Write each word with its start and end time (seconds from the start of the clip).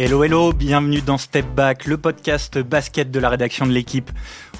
Hello 0.00 0.22
hello, 0.22 0.52
bienvenue 0.52 1.00
dans 1.00 1.18
Step 1.18 1.44
Back, 1.56 1.86
le 1.86 1.98
podcast 1.98 2.56
basket 2.56 3.10
de 3.10 3.18
la 3.18 3.28
rédaction 3.28 3.66
de 3.66 3.72
l'équipe. 3.72 4.12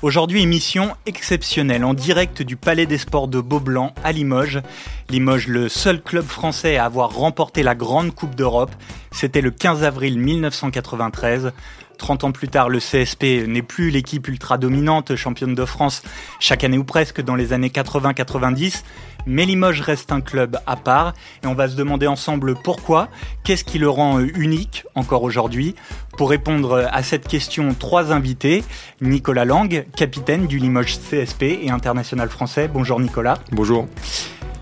Aujourd'hui, 0.02 0.42
émission 0.42 0.96
exceptionnelle 1.06 1.84
en 1.84 1.94
direct 1.94 2.42
du 2.42 2.56
Palais 2.56 2.86
des 2.86 2.98
Sports 2.98 3.28
de 3.28 3.40
Beaublanc 3.40 3.94
à 4.02 4.10
Limoges. 4.10 4.60
Limoges, 5.08 5.46
le 5.46 5.68
seul 5.68 6.02
club 6.02 6.24
français 6.24 6.76
à 6.76 6.86
avoir 6.86 7.14
remporté 7.14 7.62
la 7.62 7.76
Grande 7.76 8.12
Coupe 8.12 8.34
d'Europe. 8.34 8.72
C'était 9.12 9.40
le 9.40 9.52
15 9.52 9.84
avril 9.84 10.18
1993. 10.18 11.52
30 11.98 12.24
ans 12.24 12.32
plus 12.32 12.48
tard, 12.48 12.68
le 12.68 12.80
CSP 12.80 13.46
n'est 13.46 13.62
plus 13.62 13.90
l'équipe 13.90 14.26
ultra 14.26 14.58
dominante, 14.58 15.14
championne 15.14 15.54
de 15.54 15.64
France 15.64 16.02
chaque 16.40 16.64
année 16.64 16.78
ou 16.78 16.84
presque 16.84 17.20
dans 17.20 17.34
les 17.36 17.52
années 17.52 17.68
80-90, 17.68 18.82
mais 19.28 19.44
Limoges 19.44 19.82
reste 19.82 20.10
un 20.10 20.20
club 20.20 20.58
à 20.66 20.74
part 20.74 21.12
et 21.44 21.46
on 21.46 21.54
va 21.54 21.68
se 21.68 21.76
demander 21.76 22.06
ensemble 22.06 22.56
pourquoi, 22.56 23.08
qu'est-ce 23.44 23.62
qui 23.62 23.78
le 23.78 23.88
rend 23.88 24.18
unique 24.20 24.84
encore 24.94 25.22
aujourd'hui. 25.22 25.74
Pour 26.16 26.30
répondre 26.30 26.88
à 26.90 27.02
cette 27.02 27.28
question, 27.28 27.74
trois 27.74 28.10
invités. 28.10 28.64
Nicolas 29.00 29.44
Lang, 29.44 29.86
capitaine 29.94 30.46
du 30.46 30.58
Limoges 30.58 30.98
CSP 30.98 31.42
et 31.62 31.70
international 31.70 32.28
français. 32.30 32.68
Bonjour 32.68 32.98
Nicolas. 32.98 33.38
Bonjour. 33.52 33.86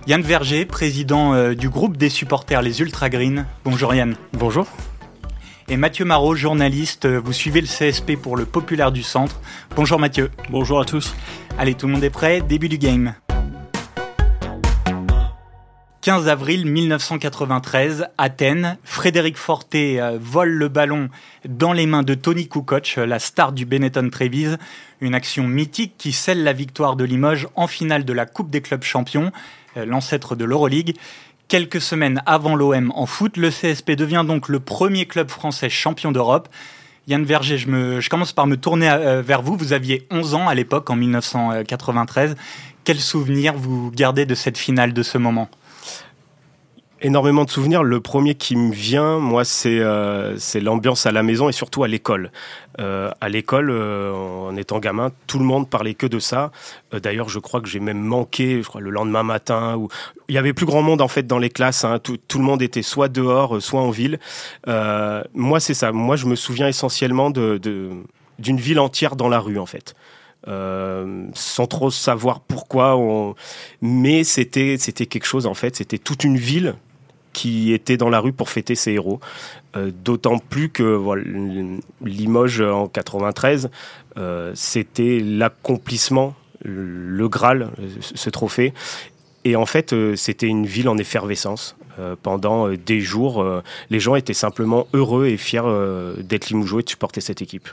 Yann 0.06 0.23
Verger, 0.23 0.67
président 0.67 1.33
euh, 1.34 1.55
du 1.55 1.69
groupe 1.69 1.97
des 1.97 2.11
supporters 2.11 2.62
Les 2.62 2.80
Ultra 2.80 3.09
Green. 3.09 3.47
Bonjour 3.64 3.95
Yann. 3.95 4.17
Bonjour 4.33 4.67
et 5.69 5.77
Mathieu 5.77 6.05
Marot, 6.05 6.37
journaliste. 6.37 7.06
Vous 7.06 7.33
suivez 7.33 7.61
le 7.61 7.67
CSP 7.67 8.17
pour 8.17 8.37
le 8.37 8.45
Populaire 8.45 8.92
du 8.92 9.03
Centre. 9.03 9.41
Bonjour 9.75 9.98
Mathieu. 9.98 10.30
Bonjour 10.51 10.80
à 10.80 10.84
tous. 10.84 11.17
Allez, 11.59 11.75
tout 11.75 11.87
le 11.87 11.95
monde 11.95 12.05
est 12.05 12.11
prêt 12.11 12.41
Début 12.41 12.69
du 12.69 12.78
game. 12.78 13.14
15 16.06 16.28
avril 16.28 16.66
1993, 16.70 18.06
Athènes, 18.17 18.78
Frédéric 18.84 19.36
Forté 19.36 20.00
euh, 20.00 20.19
vole 20.20 20.50
le 20.50 20.69
ballon 20.69 21.08
dans 21.48 21.72
les 21.72 21.86
mains 21.86 22.05
de 22.05 22.14
Tony 22.14 22.47
Kukoc, 22.47 22.94
la 22.94 23.19
star 23.19 23.50
du 23.50 23.67
Benetton 23.67 24.08
Treviso, 24.08 24.55
une 25.00 25.16
action 25.16 25.48
mythique 25.48 25.94
qui 25.98 26.12
scelle 26.12 26.44
la 26.44 26.53
victoire 26.53 26.94
de 26.94 27.03
Limoges 27.03 27.48
en 27.56 27.66
finale 27.66 28.05
de 28.05 28.12
la 28.12 28.25
Coupe 28.25 28.50
des 28.50 28.61
clubs 28.61 28.84
champions, 28.84 29.33
euh, 29.77 29.84
l'ancêtre 29.84 30.36
de 30.36 30.44
l'Euroleague. 30.44 30.94
Quelques 31.48 31.81
semaines 31.81 32.22
avant 32.25 32.55
l'OM 32.55 32.92
en 32.94 33.06
foot, 33.06 33.36
le 33.36 33.50
CSP 33.50 33.97
devient 33.97 34.25
donc 34.25 34.48
le 34.48 34.61
premier 34.61 35.06
club 35.06 35.28
français 35.28 35.70
champion 35.70 36.12
d'Europe. 36.12 36.48
Yann 37.09 37.25
Verger, 37.25 37.59
je, 37.59 38.00
je, 38.00 38.09
commence 38.09 38.33
par 38.33 38.47
me 38.47 38.56
tourner 38.56 38.88
euh, 38.88 39.22
vers 39.22 39.42
vous. 39.42 39.56
Vous 39.56 39.72
aviez 39.72 40.06
11 40.12 40.34
ans 40.34 40.47
à 40.47 40.55
l'époque, 40.55 40.88
en 40.88 40.94
1993. 40.94 42.36
Quels 42.84 43.00
souvenirs 43.00 43.55
vous 43.56 43.91
gardez 43.91 44.25
de 44.25 44.36
cette 44.36 44.56
finale, 44.56 44.92
de 44.92 45.03
ce 45.03 45.19
moment? 45.19 45.50
Énormément 47.07 47.45
de 47.45 47.51
souvenirs. 47.51 47.85
Le 47.85 48.01
premier 48.01 48.35
qui 48.35 48.57
me 48.57 48.73
vient, 48.73 49.19
moi, 49.19 49.45
c'est 49.45 49.79
euh, 49.79 50.37
l'ambiance 50.61 51.07
à 51.07 51.12
la 51.12 51.23
maison 51.23 51.49
et 51.49 51.53
surtout 51.53 51.85
à 51.85 51.89
l'école. 51.89 52.33
Euh, 52.81 53.11
à 53.21 53.29
l'école, 53.29 53.71
euh, 53.71 54.12
en 54.12 54.57
étant 54.57 54.81
gamin, 54.81 55.12
tout 55.29 55.39
le 55.39 55.45
monde 55.45 55.71
parlait 55.71 55.95
que 55.95 56.07
de 56.07 56.19
ça. 56.19 56.51
D'ailleurs, 56.93 57.29
je 57.29 57.39
crois 57.39 57.61
que 57.61 57.69
j'ai 57.69 57.79
même 57.79 58.01
manqué, 58.01 58.61
je 58.61 58.67
crois, 58.67 58.81
le 58.81 58.91
lendemain 58.91 59.23
matin. 59.23 59.77
Où... 59.77 59.89
Il 60.29 60.34
y 60.34 60.39
avait 60.39 60.53
plus 60.53 60.67
grand 60.67 60.83
monde 60.83 61.01
en 61.01 61.07
fait 61.07 61.27
dans 61.27 61.39
les 61.39 61.49
classes. 61.49 61.84
Hein. 61.84 62.01
Tout, 62.01 62.39
le 62.39 62.45
monde 62.45 62.61
était 62.61 62.83
soit 62.83 63.09
dehors, 63.09 63.62
soit 63.62 63.81
en 63.81 63.91
ville. 63.91 64.19
moi, 64.67 65.61
c'est 65.61 65.75
ça. 65.75 65.93
Moi, 65.93 66.17
je 66.17 66.27
me 66.27 66.34
souviens 66.34 66.67
essentiellement 66.67 67.31
d'une 67.31 68.05
ville 68.41 68.81
entière 68.81 69.15
dans 69.15 69.29
la 69.29 69.39
rue, 69.39 69.59
en 69.59 69.67
fait. 69.67 69.95
Sans 70.45 71.67
trop 71.69 71.91
savoir 71.93 72.41
pourquoi. 72.41 72.99
Mais 73.81 74.25
c'était 74.25 74.77
quelque 74.77 75.25
chose 75.25 75.47
en 75.47 75.55
fait. 75.55 75.77
C'était 75.77 75.99
toute 75.99 76.25
une 76.25 76.37
ville 76.37 76.75
qui 77.37 77.75
était 77.75 77.98
dans 77.98 78.09
la 78.09 78.19
rue 78.19 78.33
pour 78.33 78.48
fêter 78.48 78.75
ses 78.75 78.92
héros. 78.92 79.20
Euh, 79.77 79.91
d'autant 79.95 80.39
plus 80.39 80.70
que 80.70 80.98
Limoges 82.03 82.62
en 82.62 82.88
93, 82.88 83.69
euh, 84.16 84.53
c'était 84.55 85.21
l'accomplissement, 85.22 86.34
le 86.65 87.28
Graal, 87.28 87.69
ce 88.00 88.31
trophée. 88.31 88.72
Et 89.44 89.55
en 89.55 89.66
fait, 89.66 89.94
c'était 90.16 90.47
une 90.47 90.65
ville 90.65 90.88
en 90.88 90.97
effervescence. 90.97 91.77
pendant 92.22 92.69
des 92.71 93.00
jours, 93.00 93.44
les 93.91 94.00
gens 94.00 94.16
étaient 94.16 94.34
simplement 94.34 94.89
heureux 94.93 95.27
et 95.27 95.37
fiers 95.37 95.71
d'être 96.19 96.49
Limougeaux 96.49 96.81
et 96.81 96.83
de 96.83 96.89
supporter 96.89 97.21
cette 97.21 97.43
équipe. 97.43 97.69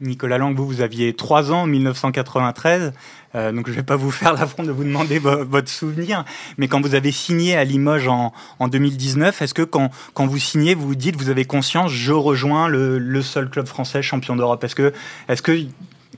Nicolas 0.00 0.38
Lang, 0.38 0.56
vous, 0.56 0.80
aviez 0.80 1.14
3 1.14 1.52
ans 1.52 1.62
en 1.62 1.66
1993, 1.66 2.92
euh, 3.34 3.52
donc 3.52 3.66
je 3.66 3.72
ne 3.72 3.76
vais 3.76 3.82
pas 3.82 3.96
vous 3.96 4.10
faire 4.10 4.34
l'affront 4.34 4.62
de 4.62 4.72
vous 4.72 4.84
demander 4.84 5.18
votre 5.18 5.68
souvenir, 5.68 6.24
mais 6.58 6.68
quand 6.68 6.80
vous 6.80 6.94
avez 6.94 7.12
signé 7.12 7.56
à 7.56 7.64
Limoges 7.64 8.08
en, 8.08 8.32
2019, 8.60 9.42
est-ce 9.42 9.54
que 9.54 9.62
quand, 9.62 9.90
quand, 10.12 10.26
vous 10.26 10.38
signez, 10.38 10.74
vous 10.74 10.88
vous 10.88 10.94
dites, 10.94 11.16
vous 11.16 11.30
avez 11.30 11.44
conscience, 11.44 11.92
je 11.92 12.12
rejoins 12.12 12.68
le, 12.68 13.22
seul 13.22 13.48
club 13.48 13.66
français 13.66 14.02
champion 14.02 14.36
d'Europe? 14.36 14.62
Est-ce 14.64 14.74
que, 14.74 14.92
est 15.28 15.40
que 15.40 15.58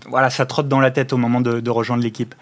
voilà, 0.08 0.30
ça 0.30 0.46
trotte 0.46 0.68
dans 0.68 0.80
la 0.80 0.90
tête 0.90 1.12
au 1.12 1.16
moment 1.16 1.40
de, 1.40 1.70
rejoindre 1.70 2.02
l'équipe? 2.02 2.34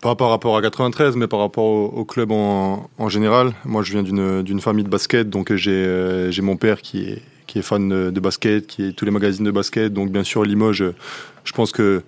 Pas 0.00 0.14
par 0.16 0.28
rapport 0.28 0.56
à 0.56 0.60
93, 0.60 1.16
mais 1.16 1.26
par 1.26 1.40
rapport 1.40 1.64
au, 1.64 2.04
club 2.04 2.30
en, 2.30 3.08
général. 3.08 3.52
Moi, 3.64 3.82
je 3.82 3.92
viens 3.92 4.02
d'une 4.02 4.60
famille 4.60 4.84
de 4.84 4.90
basket, 4.90 5.30
donc 5.30 5.50
euh, 5.50 6.30
j'ai 6.30 6.42
mon 6.42 6.56
père 6.56 6.82
qui 6.82 7.04
est, 7.04 7.22
qui 7.54 7.60
est 7.60 7.62
fan 7.62 8.10
de 8.10 8.20
basket, 8.20 8.66
qui 8.66 8.88
est 8.88 8.92
tous 8.92 9.04
les 9.04 9.12
magazines 9.12 9.44
de 9.44 9.52
basket. 9.52 9.92
Donc 9.92 10.10
bien 10.10 10.24
sûr 10.24 10.42
Limoges, 10.42 10.82
je 11.44 11.52
pense 11.52 11.70
que 11.70 12.02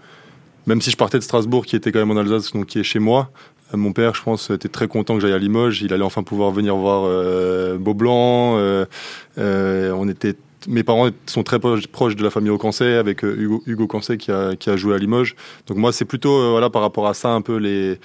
même 0.67 0.81
si 0.81 0.91
je 0.91 0.97
partais 0.97 1.19
de 1.19 1.23
Strasbourg, 1.23 1.65
qui 1.65 1.77
était 1.77 1.93
quand 1.93 2.01
même 2.01 2.11
en 2.11 2.17
Alsace, 2.17 2.53
donc 2.53 2.67
qui 2.67 2.81
est 2.81 2.83
chez 2.83 2.99
moi, 2.99 3.31
euh, 3.73 3.77
mon 3.77 3.93
père, 3.93 4.17
je 4.17 4.25
pense, 4.25 4.51
était 4.51 4.69
très 4.69 4.89
content 4.89 5.15
que 5.15 5.21
j'aille 5.21 5.35
à 5.35 5.39
Limoges. 5.39 5.83
Il 5.83 5.93
allait 5.93 6.03
enfin 6.03 6.25
pouvoir 6.25 6.51
venir 6.51 6.75
voir 6.75 7.05
euh, 7.07 7.79
Beaublanc. 7.79 8.57
Euh, 8.59 9.93
on 9.93 10.09
était, 10.09 10.35
mes 10.67 10.83
parents 10.83 11.11
sont 11.27 11.45
très 11.45 11.61
proches 11.61 12.17
de 12.17 12.25
la 12.25 12.31
famille 12.31 12.51
Aucancet, 12.51 12.95
avec 12.95 13.23
Hugo, 13.23 13.63
Hugo 13.67 13.87
qui 14.19 14.33
a, 14.33 14.57
qui 14.57 14.69
a 14.69 14.77
joué 14.77 14.97
à 14.97 14.99
Limoges. 14.99 15.37
Donc 15.69 15.77
moi, 15.77 15.93
c'est 15.93 16.07
plutôt 16.07 16.51
voilà 16.51 16.71
par 16.71 16.83
rapport 16.83 17.07
à 17.07 17.15
ça 17.15 17.31
un 17.31 17.41
peu 17.41 17.59
les 17.59 18.01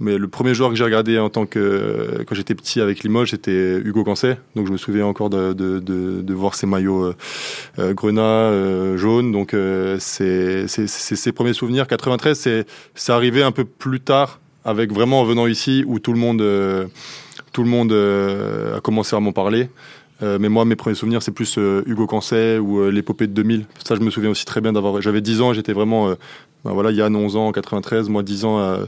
mais 0.00 0.16
le 0.16 0.28
premier 0.28 0.54
joueur 0.54 0.70
que 0.70 0.76
j'ai 0.76 0.84
regardé 0.84 1.18
en 1.18 1.28
tant 1.28 1.44
que 1.44 2.24
quand 2.26 2.34
j'étais 2.34 2.54
petit 2.54 2.80
avec 2.80 3.04
Limoges, 3.04 3.32
c'était 3.32 3.76
Hugo 3.84 4.02
Cancet. 4.02 4.38
Donc 4.56 4.66
je 4.66 4.72
me 4.72 4.78
souviens 4.78 5.04
encore 5.04 5.28
de, 5.28 5.52
de, 5.52 5.78
de, 5.78 6.22
de 6.22 6.34
voir 6.34 6.54
ses 6.54 6.66
maillots 6.66 7.04
euh, 7.04 7.16
euh 7.78 7.92
grenat 7.92 8.22
euh, 8.22 8.96
jaune. 8.96 9.30
Donc 9.30 9.52
euh, 9.52 9.98
c'est 10.00 10.66
ses 10.66 11.32
premiers 11.32 11.52
souvenirs. 11.52 11.86
93, 11.86 12.38
c'est 12.38 12.66
c'est 12.94 13.12
arrivé 13.12 13.42
un 13.42 13.52
peu 13.52 13.64
plus 13.64 14.00
tard 14.00 14.40
avec 14.64 14.90
vraiment 14.90 15.20
en 15.20 15.24
venant 15.24 15.46
ici 15.46 15.84
où 15.86 15.98
tout 15.98 16.14
le 16.14 16.18
monde 16.18 16.42
tout 17.52 17.62
le 17.62 17.68
monde 17.68 17.92
a 17.92 18.80
commencé 18.80 19.14
à 19.14 19.20
m'en 19.20 19.32
parler. 19.32 19.68
mais 20.22 20.48
moi, 20.48 20.64
mes 20.64 20.76
premiers 20.76 20.96
souvenirs, 20.96 21.22
c'est 21.22 21.32
plus 21.32 21.58
Hugo 21.86 22.06
Cancet 22.06 22.58
ou 22.58 22.88
l'épopée 22.90 23.26
de 23.26 23.32
2000. 23.32 23.66
Ça, 23.86 23.96
je 23.96 24.00
me 24.00 24.10
souviens 24.10 24.30
aussi 24.30 24.46
très 24.46 24.62
bien 24.62 24.72
d'avoir. 24.72 25.02
J'avais 25.02 25.20
10 25.20 25.42
ans, 25.42 25.52
j'étais 25.52 25.74
vraiment. 25.74 26.14
Ben 26.62 26.72
voilà, 26.72 26.90
Yann 26.90 27.16
11 27.16 27.36
ans 27.36 27.46
en 27.48 27.52
93, 27.52 28.10
moi 28.10 28.22
10 28.22 28.44
ans 28.44 28.86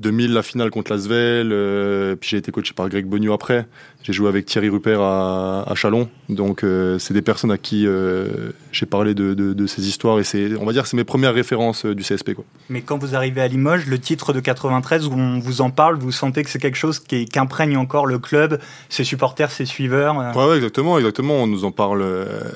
2000, 0.00 0.32
la 0.32 0.42
finale 0.42 0.70
contre 0.70 0.92
l'Asvel. 0.92 1.50
Euh, 1.52 2.14
puis 2.14 2.30
j'ai 2.30 2.36
été 2.36 2.52
coaché 2.52 2.72
par 2.72 2.88
Greg 2.88 3.06
Bognou 3.06 3.32
après. 3.32 3.66
J'ai 4.02 4.12
joué 4.12 4.28
avec 4.28 4.46
Thierry 4.46 4.68
Rupert 4.68 5.00
à, 5.00 5.64
à 5.68 5.74
Chalon. 5.74 6.08
Donc 6.28 6.62
euh, 6.62 6.98
c'est 6.98 7.14
des 7.14 7.22
personnes 7.22 7.50
à 7.50 7.58
qui 7.58 7.86
euh, 7.86 8.50
j'ai 8.70 8.86
parlé 8.86 9.14
de, 9.14 9.34
de, 9.34 9.52
de, 9.52 9.66
ces 9.66 9.88
histoires 9.88 10.20
et 10.20 10.24
c'est, 10.24 10.54
on 10.56 10.64
va 10.64 10.72
dire, 10.72 10.86
c'est 10.86 10.96
mes 10.96 11.04
premières 11.04 11.34
références 11.34 11.84
du 11.84 12.02
CSP. 12.02 12.34
Quoi. 12.34 12.44
Mais 12.68 12.82
quand 12.82 12.98
vous 12.98 13.16
arrivez 13.16 13.40
à 13.40 13.48
Limoges, 13.48 13.86
le 13.86 13.98
titre 13.98 14.32
de 14.32 14.40
93, 14.40 15.06
où 15.08 15.12
on 15.12 15.40
vous 15.40 15.60
en 15.60 15.70
parle, 15.70 15.98
vous 15.98 16.12
sentez 16.12 16.44
que 16.44 16.50
c'est 16.50 16.60
quelque 16.60 16.78
chose 16.78 17.00
qui, 17.00 17.24
qui 17.24 17.38
imprègne 17.38 17.76
encore 17.76 18.06
le 18.06 18.18
club, 18.18 18.60
ses 18.88 19.04
supporters, 19.04 19.50
ses 19.50 19.66
suiveurs. 19.66 20.16
Ouais, 20.16 20.46
ouais, 20.46 20.56
exactement, 20.56 20.98
exactement. 20.98 21.42
On 21.42 21.46
nous 21.46 21.64
en 21.64 21.72
parle 21.72 22.04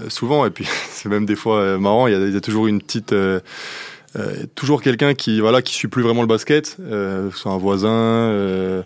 souvent 0.09 0.47
et 0.47 0.51
puis 0.51 0.69
c'est 0.91 1.09
même 1.09 1.27
des 1.27 1.37
fois 1.37 1.77
marrant. 1.79 2.07
Il 2.07 2.13
y, 2.13 2.17
a, 2.17 2.21
il 2.21 2.33
y 2.33 2.37
a 2.37 2.41
toujours 2.41 2.69
une 2.69 2.81
petite 2.81 3.13
euh, 3.13 3.41
toujours 4.55 4.83
quelqu'un 4.83 5.15
qui 5.15 5.41
voilà 5.41 5.63
qui 5.63 5.75
suit 5.75 5.89
plus 5.89 6.03
vraiment 6.03 6.23
le 6.23 6.29
basket, 6.29 6.77
euh, 6.81 7.31
soit 7.31 7.53
un 7.53 7.57
voisin, 7.57 7.91
euh, 7.91 8.83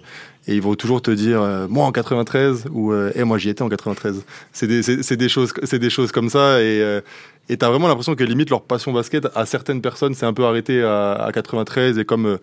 et 0.47 0.55
ils 0.55 0.63
vont 0.63 0.75
toujours 0.75 1.03
te 1.03 1.11
dire 1.11 1.43
euh, 1.43 1.67
moi 1.69 1.85
en 1.85 1.93
93 1.93 2.67
ou 2.71 2.95
et 2.95 3.13
eh, 3.17 3.25
moi 3.25 3.39
j'y 3.39 3.49
étais 3.49 3.63
en 3.63 3.69
93. 3.69 4.25
C'est 4.53 4.67
des 4.67 4.83
c'est 4.83 5.17
des 5.17 5.29
choses 5.29 5.53
c'est 5.65 5.79
des 5.79 5.91
choses 5.91 6.13
comme 6.13 6.29
ça 6.29 6.63
et 6.63 7.01
et 7.49 7.57
t'as 7.57 7.69
vraiment 7.69 7.89
l'impression 7.89 8.15
que 8.15 8.25
limite 8.25 8.51
leur 8.51 8.63
passion 8.63 8.93
basket 8.93 9.27
à 9.35 9.47
certaines 9.47 9.81
personnes 9.81 10.15
s'est 10.15 10.27
un 10.27 10.33
peu 10.33 10.45
arrêtée 10.45 10.83
à, 10.83 11.15
à 11.15 11.33
93 11.33 11.99
et 11.99 12.05
comme 12.05 12.39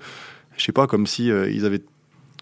je 0.57 0.63
sais 0.63 0.71
pas 0.71 0.87
comme 0.87 1.07
si 1.07 1.27
ils 1.27 1.65
avaient 1.65 1.81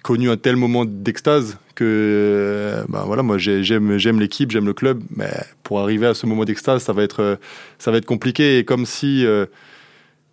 connu 0.02 0.32
un 0.32 0.38
tel 0.38 0.56
moment 0.56 0.86
d'extase 0.86 1.58
que 1.76 2.84
ben 2.90 3.04
voilà 3.06 3.22
moi 3.22 3.38
j'aime 3.38 4.00
j'aime 4.00 4.20
l'équipe 4.20 4.50
j'aime 4.50 4.66
le 4.66 4.74
club 4.74 5.04
mais 5.16 5.30
pour 5.62 5.80
arriver 5.80 6.08
à 6.08 6.16
ce 6.16 6.26
moment 6.26 6.44
d'extase 6.44 6.82
ça 6.82 6.94
va 6.94 7.04
être 7.04 7.38
ça 7.78 7.92
va 7.92 7.98
être 7.98 8.08
compliqué 8.08 8.58
et 8.58 8.66
comme 8.66 8.88
si 8.88 9.26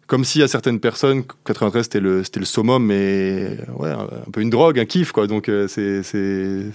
comme 0.08 0.24
si 0.24 0.42
à 0.42 0.48
certaines 0.48 0.80
personnes, 0.80 1.22
93 1.44 1.84
c'était 1.84 2.00
le, 2.00 2.24
c'était 2.24 2.40
le 2.40 2.46
summum, 2.46 2.84
mais 2.84 3.58
ouais, 3.76 3.90
un 3.90 4.30
peu 4.32 4.40
une 4.40 4.50
drogue, 4.50 4.80
un 4.80 4.86
kiff, 4.86 5.12
quoi. 5.12 5.26
Donc 5.26 5.48
euh, 5.48 5.68
c'est, 5.68 6.02
c'est, 6.02 6.72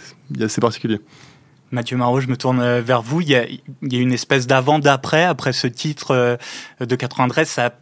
c'est 0.48 0.62
particulier. 0.62 1.02
Mathieu 1.72 1.98
Marot, 1.98 2.20
je 2.22 2.28
me 2.28 2.38
tourne 2.38 2.62
euh, 2.62 2.82
vers 2.82 3.02
vous. 3.02 3.22
Il 3.22 3.30
y 3.30 3.36
a, 3.36 3.48
il 3.48 3.94
y 3.94 3.98
a 3.98 4.00
une 4.00 4.14
espèce 4.14 4.46
d'avant-d'après, 4.46 5.24
après 5.24 5.52
ce 5.52 5.66
titre 5.66 6.12
euh, 6.12 6.38
de 6.80 6.96
93. 6.96 7.50
Ça 7.50 7.74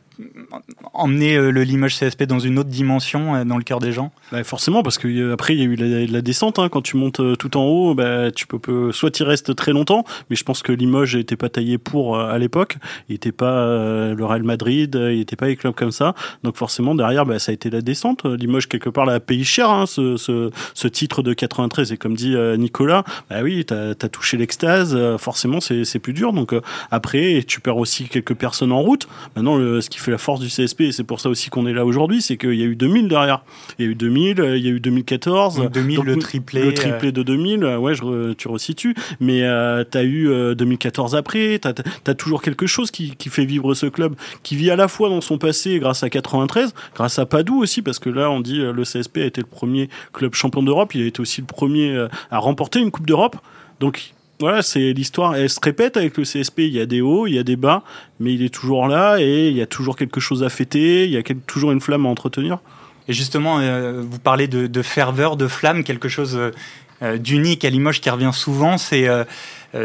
emmené 0.94 1.38
le 1.38 1.64
Limoges 1.64 1.98
CSP 1.98 2.24
dans 2.24 2.40
une 2.40 2.60
autre 2.60 2.70
dimension 2.70 3.46
dans 3.46 3.58
le 3.58 3.64
cœur 3.64 3.80
des 3.80 3.92
gens 3.92 4.12
bah, 4.32 4.44
Forcément, 4.44 4.84
parce 4.84 4.98
qu'après, 4.98 5.56
il 5.56 5.60
y 5.60 5.62
a 5.62 5.66
eu 5.66 6.08
la, 6.08 6.22
descente. 6.22 6.60
Hein. 6.60 6.70
Quand 6.70 6.82
tu 6.82 6.98
montes 6.98 7.22
tout 7.38 7.58
en 7.58 7.64
haut, 7.64 7.96
bah, 7.96 8.32
tu 8.32 8.48
peux, 8.48 8.92
soit 8.92 9.12
tu 9.12 9.24
restes 9.24 9.56
très 9.56 9.72
longtemps, 9.72 10.04
mais 10.30 10.36
je 10.36 10.44
pense 10.44 10.62
que 10.62 10.72
Limoges 10.72 11.16
n'était 11.16 11.36
pas 11.36 11.50
taillé 11.50 11.78
pour 11.78 12.20
à 12.20 12.38
l'époque. 12.38 12.78
Il 13.10 13.14
n'était 13.14 13.32
pas 13.32 13.66
le 14.14 14.24
Real 14.24 14.44
Madrid, 14.44 14.96
il 14.96 15.18
n'était 15.18 15.36
pas 15.36 15.48
les 15.48 15.56
clubs 15.56 15.74
comme 15.74 15.92
ça. 15.92 16.14
Donc 16.44 16.58
forcément, 16.58 16.96
derrière, 16.96 17.26
bah, 17.26 17.40
ça 17.40 17.52
a 17.52 17.54
été 17.54 17.70
la 17.70 17.82
descente. 17.82 18.26
Limoges, 18.26 18.68
quelque 18.68 18.90
part, 18.90 19.06
l'a 19.06 19.20
payé 19.20 19.44
cher, 19.44 19.70
hein, 19.70 19.86
ce, 19.86 20.18
ce, 20.18 20.88
titre 20.88 21.24
de 21.24 21.34
93. 21.34 21.92
Et 21.92 21.98
comme 21.98 22.16
dit 22.16 22.36
Nicolas, 22.58 23.04
bah 23.30 23.42
oui, 23.44 23.66
tu 23.66 23.74
as, 23.74 23.96
touché 23.96 24.38
l'extase, 24.38 24.98
forcément, 25.18 25.60
c'est 25.62 26.00
plus 26.00 26.14
dur. 26.14 26.34
Donc 26.34 26.54
après, 26.92 27.44
tu 27.48 27.60
perds 27.62 27.78
aussi 27.78 28.08
quelques 28.08 28.36
personnes 28.36 28.72
en 28.72 28.82
route. 28.82 29.08
Maintenant, 29.36 29.58
le, 29.58 29.82
ce 29.82 29.90
qui 29.90 30.00
fait 30.00 30.11
la 30.12 30.18
force 30.18 30.40
du 30.40 30.48
CSP, 30.48 30.82
et 30.82 30.92
c'est 30.92 31.04
pour 31.04 31.20
ça 31.20 31.30
aussi 31.30 31.50
qu'on 31.50 31.66
est 31.66 31.74
là 31.74 31.86
aujourd'hui, 31.86 32.22
c'est 32.22 32.38
qu'il 32.38 32.54
y 32.54 32.62
a 32.62 32.66
eu 32.66 32.76
2000 32.76 33.08
derrière. 33.08 33.44
Il 33.80 33.86
y 33.86 33.88
a 33.88 33.92
eu 33.92 33.96
2000, 33.96 34.44
il 34.58 34.64
y 34.64 34.68
a 34.68 34.72
eu 34.72 34.80
2014. 34.80 35.70
2000, 35.72 36.00
le 36.02 36.18
triplé. 36.18 36.64
Le 36.64 36.74
triplé 36.74 37.10
euh. 37.10 37.12
de 37.12 37.24
2000, 37.24 37.66
ouais, 37.66 37.96
je, 37.96 38.34
tu 38.34 38.48
resitues. 38.48 38.96
Mais 39.20 39.44
euh, 39.44 39.84
tu 39.90 39.98
as 39.98 40.04
eu 40.04 40.56
2014 40.56 41.16
euh, 41.16 41.18
après, 41.18 41.60
tu 41.60 41.68
as, 41.68 42.14
toujours 42.14 42.42
quelque 42.42 42.68
chose 42.68 42.92
qui, 42.92 43.16
qui, 43.16 43.30
fait 43.30 43.46
vivre 43.46 43.74
ce 43.74 43.86
club, 43.88 44.16
qui 44.44 44.56
vit 44.56 44.70
à 44.70 44.76
la 44.76 44.88
fois 44.88 45.10
dans 45.10 45.22
son 45.22 45.38
passé 45.38 45.80
grâce 45.80 46.04
à 46.04 46.10
93, 46.10 46.74
grâce 46.94 47.18
à 47.18 47.26
Padoue 47.26 47.62
aussi, 47.62 47.82
parce 47.82 48.00
que 48.00 48.10
là, 48.10 48.30
on 48.30 48.42
dit 48.42 48.60
le 48.60 48.84
CSP 48.84 49.18
a 49.18 49.26
été 49.26 49.42
le 49.42 49.48
premier 49.48 49.90
club 50.14 50.34
champion 50.36 50.62
d'Europe, 50.62 50.94
il 50.94 51.04
a 51.04 51.06
été 51.08 51.22
aussi 51.22 51.42
le 51.42 51.48
premier 51.48 52.08
à 52.30 52.38
remporter 52.38 52.80
une 52.80 52.92
Coupe 52.92 53.08
d'Europe. 53.08 53.38
Donc 53.80 54.14
voilà, 54.42 54.62
c'est 54.62 54.92
l'histoire. 54.92 55.36
Elle 55.36 55.50
se 55.50 55.60
répète 55.64 55.96
avec 55.96 56.18
le 56.18 56.24
CSP. 56.24 56.60
Il 56.60 56.74
y 56.74 56.82
a 56.82 56.86
des 56.86 57.00
hauts, 57.00 57.28
il 57.28 57.36
y 57.36 57.40
a 57.40 57.44
des 57.44 57.56
bas, 57.56 57.84
mais 58.20 58.34
il 58.34 58.44
est 58.44 58.54
toujours 58.54 58.88
là 58.88 59.18
et 59.20 59.48
il 59.48 59.56
y 59.56 59.62
a 59.62 59.68
toujours 59.68 59.96
quelque 59.96 60.20
chose 60.20 60.44
à 60.44 60.50
fêter. 60.50 61.06
Il 61.06 61.12
y 61.12 61.18
a 61.18 61.24
toujours 61.48 61.72
une 61.72 61.80
flamme 61.80 62.06
à 62.06 62.10
entretenir. 62.10 62.60
Et 63.08 63.14
justement, 63.14 63.60
euh, 63.60 64.02
vous 64.02 64.20
parlez 64.20 64.48
de, 64.48 64.82
ferveur, 64.82 65.38
de 65.38 65.48
flamme, 65.48 65.84
quelque 65.84 66.10
chose 66.10 66.40
euh, 67.04 67.18
d'unique 67.18 67.66
à 67.66 67.70
Limoges 67.72 68.00
qui 68.00 68.12
revient 68.12 68.30
souvent, 68.32 68.78
c'est 68.78 69.08
euh, 69.08 69.24
euh, 69.24 69.26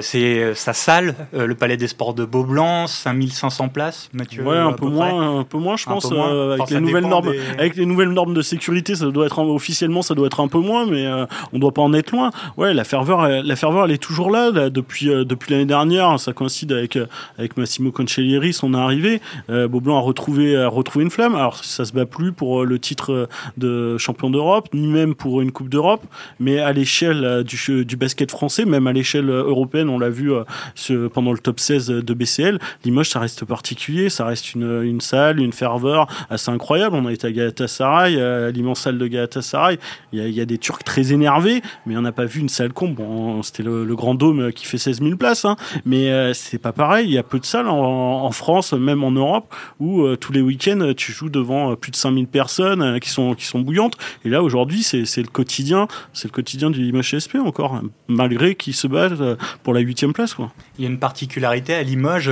c'est 0.00 0.42
euh, 0.42 0.54
sa 0.54 0.72
salle, 0.72 1.14
euh, 1.34 1.46
le 1.46 1.54
Palais 1.54 1.76
des 1.76 1.86
Sports 1.86 2.14
de 2.14 2.24
Beaublanc, 2.24 2.88
5500 2.88 3.68
places, 3.68 4.10
Mathieu. 4.12 4.44
Ouais, 4.44 4.56
un 4.56 4.72
peu 4.72 4.86
moins, 4.86 5.40
un 5.40 5.44
peu 5.44 5.58
moins, 5.58 5.76
je 5.76 5.86
pense. 5.86 6.10
avec 6.10 6.70
les 6.70 6.80
nouvelles 6.80 7.06
normes, 7.06 7.32
avec 7.58 7.76
les 7.76 7.86
nouvelles 7.86 8.10
normes 8.10 8.34
de 8.34 8.42
sécurité, 8.42 8.96
ça 8.96 9.06
doit 9.06 9.26
être 9.26 9.38
officiellement, 9.38 10.02
ça 10.02 10.14
doit 10.14 10.26
être 10.26 10.40
un 10.40 10.48
peu 10.48 10.58
moins, 10.58 10.86
mais 10.86 11.06
on 11.52 11.58
doit 11.58 11.72
pas 11.72 11.82
en 11.82 11.92
être 11.92 12.10
loin. 12.10 12.30
Ouais, 12.56 12.74
la 12.74 12.84
ferveur, 12.84 13.28
la 13.28 13.56
ferveur, 13.56 13.84
elle 13.84 13.92
est 13.92 14.02
toujours 14.02 14.30
là, 14.30 14.50
depuis 14.70 15.06
depuis 15.06 15.52
l'année 15.52 15.66
dernière. 15.66 16.18
Ça 16.18 16.32
coïncide 16.32 16.72
avec 16.72 16.98
avec 17.38 17.56
Massimo 17.56 17.92
Cancellieri, 17.92 18.52
son 18.52 18.74
arrivée. 18.74 19.20
Beaublanc 19.48 19.98
a 19.98 20.00
retrouvé 20.00 20.56
a 20.56 20.68
retrouvé 20.68 21.04
une 21.04 21.10
flamme. 21.10 21.34
Alors 21.34 21.64
ça 21.64 21.84
se 21.84 21.92
bat 21.92 22.06
plus 22.06 22.32
pour 22.32 22.64
le 22.64 22.78
titre 22.78 23.28
de 23.56 23.98
champion 23.98 24.30
d'Europe, 24.30 24.68
ni 24.74 24.86
même 24.86 25.14
pour 25.14 25.40
une 25.40 25.52
Coupe 25.52 25.68
d'Europe, 25.68 26.04
mais 26.40 26.58
à 26.58 26.72
l'échelle 26.72 27.44
du, 27.44 27.84
du 27.84 27.96
basket 27.96 28.30
français, 28.30 28.64
même 28.64 28.86
à 28.86 28.92
l'échelle 28.92 29.30
européenne 29.30 29.75
on 29.84 29.99
l'a 29.99 30.11
vu 30.11 30.32
euh, 30.32 31.08
pendant 31.08 31.32
le 31.32 31.38
top 31.38 31.61
16 31.61 31.88
de 31.88 32.14
BCL. 32.14 32.58
Limoges, 32.84 33.11
ça 33.11 33.20
reste 33.20 33.44
particulier, 33.44 34.11
ça 34.11 34.25
reste 34.26 34.55
une, 34.55 35.00
salle, 35.00 35.40
une 35.40 35.52
ferveur 35.52 36.06
assez 36.31 36.50
incroyable. 36.50 36.96
On 36.96 37.06
a 37.06 37.12
été 37.12 37.26
à 37.26 37.32
Galatasaray, 37.32 38.20
à 38.20 38.50
l'immense 38.50 38.81
salle 38.81 38.99
de 38.99 39.06
Galatasaray. 39.06 39.78
Il 40.12 40.26
il 40.26 40.34
y 40.34 40.40
a 40.40 40.46
des 40.46 40.58
Turcs 40.58 40.84
très 40.84 41.12
énervés, 41.12 41.62
mais 41.87 41.96
on 41.96 42.02
n'a 42.02 42.12
pas 42.12 42.25
vu 42.25 42.40
une 42.40 42.49
salle 42.49 42.73
comble. 42.73 42.96
Bon, 42.96 43.43
c'était 43.43 43.62
le, 43.62 43.96
grand 43.96 44.14
dôme 44.14 44.52
qui 44.52 44.67
fait 44.67 44.78
16 44.78 45.00
000 45.00 45.17
places, 45.17 45.46
hein. 45.46 45.56
mais 45.87 46.11
euh, 46.11 46.34
c'est 46.34 46.58
pas 46.58 46.73
pareil. 46.73 47.06
Il 47.06 47.12
y 47.12 47.19
a 47.19 47.23
peu 47.23 47.38
de 47.38 47.46
salles 47.46 47.69
en, 47.69 48.31
France, 48.32 48.75
même 48.75 49.02
en 49.05 49.11
Europe, 49.11 49.55
où 49.81 50.02
euh, 50.02 50.17
tous 50.17 50.32
les 50.32 50.43
week-ends 50.43 50.93
tu 50.94 51.12
joues 51.12 51.31
devant 51.31 51.75
plus 51.76 51.90
de 51.90 51.96
5000 51.96 52.26
personnes 52.26 53.00
qui 53.00 53.08
sont 53.08 53.34
qui 53.34 53.46
sont 53.46 53.61
bouillantes. 53.61 53.96
Et 54.25 54.28
là 54.28 54.43
aujourd'hui, 54.43 54.82
c'est 54.82 55.17
le 55.17 55.28
quotidien, 55.28 55.88
c'est 56.12 56.28
le 56.28 56.32
quotidien 56.32 56.70
du 56.70 56.82
Limoges 56.82 57.17
SP 57.17 57.37
encore, 57.43 57.81
malgré 58.08 58.55
qu'ils 58.55 58.75
se 58.75 58.87
battent 58.87 59.38
pour 59.66 59.74
la 59.74 59.80
huitième 59.80 60.12
place. 60.12 60.34
Quoi. 60.34 60.52
Il 60.78 60.84
y 60.84 60.86
a 60.86 60.88
une 60.88 61.00
particularité 61.00 61.74
à 61.74 61.82
Limoges. 61.82 62.30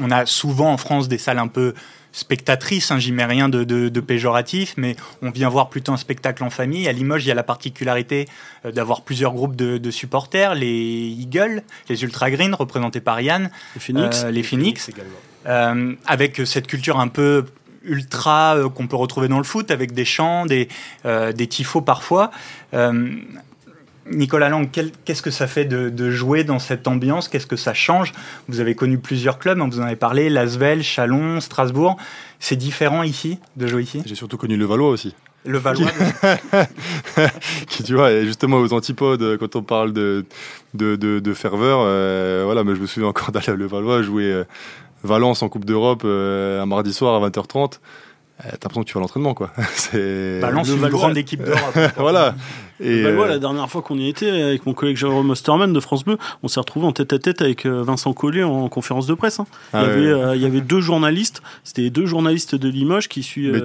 On 0.00 0.10
a 0.10 0.24
souvent 0.24 0.72
en 0.72 0.78
France 0.78 1.06
des 1.06 1.18
salles 1.18 1.38
un 1.38 1.46
peu 1.46 1.74
spectatrices, 2.12 2.90
hein, 2.90 2.98
j'y 2.98 3.12
mets 3.12 3.26
rien 3.26 3.50
de, 3.50 4.00
péjoratif, 4.00 4.72
mais 4.78 4.96
on 5.20 5.30
vient 5.30 5.50
voir 5.50 5.68
plutôt 5.68 5.92
un 5.92 5.98
spectacle 5.98 6.42
en 6.42 6.48
famille. 6.48 6.88
À 6.88 6.92
Limoges, 6.92 7.26
il 7.26 7.28
y 7.28 7.30
a 7.30 7.34
la 7.34 7.42
particularité 7.42 8.26
euh, 8.64 8.72
d'avoir 8.72 9.02
plusieurs 9.02 9.34
groupes 9.34 9.54
de, 9.54 9.90
supporters, 9.90 10.54
les 10.54 11.14
Eagles, 11.18 11.62
les 11.90 12.04
Ultra 12.04 12.30
Green, 12.30 12.54
représentés 12.54 13.02
par 13.02 13.20
Yann, 13.20 13.50
les 13.74 13.80
Phoenix, 13.80 14.24
euh, 14.24 14.30
les 14.30 14.42
Phoenix, 14.42 14.90
euh, 15.44 15.94
avec 16.06 16.40
cette 16.46 16.68
culture 16.68 16.98
un 16.98 17.08
peu 17.08 17.44
ultra 17.84 18.56
qu'on 18.74 18.86
peut 18.86 18.96
retrouver 18.96 19.28
dans 19.28 19.36
le 19.36 19.44
foot, 19.44 19.70
avec 19.70 19.92
des 19.92 20.06
chants, 20.06 20.46
des, 20.46 20.68
des 21.04 21.46
tifos 21.48 21.82
parfois. 21.82 22.30
Nicolas 24.10 24.48
Lang, 24.48 24.68
qu'est-ce 24.70 25.22
que 25.22 25.30
ça 25.30 25.46
fait 25.46 25.64
de, 25.64 26.10
jouer 26.10 26.44
dans 26.44 26.58
cette 26.58 26.88
ambiance? 26.88 27.28
Qu'est-ce 27.28 27.46
que 27.46 27.56
ça 27.56 27.74
change? 27.74 28.12
Vous 28.48 28.60
avez 28.60 28.74
connu 28.74 28.98
plusieurs 28.98 29.38
clubs, 29.38 29.60
hein, 29.60 29.68
vous 29.70 29.80
en 29.80 29.84
avez 29.84 29.96
parlé, 29.96 30.28
Lasvel, 30.28 30.82
Chalon, 30.82 31.40
Strasbourg. 31.40 31.96
C'est 32.40 32.56
différent 32.56 33.02
ici, 33.02 33.38
de 33.56 33.66
jouer 33.66 33.82
ici? 33.82 34.02
J'ai 34.04 34.14
surtout 34.14 34.36
connu 34.36 34.56
le 34.56 34.64
Valois 34.64 34.88
aussi. 34.88 35.14
Le 35.44 35.58
Valois 35.58 35.90
qui, 37.66 37.82
tu 37.84 37.94
vois, 37.94 38.22
justement 38.22 38.58
aux 38.58 38.72
antipodes, 38.72 39.38
quand 39.38 39.56
on 39.56 39.62
parle 39.62 39.92
de, 39.92 40.24
de, 40.74 41.34
ferveur, 41.34 41.80
euh, 41.82 42.42
voilà, 42.44 42.64
mais 42.64 42.74
je 42.74 42.80
me 42.80 42.86
souviens 42.86 43.08
encore 43.08 43.30
d'aller 43.32 43.56
le 43.56 43.66
Valois 43.66 44.02
jouer 44.02 44.30
euh, 44.30 44.44
Valence 45.02 45.42
en 45.42 45.48
Coupe 45.48 45.64
d'Europe 45.64 46.02
euh, 46.04 46.62
un 46.62 46.66
mardi 46.66 46.92
soir 46.92 47.22
à 47.22 47.28
20h30. 47.28 47.80
Euh, 48.44 48.48
t'as 48.50 48.68
l'impression 48.68 48.82
que 48.82 48.88
tu 48.88 48.94
vas 48.94 48.98
à 48.98 49.02
l'entraînement, 49.02 49.34
quoi. 49.34 49.52
C'est 49.74 50.40
Balance 50.40 50.68
une 50.68 50.88
grande 50.88 51.16
équipe 51.16 51.44
d'Europe. 51.44 51.78
voilà. 51.96 52.34
Et 52.80 53.02
Valois, 53.02 53.26
euh, 53.26 53.30
la 53.30 53.38
dernière 53.38 53.70
fois 53.70 53.82
qu'on 53.82 53.96
y 53.96 54.08
était, 54.08 54.28
avec 54.28 54.66
mon 54.66 54.74
collègue 54.74 54.96
Jérôme 54.96 55.30
Osterman 55.30 55.72
de 55.72 55.80
France 55.80 56.04
Bleu, 56.04 56.18
on 56.42 56.48
s'est 56.48 56.58
retrouvé 56.58 56.86
en 56.86 56.92
tête 56.92 57.12
à 57.12 57.18
tête 57.20 57.40
avec 57.40 57.66
euh, 57.66 57.82
Vincent 57.82 58.12
Collet 58.12 58.42
en 58.42 58.68
conférence 58.68 59.06
de 59.06 59.14
presse. 59.14 59.38
Hein. 59.38 59.46
il, 59.74 59.76
y 59.76 59.80
ah 59.80 59.84
avait, 59.84 60.36
il 60.36 60.42
y 60.42 60.46
avait 60.46 60.60
deux 60.60 60.80
journalistes, 60.80 61.42
c'était 61.62 61.90
deux 61.90 62.06
journalistes 62.06 62.56
de 62.56 62.68
Limoges 62.68 63.08
qui 63.08 63.22
suivent 63.22 63.62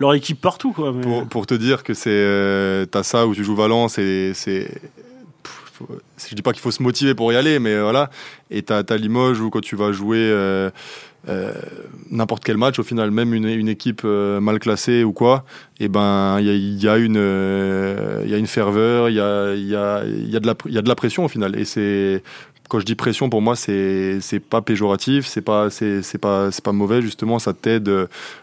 leur 0.00 0.14
équipe 0.14 0.40
partout. 0.40 0.72
Quoi, 0.72 0.94
pour, 1.30 1.46
te 1.46 1.54
dire 1.54 1.82
que 1.82 1.94
c'est 1.94 2.86
t'as 2.90 3.02
ça 3.02 3.26
où 3.26 3.34
tu 3.34 3.44
joues 3.44 3.56
Valence 3.56 3.98
et 3.98 4.32
c'est 4.34 4.68
je 6.28 6.34
dis 6.34 6.42
pas 6.42 6.52
qu'il 6.52 6.60
faut 6.60 6.70
se 6.70 6.82
motiver 6.82 7.14
pour 7.14 7.32
y 7.32 7.36
aller, 7.36 7.58
mais 7.58 7.78
voilà. 7.80 8.10
Et 8.50 8.62
t'as 8.62 8.82
as 8.88 8.96
Limoges 8.96 9.40
où 9.40 9.50
quand 9.50 9.60
tu 9.60 9.76
vas 9.76 9.92
jouer 9.92 10.18
euh, 10.18 10.70
n'importe 12.10 12.44
quel 12.44 12.56
match, 12.56 12.78
au 12.78 12.82
final, 12.82 13.10
même 13.10 13.34
une, 13.34 13.68
équipe 13.68 14.02
euh, 14.04 14.40
mal 14.40 14.58
classée 14.58 15.04
ou 15.04 15.12
quoi, 15.12 15.44
et 15.78 15.84
eh 15.84 15.88
ben 15.88 16.40
il 16.40 16.82
y, 16.82 16.88
a, 16.88 16.96
une 16.96 17.16
euh, 17.16 18.22
il 18.24 18.30
y 18.30 18.34
a 18.34 18.38
une 18.38 18.46
ferveur, 18.46 19.08
il 19.08 19.16
y 19.16 19.20
a 19.20 19.54
il 19.54 19.66
y 19.66 19.76
a 19.76 20.04
il 20.04 20.30
y 20.30 20.36
a 20.36 20.40
de 20.40 20.46
la 20.46 20.54
il 20.66 20.80
de 20.80 20.88
la 20.88 20.94
pression 20.94 21.24
au 21.24 21.28
final. 21.28 21.58
Et 21.58 21.64
c'est 21.64 22.22
quand 22.68 22.80
je 22.80 22.84
dis 22.84 22.94
pression, 22.94 23.30
pour 23.30 23.42
moi, 23.42 23.56
c'est 23.56 24.20
c'est 24.20 24.40
pas 24.40 24.62
péjoratif, 24.62 25.26
c'est 25.26 25.42
pas 25.42 25.70
c'est 25.70 26.18
pas 26.18 26.50
c'est 26.50 26.64
pas 26.64 26.72
mauvais 26.72 27.02
justement. 27.02 27.38
Ça 27.38 27.52
t'aide 27.52 27.90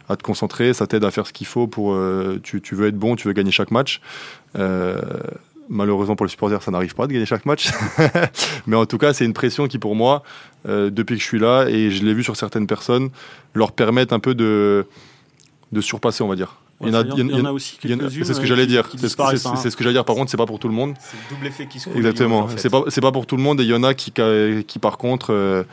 à 0.09 0.15
te 0.15 0.23
concentrer, 0.23 0.73
ça 0.73 0.87
t'aide 0.87 1.03
à 1.03 1.11
faire 1.11 1.27
ce 1.27 1.33
qu'il 1.33 1.47
faut 1.47 1.67
pour 1.67 1.97
tu, 2.43 2.61
tu 2.61 2.75
veux 2.75 2.87
être 2.87 2.97
bon, 2.97 3.15
tu 3.15 3.27
veux 3.27 3.33
gagner 3.33 3.51
chaque 3.51 3.71
match. 3.71 4.01
Euh, 5.65 5.69
Malheureusement 5.69 6.15
pour 6.15 6.25
les 6.25 6.31
supporters, 6.31 6.61
ça 6.61 6.71
n'arrive 6.71 6.95
pas 6.95 7.07
de 7.07 7.13
gagner 7.13 7.25
chaque 7.25 7.45
match. 7.45 7.71
Mais 8.67 8.75
en 8.75 8.85
tout 8.85 8.97
cas, 8.97 9.13
c'est 9.13 9.25
une 9.25 9.33
pression 9.33 9.67
qui, 9.67 9.79
pour 9.79 9.95
moi, 9.95 10.23
euh, 10.67 10.89
depuis 10.89 11.15
que 11.15 11.21
je 11.21 11.27
suis 11.27 11.39
là, 11.39 11.65
et 11.67 11.91
je 11.91 12.03
l'ai 12.03 12.13
vu 12.13 12.23
sur 12.23 12.35
certaines 12.35 12.67
personnes, 12.67 13.09
leur 13.53 13.71
permettent 13.71 14.13
un 14.13 14.19
peu 14.19 14.35
de, 14.35 14.85
de 15.71 15.81
surpasser, 15.81 16.23
on 16.23 16.27
va 16.27 16.35
dire. 16.35 16.57
il, 16.81 16.89
y 16.89 16.91
en 16.91 17.45
a, 17.45 17.51
aussi 17.51 17.77
C'est 17.81 18.33
ce 18.33 18.39
que 18.39 18.45
j'allais 18.45 18.67
dire. 18.67 18.89
C'est 18.95 19.09
ce, 19.09 19.21
hein. 19.21 19.55
ce, 19.55 19.75
que 19.75 19.83
j'allais 19.83 19.93
dire. 19.93 20.05
Par 20.05 20.15
contre, 20.15 20.29
c'est 20.29 20.37
pas 20.37 20.45
pour 20.45 20.59
tout 20.59 20.67
le 20.67 20.73
monde. 20.73 20.93
C'est 20.99 21.17
le 21.29 21.35
double 21.35 21.47
effet 21.47 21.67
qui 21.67 21.79
se 21.79 21.89
Exactement. 21.89 22.47
C'est 22.57 22.69
pas, 22.69 22.83
pas 22.83 23.11
pour 23.11 23.25
tout 23.25 23.37
le 23.37 23.43
monde. 23.43 23.59
Et 23.61 23.63
il 23.63 23.69
y 23.69 23.73
en 23.73 23.83
a 23.83 23.93
qui, 23.93 24.11
qui 24.11 24.79
par 24.79 24.97
contre, 24.97 25.33
euh, 25.33 25.63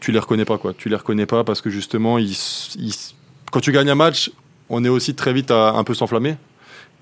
tu 0.00 0.12
les 0.12 0.18
reconnais 0.18 0.44
pas. 0.44 0.58
Quoi. 0.58 0.74
Tu 0.76 0.88
les 0.88 0.96
reconnais 0.96 1.26
pas 1.26 1.44
parce 1.44 1.60
que 1.60 1.70
justement, 1.70 2.18
ils, 2.18 2.36
quand 3.50 3.60
tu 3.60 3.72
gagnes 3.72 3.90
un 3.90 3.94
match, 3.94 4.30
on 4.68 4.84
est 4.84 4.88
aussi 4.88 5.14
très 5.14 5.32
vite 5.32 5.50
à 5.50 5.72
un 5.72 5.84
peu 5.84 5.94
s'enflammer. 5.94 6.36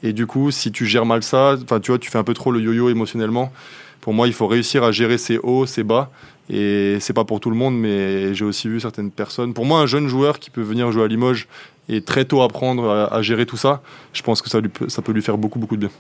Et 0.03 0.13
du 0.13 0.27
coup, 0.27 0.51
si 0.51 0.73
tu 0.73 0.87
gères 0.87 1.07
mal 1.07 1.23
ça, 1.23 1.57
tu 1.83 1.91
vois, 1.91 1.99
tu 1.99 2.11
fais 2.11 2.19
un 2.19 2.25
peu 2.25 2.35
trop 2.35 2.51
le 2.51 2.61
yo-yo 2.61 2.91
émotionnellement. 2.91 3.53
Pour 4.01 4.15
moi, 4.15 4.27
il 4.27 4.33
faut 4.33 4.47
réussir 4.47 4.85
à 4.85 4.93
gérer 4.93 5.19
ses 5.19 5.39
hauts, 5.39 5.67
ses 5.67 5.83
bas. 5.83 6.11
Et 6.49 6.99
c'est 7.01 7.13
pas 7.13 7.25
pour 7.25 7.41
tout 7.41 7.51
le 7.51 7.57
monde, 7.57 7.77
mais 7.77 8.35
j'ai 8.35 8.45
aussi 8.45 8.69
vu 8.69 8.79
certaines 8.79 9.11
personnes. 9.11 9.53
Pour 9.53 9.65
moi, 9.65 9.81
un 9.81 9.87
jeune 9.87 10.07
joueur 10.07 10.39
qui 10.39 10.51
peut 10.51 10.63
venir 10.63 10.93
jouer 10.93 11.05
à 11.05 11.09
Limoges 11.09 11.49
et 11.89 12.01
très 12.03 12.25
tôt 12.25 12.43
apprendre 12.43 12.89
à, 13.11 13.23
gérer 13.23 13.47
tout 13.47 13.57
ça, 13.57 13.83
je 14.13 14.23
pense 14.23 14.43
que 14.43 14.49
ça, 14.49 14.61
ça 14.89 15.03
peut 15.03 15.13
lui 15.13 15.23
faire 15.23 15.39
beaucoup, 15.39 15.59
beaucoup 15.59 15.77
de 15.77 15.87
bien. 15.87 15.91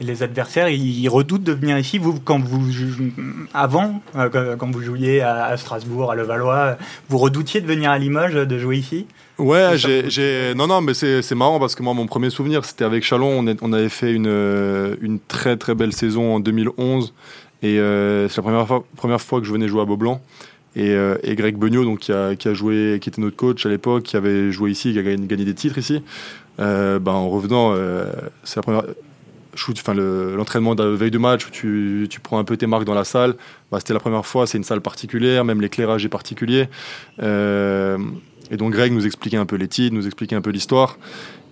Et 0.00 0.04
les 0.04 0.22
adversaires, 0.22 0.70
ils 0.70 1.08
redoutent 1.10 1.42
de 1.42 1.52
venir 1.52 1.76
ici. 1.76 1.98
Vous, 1.98 2.18
quand 2.18 2.42
vous 2.42 2.70
avant, 3.52 4.00
euh, 4.16 4.56
quand 4.56 4.70
vous 4.70 4.80
jouiez 4.80 5.20
à 5.20 5.54
Strasbourg, 5.58 6.10
à 6.10 6.14
Levallois, 6.14 6.78
vous 7.10 7.18
redoutiez 7.18 7.60
de 7.60 7.66
venir 7.66 7.90
à 7.90 7.98
Limoges, 7.98 8.32
de 8.32 8.58
jouer 8.58 8.78
ici? 8.78 9.06
Ouais, 9.36 9.76
j'ai, 9.76 10.54
non, 10.54 10.68
non, 10.68 10.80
mais 10.80 10.94
c'est 10.94 11.34
marrant 11.34 11.60
parce 11.60 11.74
que 11.74 11.82
moi, 11.82 11.92
mon 11.92 12.06
premier 12.06 12.30
souvenir, 12.30 12.64
c'était 12.64 12.84
avec 12.84 13.04
Chalon. 13.04 13.46
On, 13.46 13.56
on, 13.60 13.72
avait 13.74 13.90
fait 13.90 14.12
une, 14.12 14.26
euh, 14.26 14.96
une 15.02 15.18
très 15.20 15.58
très 15.58 15.74
belle 15.74 15.92
saison 15.92 16.36
en 16.36 16.40
2011 16.40 17.12
et 17.62 17.78
euh, 17.78 18.26
c'est 18.30 18.38
la 18.38 18.42
première 18.42 18.66
fois, 18.66 18.84
première 18.96 19.20
fois 19.20 19.40
que 19.40 19.46
je 19.46 19.52
venais 19.52 19.68
jouer 19.68 19.82
à 19.82 19.84
Beaublanc. 19.84 20.22
Et, 20.76 20.94
Greg 21.34 21.56
Beugnot, 21.58 21.84
donc, 21.84 21.98
qui, 21.98 22.12
a, 22.12 22.36
qui, 22.36 22.48
a, 22.48 22.54
joué, 22.54 22.98
qui 23.02 23.10
était 23.10 23.20
notre 23.20 23.36
coach 23.36 23.66
à 23.66 23.68
l'époque, 23.68 24.04
qui 24.04 24.16
avait 24.16 24.50
joué 24.50 24.70
ici, 24.70 24.92
qui 24.94 24.98
a 24.98 25.02
gagné, 25.02 25.44
des 25.44 25.54
titres 25.54 25.76
ici, 25.76 26.02
ben, 26.58 27.02
en 27.06 27.28
revenant, 27.28 27.74
c'est 28.44 28.56
la 28.56 28.62
première 28.62 28.84
l'entraînement 30.36 30.74
de 30.74 30.84
veille 30.84 31.10
de 31.10 31.18
match 31.18 31.46
où 31.46 31.50
tu, 31.50 32.08
prends 32.22 32.38
un 32.38 32.44
peu 32.44 32.56
tes 32.56 32.66
marques 32.66 32.84
dans 32.84 32.94
la 32.94 33.04
salle, 33.04 33.34
bah, 33.70 33.78
c'était 33.78 33.94
la 33.94 34.00
première 34.00 34.26
fois, 34.26 34.46
c'est 34.46 34.58
une 34.58 34.64
salle 34.64 34.80
particulière, 34.80 35.44
même 35.44 35.60
l'éclairage 35.60 36.04
est 36.04 36.08
particulier. 36.08 36.68
Euh, 37.22 37.98
et 38.50 38.56
donc 38.56 38.72
Greg 38.72 38.92
nous 38.92 39.06
expliquait 39.06 39.36
un 39.36 39.46
peu 39.46 39.56
les 39.56 39.68
titres, 39.68 39.94
nous 39.94 40.06
expliquait 40.06 40.36
un 40.36 40.40
peu 40.40 40.50
l'histoire. 40.50 40.98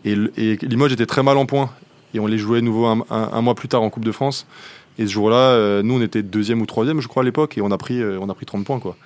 Et, 0.04 0.14
Limoges 0.14 0.92
était 0.92 1.06
très 1.06 1.22
mal 1.22 1.36
en 1.36 1.46
point. 1.46 1.70
Et 2.14 2.20
on 2.20 2.26
les 2.26 2.38
jouait 2.38 2.62
nouveau 2.62 2.86
un, 2.86 3.42
mois 3.42 3.54
plus 3.54 3.68
tard 3.68 3.82
en 3.82 3.90
Coupe 3.90 4.04
de 4.04 4.12
France. 4.12 4.46
Et 4.98 5.06
ce 5.06 5.12
jour-là, 5.12 5.36
euh, 5.36 5.82
nous 5.82 5.94
on 5.94 6.00
était 6.00 6.22
deuxième 6.22 6.60
ou 6.60 6.66
troisième, 6.66 7.00
je 7.00 7.06
crois, 7.06 7.22
à 7.22 7.24
l'époque, 7.24 7.56
et 7.58 7.60
on 7.60 7.70
a 7.70 7.78
pris, 7.78 8.00
euh, 8.00 8.18
on 8.20 8.28
a 8.28 8.34
pris 8.34 8.46
30 8.46 8.64
points. 8.64 8.80
quoi 8.80 8.96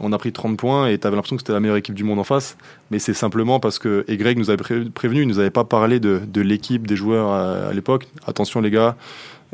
on 0.00 0.12
a 0.12 0.18
pris 0.18 0.32
30 0.32 0.56
points 0.56 0.88
et 0.88 0.98
tu 0.98 1.06
avais 1.06 1.16
l'impression 1.16 1.36
que 1.36 1.42
c'était 1.42 1.52
la 1.52 1.60
meilleure 1.60 1.76
équipe 1.76 1.94
du 1.94 2.04
monde 2.04 2.18
en 2.18 2.24
face. 2.24 2.56
Mais 2.90 2.98
c'est 2.98 3.14
simplement 3.14 3.60
parce 3.60 3.78
que, 3.78 4.04
et 4.08 4.16
Greg 4.16 4.38
nous 4.38 4.50
avait 4.50 4.62
prévenu, 4.90 5.22
il 5.22 5.28
nous 5.28 5.38
avait 5.38 5.50
pas 5.50 5.64
parlé 5.64 6.00
de, 6.00 6.40
l'équipe, 6.40 6.86
des 6.86 6.96
joueurs 6.96 7.30
à, 7.30 7.72
l'époque. 7.72 8.08
Attention 8.26 8.60
les 8.60 8.70
gars, 8.70 8.96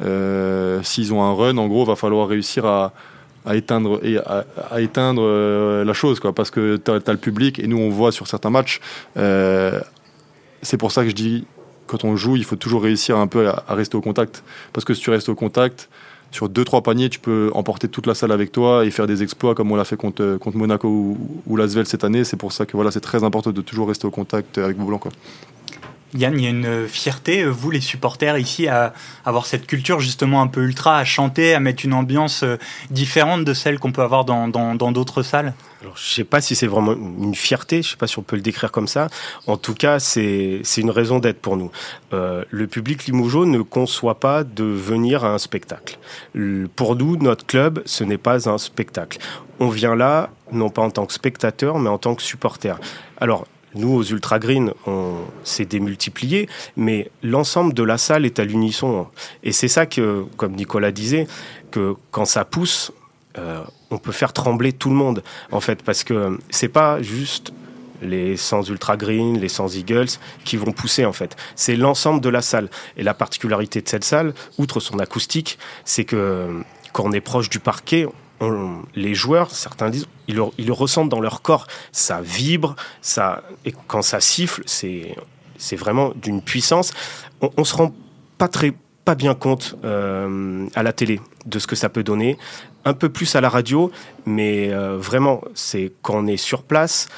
euh, 0.02 0.82
s'ils 0.82 1.12
ont 1.12 1.22
un 1.22 1.34
run, 1.34 1.56
en 1.58 1.68
gros, 1.68 1.84
va 1.84 1.96
falloir 1.96 2.28
réussir 2.28 2.64
à, 2.66 2.92
éteindre, 3.52 4.00
et 4.02 4.18
à, 4.18 4.44
éteindre 4.80 5.22
euh, 5.24 5.84
la 5.84 5.92
chose, 5.92 6.20
quoi, 6.20 6.34
parce 6.34 6.50
que 6.50 6.76
tu 6.76 6.90
as, 6.90 7.12
le 7.12 7.18
public 7.18 7.58
et 7.58 7.66
nous 7.66 7.78
on 7.78 7.90
voit 7.90 8.12
sur 8.12 8.26
certains 8.26 8.50
matchs. 8.50 8.80
Euh, 9.16 9.80
c'est 10.62 10.76
pour 10.76 10.92
ça 10.92 11.02
que 11.02 11.10
je 11.10 11.14
dis, 11.14 11.46
quand 11.86 12.04
on 12.04 12.16
joue, 12.16 12.36
il 12.36 12.44
faut 12.44 12.56
toujours 12.56 12.82
réussir 12.82 13.16
un 13.16 13.26
peu 13.26 13.48
à 13.48 13.74
rester 13.74 13.96
au 13.96 14.00
contact. 14.00 14.44
Parce 14.72 14.84
que 14.84 14.94
si 14.94 15.00
tu 15.00 15.10
restes 15.10 15.28
au 15.28 15.34
contact, 15.34 15.88
sur 16.30 16.48
deux 16.48 16.64
trois 16.64 16.82
paniers, 16.82 17.08
tu 17.08 17.18
peux 17.18 17.50
emporter 17.54 17.88
toute 17.88 18.06
la 18.06 18.14
salle 18.14 18.32
avec 18.32 18.52
toi 18.52 18.84
et 18.84 18.90
faire 18.90 19.06
des 19.06 19.22
exploits 19.22 19.54
comme 19.54 19.72
on 19.72 19.76
l'a 19.76 19.84
fait 19.84 19.96
contre, 19.96 20.38
Monaco 20.54 20.88
ou, 20.88 21.18
ou 21.46 21.56
Lasvel 21.56 21.86
cette 21.86 22.04
année. 22.04 22.24
C'est 22.24 22.36
pour 22.36 22.52
ça 22.52 22.66
que 22.66 22.90
c'est 22.90 23.00
très 23.00 23.24
important 23.24 23.50
de 23.50 23.60
toujours 23.62 23.88
rester 23.88 24.06
au 24.06 24.10
contact 24.10 24.58
avec 24.58 24.76
vos 24.76 24.86
blancs. 24.86 25.08
Yann, 26.14 26.38
il 26.38 26.44
y 26.44 26.46
a 26.46 26.50
une 26.50 26.88
fierté, 26.88 27.44
vous 27.44 27.70
les 27.70 27.80
supporters 27.80 28.38
ici, 28.38 28.66
à 28.68 28.94
avoir 29.24 29.46
cette 29.46 29.66
culture 29.66 30.00
justement 30.00 30.40
un 30.40 30.46
peu 30.46 30.62
ultra, 30.62 30.98
à 30.98 31.04
chanter, 31.04 31.54
à 31.54 31.60
mettre 31.60 31.84
une 31.84 31.94
ambiance 31.94 32.42
euh, 32.42 32.56
différente 32.90 33.44
de 33.44 33.52
celle 33.54 33.78
qu'on 33.78 33.92
peut 33.92 34.02
avoir 34.02 34.24
dans 34.24 34.48
d'autres 34.92 35.22
salles? 35.22 35.52
Alors, 35.80 35.96
je 35.96 36.10
ne 36.10 36.14
sais 36.14 36.24
pas 36.24 36.40
si 36.40 36.56
c'est 36.56 36.66
vraiment 36.66 36.92
une 36.92 37.34
fierté, 37.34 37.82
je 37.82 37.88
ne 37.88 37.90
sais 37.92 37.96
pas 37.96 38.08
si 38.08 38.18
on 38.18 38.22
peut 38.22 38.36
le 38.36 38.42
décrire 38.42 38.72
comme 38.72 38.88
ça. 38.88 39.08
En 39.46 39.56
tout 39.56 39.74
cas, 39.74 40.00
c'est 40.00 40.62
une 40.76 40.90
raison 40.90 41.20
d'être 41.20 41.40
pour 41.40 41.56
nous. 41.56 41.70
Euh, 42.12 42.44
le 42.50 42.66
public 42.66 43.04
limougeau 43.04 43.46
ne 43.46 43.60
conçoit 43.60 44.18
pas 44.18 44.42
de 44.42 44.64
venir 44.64 45.24
à 45.24 45.28
un 45.28 45.38
spectacle. 45.38 45.98
Pour 46.74 46.96
nous, 46.96 47.16
notre 47.16 47.46
club, 47.46 47.82
ce 47.84 48.02
n'est 48.02 48.18
pas 48.18 48.48
un 48.48 48.58
spectacle. 48.58 49.18
On 49.60 49.68
vient 49.68 49.94
là, 49.94 50.30
non 50.50 50.70
pas 50.70 50.82
en 50.82 50.90
tant 50.90 51.06
que 51.06 51.12
spectateur, 51.12 51.78
mais 51.78 51.90
en 51.90 51.98
tant 51.98 52.14
que 52.14 52.22
supporter. 52.22 52.76
Alors, 53.20 53.46
nous, 53.74 53.94
aux 53.94 54.02
Ultra 54.02 54.38
Green, 54.38 54.72
on 54.86 55.16
s'est 55.44 55.64
démultiplié, 55.64 56.48
mais 56.76 57.10
l'ensemble 57.22 57.74
de 57.74 57.82
la 57.82 57.98
salle 57.98 58.24
est 58.24 58.38
à 58.38 58.44
l'unisson. 58.44 59.06
Et 59.42 59.52
c'est 59.52 59.68
ça 59.68 59.86
que, 59.86 60.24
comme 60.36 60.52
Nicolas 60.52 60.90
disait, 60.90 61.26
que 61.70 61.94
quand 62.10 62.24
ça 62.24 62.44
pousse, 62.44 62.92
euh, 63.36 63.62
on 63.90 63.98
peut 63.98 64.12
faire 64.12 64.32
trembler 64.32 64.72
tout 64.72 64.90
le 64.90 64.96
monde, 64.96 65.22
en 65.52 65.60
fait, 65.60 65.82
parce 65.82 66.04
que 66.04 66.38
c'est 66.50 66.68
pas 66.68 67.02
juste 67.02 67.52
les 68.02 68.36
100 68.36 68.68
Ultra 68.68 68.96
Green, 68.96 69.38
les 69.38 69.48
100 69.48 69.74
Eagles 69.74 70.08
qui 70.44 70.56
vont 70.56 70.72
pousser 70.72 71.04
en 71.04 71.12
fait. 71.12 71.36
C'est 71.56 71.76
l'ensemble 71.76 72.20
de 72.20 72.28
la 72.28 72.42
salle. 72.42 72.68
Et 72.96 73.02
la 73.02 73.14
particularité 73.14 73.80
de 73.80 73.88
cette 73.88 74.04
salle, 74.04 74.34
outre 74.56 74.80
son 74.80 74.98
acoustique, 74.98 75.58
c'est 75.84 76.04
que 76.04 76.62
quand 76.92 77.04
on 77.04 77.12
est 77.12 77.20
proche 77.20 77.50
du 77.50 77.58
parquet, 77.58 78.06
les 78.94 79.14
joueurs, 79.14 79.50
certains 79.50 79.90
disent, 79.90 80.06
ils 80.28 80.36
le, 80.36 80.72
ressentent 80.72 81.08
dans 81.08 81.20
leur 81.20 81.42
corps. 81.42 81.66
Ça 81.92 82.20
vibre, 82.20 82.76
ça, 83.02 83.42
et 83.64 83.72
quand 83.86 84.02
ça 84.02 84.20
siffle, 84.20 84.62
c'est, 84.66 85.16
c'est 85.56 85.76
vraiment 85.76 86.12
d'une 86.14 86.42
puissance. 86.42 86.92
On, 87.40 87.50
on 87.56 87.64
se 87.64 87.74
rend 87.74 87.94
pas 88.38 88.48
très 88.48 88.74
pas 89.08 89.14
bien 89.14 89.34
compte 89.34 89.74
euh, 89.84 90.66
à 90.74 90.82
la 90.82 90.92
télé 90.92 91.18
de 91.46 91.58
ce 91.58 91.66
que 91.66 91.76
ça 91.76 91.88
peut 91.88 92.02
donner, 92.02 92.36
un 92.84 92.92
peu 92.92 93.08
plus 93.08 93.36
à 93.36 93.40
la 93.40 93.48
radio, 93.48 93.90
mais 94.26 94.70
euh, 94.70 94.98
vraiment, 94.98 95.40
c'est 95.54 95.94
quand 96.02 96.16
on 96.16 96.26
est 96.26 96.36
sur 96.36 96.62
place, 96.62 97.08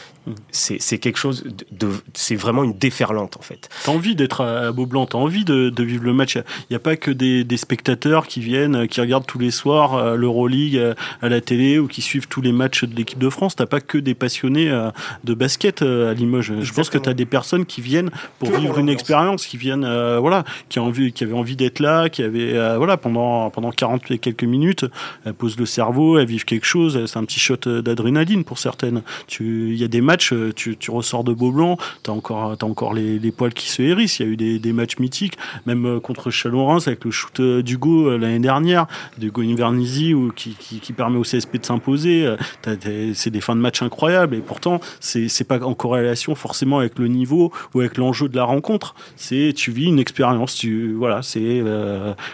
c'est 0.50 0.98
quelque 0.98 1.18
chose 1.18 1.44
de, 1.72 1.88
c'est 2.14 2.36
vraiment 2.36 2.64
une 2.64 2.76
déferlante 2.76 3.36
en 3.36 3.42
fait. 3.42 3.68
T'as 3.84 3.92
envie 3.92 4.14
d'être 4.14 4.42
à 4.42 4.72
Beaublanc, 4.72 5.06
t'as 5.06 5.18
envie 5.18 5.44
de, 5.44 5.72
vivre 5.82 6.04
le 6.04 6.12
match. 6.12 6.36
Il 6.36 6.66
n'y 6.70 6.76
a 6.76 6.80
pas 6.80 6.96
que 6.96 7.10
des, 7.10 7.56
spectateurs 7.56 8.26
qui 8.26 8.40
viennent, 8.40 8.88
qui 8.88 9.00
regardent 9.00 9.26
tous 9.26 9.38
les 9.38 9.50
soirs 9.50 9.94
euh, 9.94 10.16
l'Euroleague 10.16 10.76
euh, 10.76 10.94
à 11.20 11.28
la 11.28 11.40
télé 11.40 11.78
ou 11.78 11.88
qui 11.88 12.00
suivent 12.00 12.28
tous 12.28 12.40
les 12.40 12.52
matchs 12.52 12.84
de 12.84 12.94
l'équipe 12.94 13.18
de 13.18 13.28
France. 13.28 13.56
T'as 13.56 13.66
pas 13.66 13.80
que 13.80 13.98
des 13.98 14.14
passionnés 14.14 14.70
euh, 14.70 14.90
de 15.24 15.34
basket 15.34 15.82
à 15.82 16.14
Limoges. 16.14 16.52
Je 16.60 16.72
pense 16.72 16.90
que 16.90 16.98
t'as 16.98 17.12
des 17.12 17.26
personnes 17.26 17.66
qui 17.66 17.80
viennent 17.80 18.10
pour 18.38 18.50
vivre 18.50 18.78
une 18.78 18.88
expérience, 18.88 19.46
qui 19.46 19.56
viennent, 19.56 19.86
voilà, 20.18 20.44
qui, 20.68 20.78
ont 20.78 20.86
envie, 20.86 21.12
qui 21.12 21.24
avaient 21.24 21.34
envie 21.34 21.56
d'être 21.56 21.80
là, 21.80 22.08
qui 22.08 22.22
avaient, 22.22 22.76
voilà, 22.76 22.96
pendant 22.96 23.50
pendant 23.50 23.70
40 23.70 24.10
et 24.10 24.18
quelques 24.18 24.44
minutes, 24.44 24.84
elles 25.24 25.34
posent 25.34 25.58
le 25.58 25.66
cerveau, 25.66 26.18
elles 26.18 26.26
vivent 26.26 26.44
quelque 26.44 26.66
chose. 26.66 27.04
C'est 27.06 27.18
un 27.18 27.24
petit 27.24 27.40
shot 27.40 27.56
d'adrénaline 27.56 28.44
pour 28.44 28.58
certaines. 28.58 29.02
Il 29.40 29.76
y 29.76 29.84
a 29.84 29.88
des 29.88 30.00
matchs, 30.10 30.32
euh, 30.32 30.52
tu, 30.52 30.76
ressors 30.90 31.22
de 31.22 31.32
Beaublanc, 31.32 31.78
tu 32.02 32.10
as 32.10 32.14
encore, 32.14 32.56
as 32.60 32.64
encore 32.64 32.94
les, 32.94 33.30
poils 33.30 33.54
qui 33.54 33.68
se 33.68 33.82
hérissent. 33.82 34.18
Il 34.18 34.26
y 34.26 34.28
a 34.28 34.32
eu 34.32 34.58
des, 34.58 34.72
matchs 34.72 34.98
mythiques, 34.98 35.38
même 35.66 35.86
euh, 35.86 36.00
contre 36.00 36.30
Chalorens 36.30 36.86
avec 36.86 37.04
le 37.04 37.10
shoot 37.10 37.38
euh, 37.40 37.62
d'Hugo 37.62 38.16
l'année 38.16 38.40
dernière, 38.40 38.86
d'Hugo 39.18 39.42
Invernizzi, 39.42 40.14
qui, 40.34 40.54
qui, 40.54 40.92
permet 40.92 41.18
au 41.18 41.22
CSP 41.22 41.58
de 41.58 41.64
s'imposer. 41.64 42.34
C'est 43.14 43.30
des 43.30 43.40
fins 43.40 43.54
de 43.54 43.60
match 43.60 43.82
incroyables 43.82 44.34
et 44.34 44.40
pourtant, 44.40 44.80
c'est 44.98 45.44
pas 45.46 45.60
en 45.60 45.74
corrélation 45.74 46.34
forcément 46.34 46.78
avec 46.78 46.98
le 46.98 47.06
niveau 47.06 47.52
ou 47.74 47.80
avec 47.80 47.96
l'enjeu 47.96 48.28
de 48.28 48.36
la 48.36 48.44
rencontre. 48.44 48.94
C'est 49.16 49.52
tu 49.54 49.70
vis 49.70 49.86
une 49.86 49.98
expérience, 49.98 50.54
tu 50.54 50.94
voilà, 50.94 51.22
c'est 51.22 51.62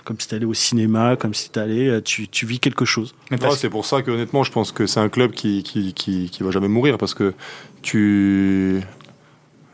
comme 0.05 0.19
si 0.19 0.29
tu 0.29 0.35
allais 0.35 0.47
au 0.47 0.55
cinéma, 0.55 1.17
comme 1.17 1.35
si 1.35 1.51
allais, 1.57 2.01
tu, 2.03 2.29
tu 2.29 2.47
vis 2.47 2.59
quelque 2.59 2.85
chose. 2.85 3.15
c'est 3.57 3.71
pour 3.71 3.85
ça 3.85 4.03
que 4.03 4.11
honnêtement, 4.11 4.43
je 4.43 4.53
pense 4.53 4.73
que 4.73 4.87
c'est 4.87 5.01
un 5.01 5.09
club 5.09 5.33
qui, 5.33 5.63
qui, 5.63 5.93
qui, 5.93 6.31
qui 6.31 6.43
va 6.43 6.51
jamais 6.51 6.69
mourir 6.69 6.97
parce 6.99 7.15
que 7.15 7.35
tu. 7.87 8.83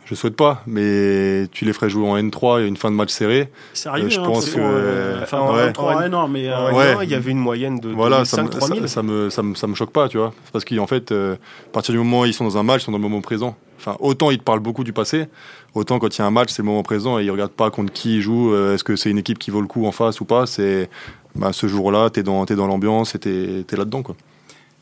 Je 0.05 0.15
souhaite 0.15 0.37
pas, 0.37 0.63
mais 0.67 1.47
tu 1.53 1.65
les 1.65 1.73
ferais 1.73 1.89
jouer 1.89 2.07
en 2.07 2.19
N3 2.19 2.63
et 2.63 2.67
une 2.67 2.77
fin 2.77 2.91
de 2.91 2.97
match 2.97 3.11
serrée. 3.11 3.51
C'est 3.73 3.89
arrivé, 3.89 4.09
euh, 4.09 4.11
je 4.11 4.21
hein, 4.21 4.25
pense 4.25 4.51
que. 4.51 4.61
Euh, 4.61 5.23
enfin, 5.23 5.39
en 5.39 5.57
N3, 5.57 6.09
non, 6.11 6.29
mais 6.29 6.49
euh, 6.49 7.03
il 7.03 7.09
y 7.09 7.15
avait 7.15 7.31
une 7.31 7.39
moyenne 7.39 7.79
de, 7.79 7.89
voilà, 7.89 8.25
5, 8.25 8.37
ça, 8.37 8.43
me, 8.43 8.61
ça, 8.61 9.03
me, 9.03 9.31
ça, 9.31 9.43
me, 9.43 9.55
ça, 9.55 9.67
me, 9.67 9.75
choque 9.75 9.93
pas, 9.93 10.09
tu 10.09 10.19
vois. 10.19 10.35
Parce 10.53 10.67
qu'en 10.67 10.87
fait, 10.87 11.13
à 11.13 11.37
partir 11.73 11.93
du 11.93 11.99
moment 11.99 12.21
où 12.21 12.25
ils 12.27 12.35
sont 12.35 12.45
dans 12.45 12.59
un 12.59 12.63
match, 12.63 12.83
ils 12.83 12.85
sont 12.85 12.93
dans 12.93 12.99
le 12.99 13.03
moment 13.03 13.23
présent. 13.23 13.57
Enfin, 13.79 13.97
autant 14.01 14.31
ils 14.31 14.39
te 14.39 14.45
parlent 14.45 14.61
beaucoup 14.61 14.85
du 14.85 14.93
passé, 14.93 15.27
autant 15.75 15.99
quand 15.99 16.17
il 16.17 16.21
y 16.21 16.23
a 16.23 16.27
un 16.27 16.31
match, 16.31 16.51
c'est 16.51 16.63
le 16.63 16.67
moment 16.67 16.83
présent 16.85 17.19
et 17.19 17.25
ils 17.25 17.31
regardent 17.31 17.51
pas 17.51 17.71
contre 17.71 17.93
qui 17.93 18.17
ils 18.17 18.21
jouent. 18.21 18.55
Est-ce 18.55 18.85
que 18.85 18.97
c'est 18.97 19.11
une 19.11 19.19
équipe 19.19 19.39
qui 19.39 19.51
vaut 19.51 19.63
le 19.63 19.67
coup 19.67 19.87
en 19.87 19.93
face 19.93 20.21
ou 20.21 20.25
pas 20.25 20.47
C'est 20.47 20.91
bah, 21.35 21.53
ce 21.53 21.67
jour-là, 21.67 22.11
tu 22.11 22.21
es 22.21 22.23
dans, 22.23 22.45
es 22.45 22.55
dans 22.55 22.67
l'ambiance 22.67 23.15
et 23.15 23.19
tu 23.19 23.65
es 23.69 23.77
là-dedans. 23.77 24.03
quoi. 24.03 24.15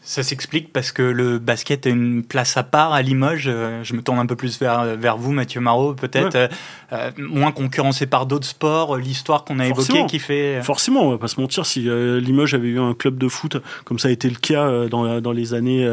Ça 0.02 0.22
s'explique 0.22 0.72
parce 0.72 0.92
que 0.92 1.02
le 1.02 1.38
basket 1.38 1.86
a 1.86 1.90
une 1.90 2.22
place 2.24 2.56
à 2.56 2.62
part 2.62 2.94
à 2.94 3.02
Limoges. 3.02 3.48
Euh, 3.48 3.84
je 3.84 3.92
me 3.92 4.00
tourne 4.00 4.18
un 4.18 4.24
peu 4.24 4.34
plus 4.34 4.58
vers, 4.58 4.96
vers 4.96 5.18
vous, 5.18 5.30
Mathieu 5.30 5.60
Marot, 5.60 5.92
peut-être. 5.92 6.36
Euh, 6.36 6.48
euh, 6.94 7.10
moins 7.18 7.52
concurrencé 7.52 8.06
par 8.06 8.24
d'autres 8.24 8.46
sports, 8.46 8.96
l'histoire 8.96 9.44
qu'on 9.44 9.58
a 9.58 9.66
évoquée 9.66 10.06
qui 10.06 10.18
fait. 10.18 10.62
Forcément, 10.62 11.02
on 11.02 11.10
va 11.10 11.18
pas 11.18 11.28
se 11.28 11.38
mentir. 11.38 11.66
Si 11.66 11.82
Limoges 11.82 12.54
avait 12.54 12.68
eu 12.68 12.80
un 12.80 12.94
club 12.94 13.18
de 13.18 13.28
foot, 13.28 13.58
comme 13.84 13.98
ça 13.98 14.08
a 14.08 14.10
été 14.10 14.30
le 14.30 14.36
cas 14.36 14.88
dans, 14.88 15.20
dans, 15.20 15.32
les, 15.32 15.52
années, 15.52 15.86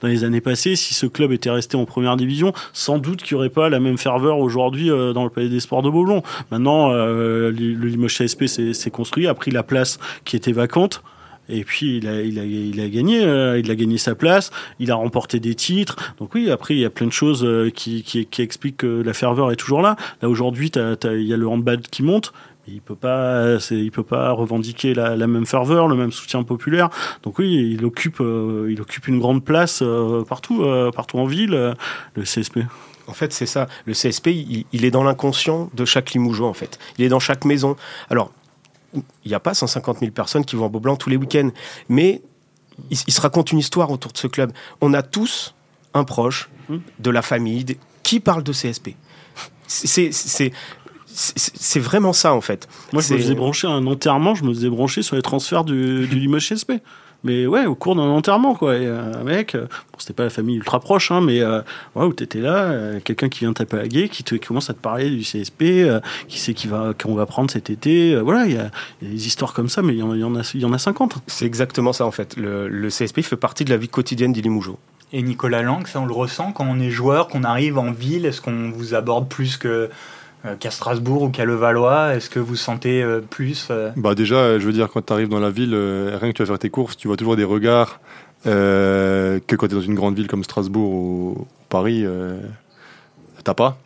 dans 0.00 0.08
les 0.08 0.24
années 0.24 0.40
passées, 0.40 0.76
si 0.76 0.94
ce 0.94 1.06
club 1.06 1.32
était 1.32 1.50
resté 1.50 1.76
en 1.76 1.84
première 1.84 2.16
division, 2.16 2.52
sans 2.72 2.98
doute 2.98 3.22
qu'il 3.22 3.36
n'y 3.36 3.40
aurait 3.40 3.50
pas 3.50 3.68
la 3.68 3.80
même 3.80 3.98
ferveur 3.98 4.38
aujourd'hui 4.38 4.88
dans 4.88 5.24
le 5.24 5.30
Palais 5.30 5.48
des 5.48 5.60
Sports 5.60 5.82
de 5.82 5.90
Beaulon. 5.90 6.22
Maintenant, 6.50 6.90
le 6.90 7.50
Limoges 7.50 8.16
CSP 8.16 8.46
s'est 8.46 8.90
construit, 8.90 9.26
a 9.26 9.34
pris 9.34 9.50
la 9.50 9.64
place 9.64 9.98
qui 10.24 10.36
était 10.36 10.52
vacante. 10.52 11.02
Et 11.48 11.64
puis 11.64 11.96
il 11.98 12.08
a, 12.08 12.88
gagné, 12.88 13.24
euh, 13.24 13.58
il 13.58 13.70
a 13.70 13.74
gagné 13.74 13.98
sa 13.98 14.14
place, 14.14 14.50
il 14.78 14.90
a 14.90 14.94
remporté 14.94 15.40
des 15.40 15.54
titres. 15.54 15.96
Donc 16.18 16.34
oui, 16.34 16.50
après 16.50 16.74
il 16.74 16.80
y 16.80 16.84
a 16.84 16.90
plein 16.90 17.06
de 17.06 17.12
choses 17.12 17.44
euh, 17.44 17.70
qui, 17.70 18.04
expliquent 18.38 18.78
que 18.78 19.02
la 19.02 19.12
ferveur 19.12 19.50
est 19.50 19.56
toujours 19.56 19.82
là. 19.82 19.96
Là 20.22 20.28
aujourd'hui, 20.28 20.70
il 20.74 21.22
y 21.22 21.32
a 21.32 21.36
le 21.36 21.48
handball 21.48 21.80
qui 21.82 22.02
monte. 22.02 22.32
Il 22.68 22.80
peut 22.80 22.94
pas, 22.94 23.56
il 23.70 23.90
peut 23.90 24.04
pas 24.04 24.30
revendiquer 24.30 24.94
la, 24.94 25.26
même 25.26 25.46
ferveur, 25.46 25.88
le 25.88 25.96
même 25.96 26.12
soutien 26.12 26.44
populaire. 26.44 26.88
Donc 27.24 27.40
oui, 27.40 27.74
il 27.76 27.84
occupe, 27.84 28.20
euh, 28.20 28.72
une 29.08 29.18
grande 29.18 29.44
place 29.44 29.82
partout, 30.28 30.64
partout 30.94 31.18
en 31.18 31.24
ville, 31.24 31.74
le 32.14 32.22
CSP. 32.22 32.60
En 33.08 33.12
fait, 33.12 33.32
c'est 33.32 33.46
ça. 33.46 33.66
Le 33.86 33.92
CSP, 33.92 34.28
il, 34.28 34.64
il 34.72 34.84
est 34.84 34.92
dans 34.92 35.02
l'inconscient 35.02 35.68
de 35.74 35.84
chaque 35.84 36.12
Limougeois, 36.12 36.46
en 36.46 36.54
fait. 36.54 36.78
Il 36.96 37.04
est 37.04 37.08
dans 37.08 37.18
chaque 37.18 37.44
maison. 37.44 37.74
Alors, 38.08 38.30
il 38.94 39.02
n'y 39.26 39.34
a 39.34 39.40
pas 39.40 39.54
150 39.54 40.00
000 40.00 40.10
personnes 40.12 40.44
qui 40.44 40.56
vont 40.56 40.66
à 40.66 40.68
Beaublanc 40.68 40.96
tous 40.96 41.10
les 41.10 41.16
week-ends. 41.16 41.50
Mais 41.88 42.22
il, 42.90 42.96
se 42.96 43.20
raconte 43.20 43.52
une 43.52 43.58
histoire 43.58 43.90
autour 43.90 44.12
de 44.12 44.18
ce 44.18 44.26
club. 44.26 44.52
On 44.80 44.94
a 44.94 45.02
tous 45.02 45.54
un 45.94 46.04
proche 46.04 46.50
de 46.98 47.10
la 47.10 47.22
famille 47.22 47.64
qui 48.02 48.20
parle 48.20 48.42
de 48.42 48.52
CSP. 48.52 48.90
C'est 49.66 50.50
vraiment 51.80 52.12
ça, 52.12 52.34
en 52.34 52.40
fait. 52.40 52.68
Moi, 52.92 53.02
je 53.02 53.12
me 53.14 53.18
faisais 53.18 53.34
brancher 53.34 53.66
un 53.66 53.86
enterrement, 53.86 54.34
je 54.34 54.44
me 54.44 54.54
faisais 54.54 54.70
brancher 54.70 55.02
sur 55.02 55.16
les 55.16 55.22
transferts 55.22 55.64
du, 55.64 56.06
du 56.06 56.18
Limoges 56.18 56.48
CSP. 56.48 56.72
Mais 57.24 57.46
ouais, 57.46 57.66
au 57.66 57.74
cours 57.74 57.96
d'un 57.96 58.02
enterrement, 58.02 58.54
quoi. 58.54 58.76
Et, 58.76 58.86
un 58.86 59.22
mec, 59.24 59.56
bon, 59.56 59.68
c'était 59.98 60.12
pas 60.12 60.24
la 60.24 60.30
famille 60.30 60.56
ultra 60.56 60.80
proche, 60.80 61.10
hein, 61.10 61.20
mais 61.20 61.44
ouais, 61.44 62.04
où 62.04 62.12
t'étais 62.12 62.40
là, 62.40 63.00
quelqu'un 63.04 63.28
qui 63.28 63.40
vient 63.40 63.52
taper 63.52 63.78
à 63.78 63.88
guet, 63.88 64.08
qui, 64.08 64.24
te, 64.24 64.34
commence 64.36 64.70
à 64.70 64.74
te 64.74 64.80
parler 64.80 65.10
du 65.10 65.22
CSP, 65.22 65.64
qui 66.28 66.38
sait 66.38 66.54
qu'on 66.54 66.68
va, 66.68 66.94
qu'on 66.94 67.14
va 67.14 67.26
prendre 67.26 67.50
cet 67.50 67.70
été. 67.70 68.16
voilà, 68.20 68.46
il 68.46 68.54
y, 68.54 68.58
a 68.58 68.70
des 69.02 69.26
histoires 69.26 69.52
comme 69.52 69.68
ça, 69.68 69.82
mais 69.82 69.94
il 69.94 69.98
y, 69.98 70.02
en, 70.02 70.34
a, 70.34 70.50
il 70.54 70.60
y 70.60 70.64
en 70.64 70.72
a 70.72 70.78
50. 70.78 71.18
C'est 71.26 71.46
exactement 71.46 71.92
ça, 71.92 72.06
en 72.06 72.10
fait. 72.10 72.36
Le, 72.36 72.68
le 72.68 72.88
CSP 72.88 73.20
fait 73.22 73.36
partie 73.36 73.64
de 73.64 73.70
la 73.70 73.76
vie 73.76 73.88
quotidienne 73.88 74.32
d'Ilimoujo. 74.32 74.78
Et 75.12 75.22
Nicolas 75.22 75.62
Lang, 75.62 75.86
ça 75.86 76.00
on 76.00 76.06
le 76.06 76.12
ressent 76.12 76.52
quand 76.52 76.64
on 76.68 76.78
est 76.78 76.90
joueur, 76.90 77.28
qu'on 77.28 77.42
arrive 77.42 77.78
en 77.78 77.90
ville, 77.90 78.26
est-ce 78.26 78.40
qu'on 78.40 78.70
vous 78.70 78.94
aborde 78.94 79.28
plus 79.28 79.56
que 79.56 79.68
euh, 79.68 79.88
qu'à 80.58 80.70
Strasbourg 80.70 81.22
ou 81.22 81.28
qu'à 81.28 81.44
Levallois 81.44 82.14
Est-ce 82.14 82.30
que 82.30 82.38
vous 82.38 82.56
sentez 82.56 83.02
euh, 83.02 83.20
plus 83.20 83.68
euh 83.70 83.90
Bah 83.96 84.14
déjà, 84.14 84.58
je 84.58 84.66
veux 84.66 84.72
dire, 84.72 84.88
quand 84.88 85.04
tu 85.04 85.12
arrives 85.12 85.28
dans 85.28 85.40
la 85.40 85.50
ville, 85.50 85.74
rien 85.74 86.30
que 86.30 86.36
tu 86.36 86.42
vas 86.42 86.46
faire 86.46 86.58
tes 86.58 86.70
courses, 86.70 86.96
tu 86.96 87.08
vois 87.08 87.16
toujours 87.16 87.36
des 87.36 87.44
regards 87.44 88.00
que 88.44 89.40
quand 89.48 89.68
tu 89.68 89.72
es 89.72 89.76
dans 89.76 89.82
une 89.82 89.94
grande 89.94 90.16
ville 90.16 90.26
comme 90.26 90.44
Strasbourg 90.44 90.90
ou 90.92 91.46
Paris, 91.68 92.06
t'as 93.44 93.54
pas. 93.54 93.78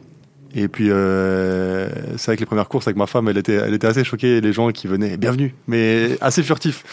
Et 0.56 0.68
puis, 0.68 0.88
euh, 0.88 1.88
c'est 2.16 2.26
vrai 2.26 2.36
que 2.36 2.40
les 2.40 2.46
premières 2.46 2.68
courses 2.68 2.86
avec 2.86 2.96
ma 2.96 3.06
femme, 3.06 3.28
elle 3.28 3.38
était, 3.38 3.54
elle 3.54 3.74
était 3.74 3.88
assez 3.88 4.04
choquée. 4.04 4.40
Les 4.40 4.52
gens 4.52 4.70
qui 4.70 4.86
venaient, 4.86 5.16
bienvenue, 5.16 5.52
mais 5.66 6.16
assez 6.20 6.44
furtif. 6.44 6.84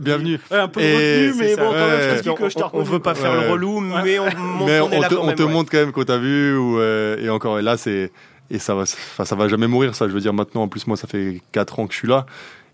bienvenue. 0.00 0.40
un 0.50 0.66
peu 0.66 0.80
retenu, 0.80 1.34
mais 1.38 1.54
bon, 1.54 1.70
quand 1.70 1.74
même, 1.74 2.50
je 2.50 2.58
on, 2.58 2.80
on, 2.80 2.82
veut 2.82 2.98
pas 2.98 3.14
faire 3.14 3.40
le 3.40 3.50
relou, 3.50 3.78
mais 3.78 4.18
on, 4.18 4.24
mais 4.66 4.80
on, 4.80 4.88
te, 4.88 5.14
on 5.14 5.32
te 5.32 5.42
montre 5.42 5.70
quand 5.70 5.78
même 5.78 5.92
qu'on 5.92 6.04
t'a 6.04 6.18
vu. 6.18 6.56
Ou, 6.56 6.80
euh, 6.80 7.16
et 7.18 7.30
encore, 7.30 7.60
et 7.60 7.62
là, 7.62 7.76
c'est. 7.76 8.10
Et 8.54 8.58
ça 8.58 8.74
va, 8.74 8.86
ça 8.86 9.34
va 9.34 9.48
jamais 9.48 9.66
mourir, 9.66 9.94
ça. 9.94 10.08
Je 10.08 10.12
veux 10.12 10.20
dire, 10.20 10.32
maintenant, 10.32 10.62
en 10.62 10.68
plus, 10.68 10.86
moi, 10.86 10.96
ça 10.96 11.06
fait 11.08 11.42
4 11.52 11.80
ans 11.80 11.86
que 11.86 11.92
je 11.92 11.98
suis 11.98 12.08
là. 12.08 12.24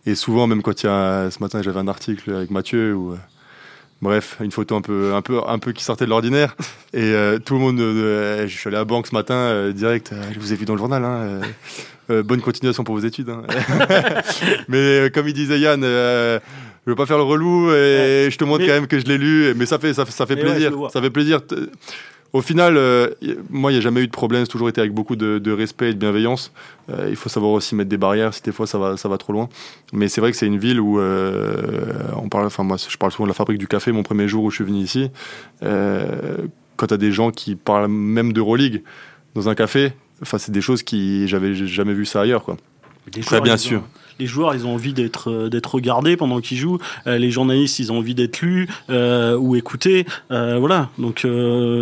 Et 0.06 0.14
souvent, 0.14 0.46
même 0.46 0.62
quand 0.62 0.82
il 0.82 0.87
y 0.87 0.88
a. 0.88 1.30
Ce 1.30 1.40
matin, 1.40 1.62
j'avais 1.62 1.80
un 1.80 1.88
article 1.88 2.32
avec 2.32 2.50
Mathieu 2.50 2.94
où 2.94 3.16
Bref, 4.02 4.38
une 4.40 4.50
photo 4.50 4.76
un 4.76 4.80
peu, 4.80 5.12
un 5.14 5.20
peu, 5.20 5.40
un 5.46 5.58
peu 5.58 5.72
qui 5.72 5.84
sortait 5.84 6.06
de 6.06 6.10
l'ordinaire. 6.10 6.56
Et 6.94 7.02
euh, 7.02 7.38
tout 7.38 7.54
le 7.54 7.60
monde, 7.60 7.80
euh, 7.80 8.46
je 8.46 8.56
suis 8.56 8.68
allé 8.68 8.76
à 8.76 8.80
la 8.80 8.84
banque 8.87 9.06
ce 9.06 9.14
matin, 9.14 9.34
euh, 9.34 9.72
direct, 9.72 10.14
je 10.32 10.38
vous 10.38 10.54
ai 10.54 10.56
vu 10.56 10.64
dans 10.64 10.72
le 10.72 10.78
journal. 10.78 11.04
Hein, 11.04 11.40
bonne 12.22 12.40
continuation 12.40 12.82
pour 12.82 12.94
vos 12.94 13.04
études. 13.04 13.28
Hein. 13.28 13.42
mais 14.68 15.10
comme 15.12 15.28
il 15.28 15.34
disait 15.34 15.60
Yann, 15.60 15.82
je 15.82 16.40
veux 16.87 16.96
pas 16.96 17.06
faire 17.06 17.18
le 17.18 17.25
relou 17.25 17.70
et 17.72 18.28
je 18.30 18.38
te 18.38 18.44
montre 18.44 18.64
quand 18.64 18.72
même 18.72 18.87
que 18.87 18.99
je 18.99 19.04
l'ai 19.04 19.18
lu. 19.18 19.54
Mais 19.54 19.66
ça 19.66 19.78
fait, 19.78 19.92
ça, 19.92 20.06
ça 20.06 20.26
fait 20.26 20.37
plaisir. 20.37 20.72
ça 20.90 21.02
fait 21.02 21.10
plaisir 21.10 21.40
au 22.32 22.42
final, 22.42 22.76
euh, 22.76 23.10
moi, 23.49 23.72
il 23.72 23.75
n'y 23.75 23.78
a 23.78 23.82
jamais 23.82 24.02
eu 24.02 24.06
de 24.06 24.12
problème. 24.12 24.44
C'est 24.44 24.50
toujours 24.50 24.68
été 24.68 24.80
avec 24.80 24.92
beaucoup 24.92 25.16
de, 25.16 25.50
respect 25.50 25.90
et 25.90 25.94
de 25.94 25.99
bienveillance. 25.99 26.52
Euh, 26.88 27.08
il 27.10 27.16
faut 27.16 27.28
savoir 27.28 27.52
aussi 27.52 27.75
mettre 27.75 27.90
des 27.90 27.96
barrières 27.96 28.32
si 28.34 28.42
des 28.42 28.52
fois 28.52 28.66
ça 28.66 28.78
va, 28.78 28.96
ça 28.96 29.08
va 29.08 29.18
trop 29.18 29.32
loin. 29.32 29.49
Mais 29.92 30.08
c'est 30.08 30.20
vrai 30.20 30.30
que 30.30 30.37
c'est 30.37 30.46
une 30.46 30.58
ville 30.58 30.80
où 30.80 31.00
euh, 31.00 31.92
on 32.16 32.28
parle. 32.28 32.46
Enfin, 32.46 32.62
moi, 32.62 32.76
je 32.76 32.96
parle 32.96 33.10
souvent 33.12 33.26
de 33.26 33.30
la 33.30 33.34
fabrique 33.34 33.58
du 33.58 33.66
café. 33.66 33.90
Mon 33.90 34.04
premier 34.04 34.28
jour 34.28 34.44
où 34.44 34.50
je 34.50 34.56
suis 34.56 34.64
venu 34.64 34.78
ici, 34.78 35.10
quand 35.60 36.87
tu 36.87 36.94
as 36.94 36.99
des 36.99 37.12
gens 37.12 37.30
qui 37.30 37.56
parlent 37.56 37.88
même 37.88 38.32
d'Euroleague 38.32 38.82
dans 39.34 39.49
un 39.49 39.54
café, 39.54 39.92
enfin, 40.22 40.38
c'est 40.38 40.52
des 40.52 40.60
choses 40.60 40.82
qui 40.82 41.26
j'avais 41.26 41.54
jamais 41.54 41.94
vu 41.94 42.04
ça 42.04 42.20
ailleurs, 42.22 42.44
quoi. 42.44 42.56
Très 43.23 43.40
bien 43.40 43.57
sûr 43.57 43.83
les 44.21 44.26
joueurs, 44.26 44.54
ils 44.54 44.66
ont 44.66 44.75
envie 44.75 44.92
d'être 44.92 45.30
euh, 45.30 45.49
d'être 45.49 45.75
regardés 45.75 46.16
pendant 46.16 46.40
qu'ils 46.40 46.59
jouent. 46.59 46.78
Euh, 47.07 47.19
les 47.19 47.30
journalistes, 47.30 47.78
ils 47.78 47.90
ont 47.90 47.99
envie 47.99 48.14
d'être 48.14 48.42
lus 48.42 48.69
euh, 48.90 49.37
ou 49.37 49.57
écoutés. 49.57 50.07
voilà. 50.28 50.90
Donc 50.99 51.26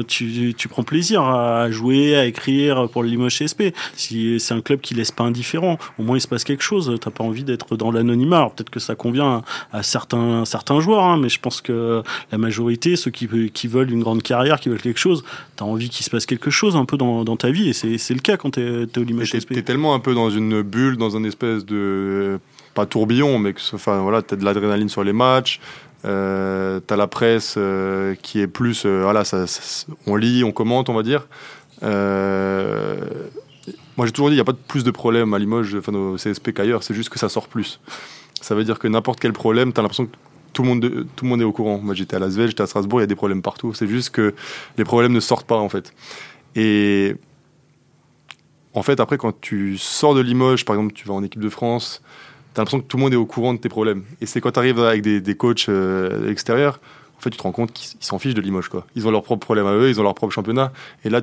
tu, 0.07 0.55
tu, 0.57 0.69
prends 0.69 0.85
plaisir 0.85 1.23
à 1.23 1.71
jouer, 1.71 2.17
à 2.17 2.25
écrire 2.27 2.89
pour 2.89 3.03
le 3.03 3.09
Limoges 3.09 3.39
CSP. 3.39 3.75
Si 3.95 4.39
c'est 4.39 4.55
un 4.55 4.61
club 4.61 4.81
qui 4.81 4.95
laisse 4.95 5.11
pas 5.11 5.25
indifférent, 5.25 5.79
au 5.99 6.03
moins 6.03 6.17
il 6.17 6.21
se 6.21 6.29
passe 6.29 6.45
quelque 6.45 6.63
chose. 6.63 6.95
T'as 7.01 7.11
pas 7.11 7.25
envie 7.25 7.43
d'être 7.43 7.77
dans 7.77 7.91
l'anonymat. 7.91 8.51
Peut-être 8.55 8.71
que 8.71 8.81
ça 8.81 8.95
convient 8.95 9.43
à, 9.73 9.83
certains 9.83 10.45
certains 10.45 10.81
joueurs, 10.81 11.03
hein, 11.03 11.19
mais 11.21 11.29
je 11.29 11.41
pense 11.41 11.61
que 11.61 12.03
la 12.31 12.39
majorité, 12.39 12.95
ceux 12.97 13.11
qui 13.11 13.29
qui 13.53 13.67
veulent 13.67 13.91
une 13.91 14.03
grande 14.03 14.23
carrière, 14.23 14.61
qui 14.61 14.69
veulent 14.69 14.81
quelque 14.81 15.01
chose, 15.01 15.25
t'as 15.57 15.65
envie 15.65 15.89
qu'il 15.89 16.07
se 16.07 16.11
passe 16.11 16.27
quelque 16.27 16.51
chose 16.51 16.77
un 16.77 16.85
peu 16.85 16.97
dans, 16.97 17.25
dans 17.25 17.37
ta 17.37 17.51
vie 17.51 17.69
et 17.69 17.73
c'est 17.73 18.15
le 18.15 18.21
cas 18.21 18.37
quand 18.37 18.51
t'es 18.51 18.85
es 18.85 18.99
au 18.99 19.03
Limoges 19.03 19.33
CSP. 19.33 19.55
T'es 19.55 19.63
tellement 19.63 19.95
un 19.95 20.01
peu 20.01 20.15
dans 20.15 20.31
une 20.31 20.63
bulle, 20.63 20.97
dans 20.97 21.17
un 21.17 21.18
espèce 21.25 21.65
de 21.65 22.39
pas 22.75 22.87
tourbillon, 22.87 23.39
mais 23.39 23.53
que 23.53 23.61
enfin 23.73 24.01
voilà, 24.01 24.23
t'as 24.23 24.37
de 24.37 24.45
l'adrénaline 24.45 24.89
sur 24.89 25.05
les 25.05 25.13
matchs. 25.13 25.61
Euh, 26.05 26.81
t'as 26.87 26.97
la 26.97 27.09
presse 27.09 27.57
euh, 27.57 28.15
qui 28.23 28.41
est 28.41 28.47
plus, 28.47 28.85
euh, 28.87 29.03
voilà, 29.03 29.25
ça, 29.25 29.47
on 30.07 30.15
lit, 30.15 30.45
on 30.45 30.53
commente, 30.53 30.89
on 30.89 30.95
va 30.95 31.03
dire. 31.03 31.27
Euh, 31.83 32.97
moi, 33.97 34.07
j'ai 34.07 34.13
toujours 34.13 34.29
dit, 34.29 34.35
il 34.35 34.37
n'y 34.37 34.43
a 34.43 34.45
pas 34.45 34.53
de 34.53 34.59
plus 34.59 34.85
de 34.85 34.93
problèmes 34.93 35.35
à 35.35 35.39
Limoges, 35.39 35.75
enfin 35.77 35.93
au 35.93 36.17
CSP 36.17 36.53
qu'ailleurs. 36.53 36.85
C'est 36.85 36.95
juste 36.95 37.09
que 37.09 37.19
ça 37.19 37.29
sort 37.29 37.49
plus. 37.49 37.81
Ça 38.41 38.55
veut 38.55 38.63
dire 38.63 38.79
que 38.79 38.87
n'importe 38.87 39.19
quel 39.19 39.33
problème, 39.33 39.73
t'as 39.73 39.83
l'impression 39.83 40.07
que 40.07 40.13
tout 40.53 40.63
le 40.63 40.69
monde, 40.69 41.07
tout 41.17 41.25
le 41.25 41.29
monde 41.29 41.41
est 41.41 41.45
au 41.45 41.53
courant. 41.53 41.79
Moi, 41.79 41.95
j'étais 41.95 42.17
à 42.17 42.21
Las 42.21 42.35
Vegas, 42.35 42.49
j'étais 42.49 42.63
à 42.63 42.67
Strasbourg, 42.67 43.01
il 43.01 43.03
y 43.03 43.05
a 43.05 43.09
des 43.09 43.17
problèmes 43.17 43.43
partout. 43.43 43.75
C'est 43.75 43.89
juste 43.89 44.11
que 44.11 44.35
les 44.77 44.85
problèmes 44.85 45.13
ne 45.13 45.21
sortent 45.21 45.47
pas 45.47 45.59
en 45.59 45.69
fait. 45.69 45.93
Et 46.55 47.17
en 48.79 48.83
fait, 48.83 49.01
après, 49.01 49.19
quand 49.19 49.39
tu 49.41 49.77
sors 49.77 50.15
de 50.15 50.21
Limoges, 50.21 50.65
par 50.65 50.77
exemple, 50.77 50.95
tu 50.95 51.07
vas 51.07 51.15
en 51.15 51.23
équipe 51.25 51.41
de 51.41 51.49
France, 51.49 52.01
tu 52.55 52.61
as 52.61 52.63
l'impression 52.63 52.81
que 52.81 52.87
tout 52.87 52.97
le 52.97 53.03
monde 53.03 53.13
est 53.13 53.17
au 53.17 53.27
courant 53.27 53.53
de 53.53 53.59
tes 53.59 53.69
problèmes. 53.69 54.05
Et 54.21 54.27
c'est 54.27 54.41
quand 54.41 54.53
tu 54.53 54.59
arrives 54.59 54.79
avec 54.79 55.03
des, 55.03 55.21
des 55.21 55.37
coachs 55.37 55.69
euh, 55.69 56.31
extérieurs, 56.31 56.81
en 57.17 57.21
fait, 57.21 57.31
tu 57.31 57.37
te 57.37 57.43
rends 57.43 57.53
compte 57.53 57.73
qu'ils 57.73 57.99
s'en 58.01 58.21
fichent 58.21 58.35
de 58.35 58.41
Limoges. 58.41 58.69
Quoi. 58.69 58.87
Ils 58.95 59.09
ont 59.09 59.11
leurs 59.11 59.25
propres 59.25 59.45
problèmes 59.45 59.67
à 59.67 59.73
eux, 59.73 59.89
ils 59.89 59.99
ont 59.99 60.05
leur 60.05 60.15
propre 60.15 60.33
championnat. 60.33 60.73
Et 61.05 61.11
là, 61.11 61.23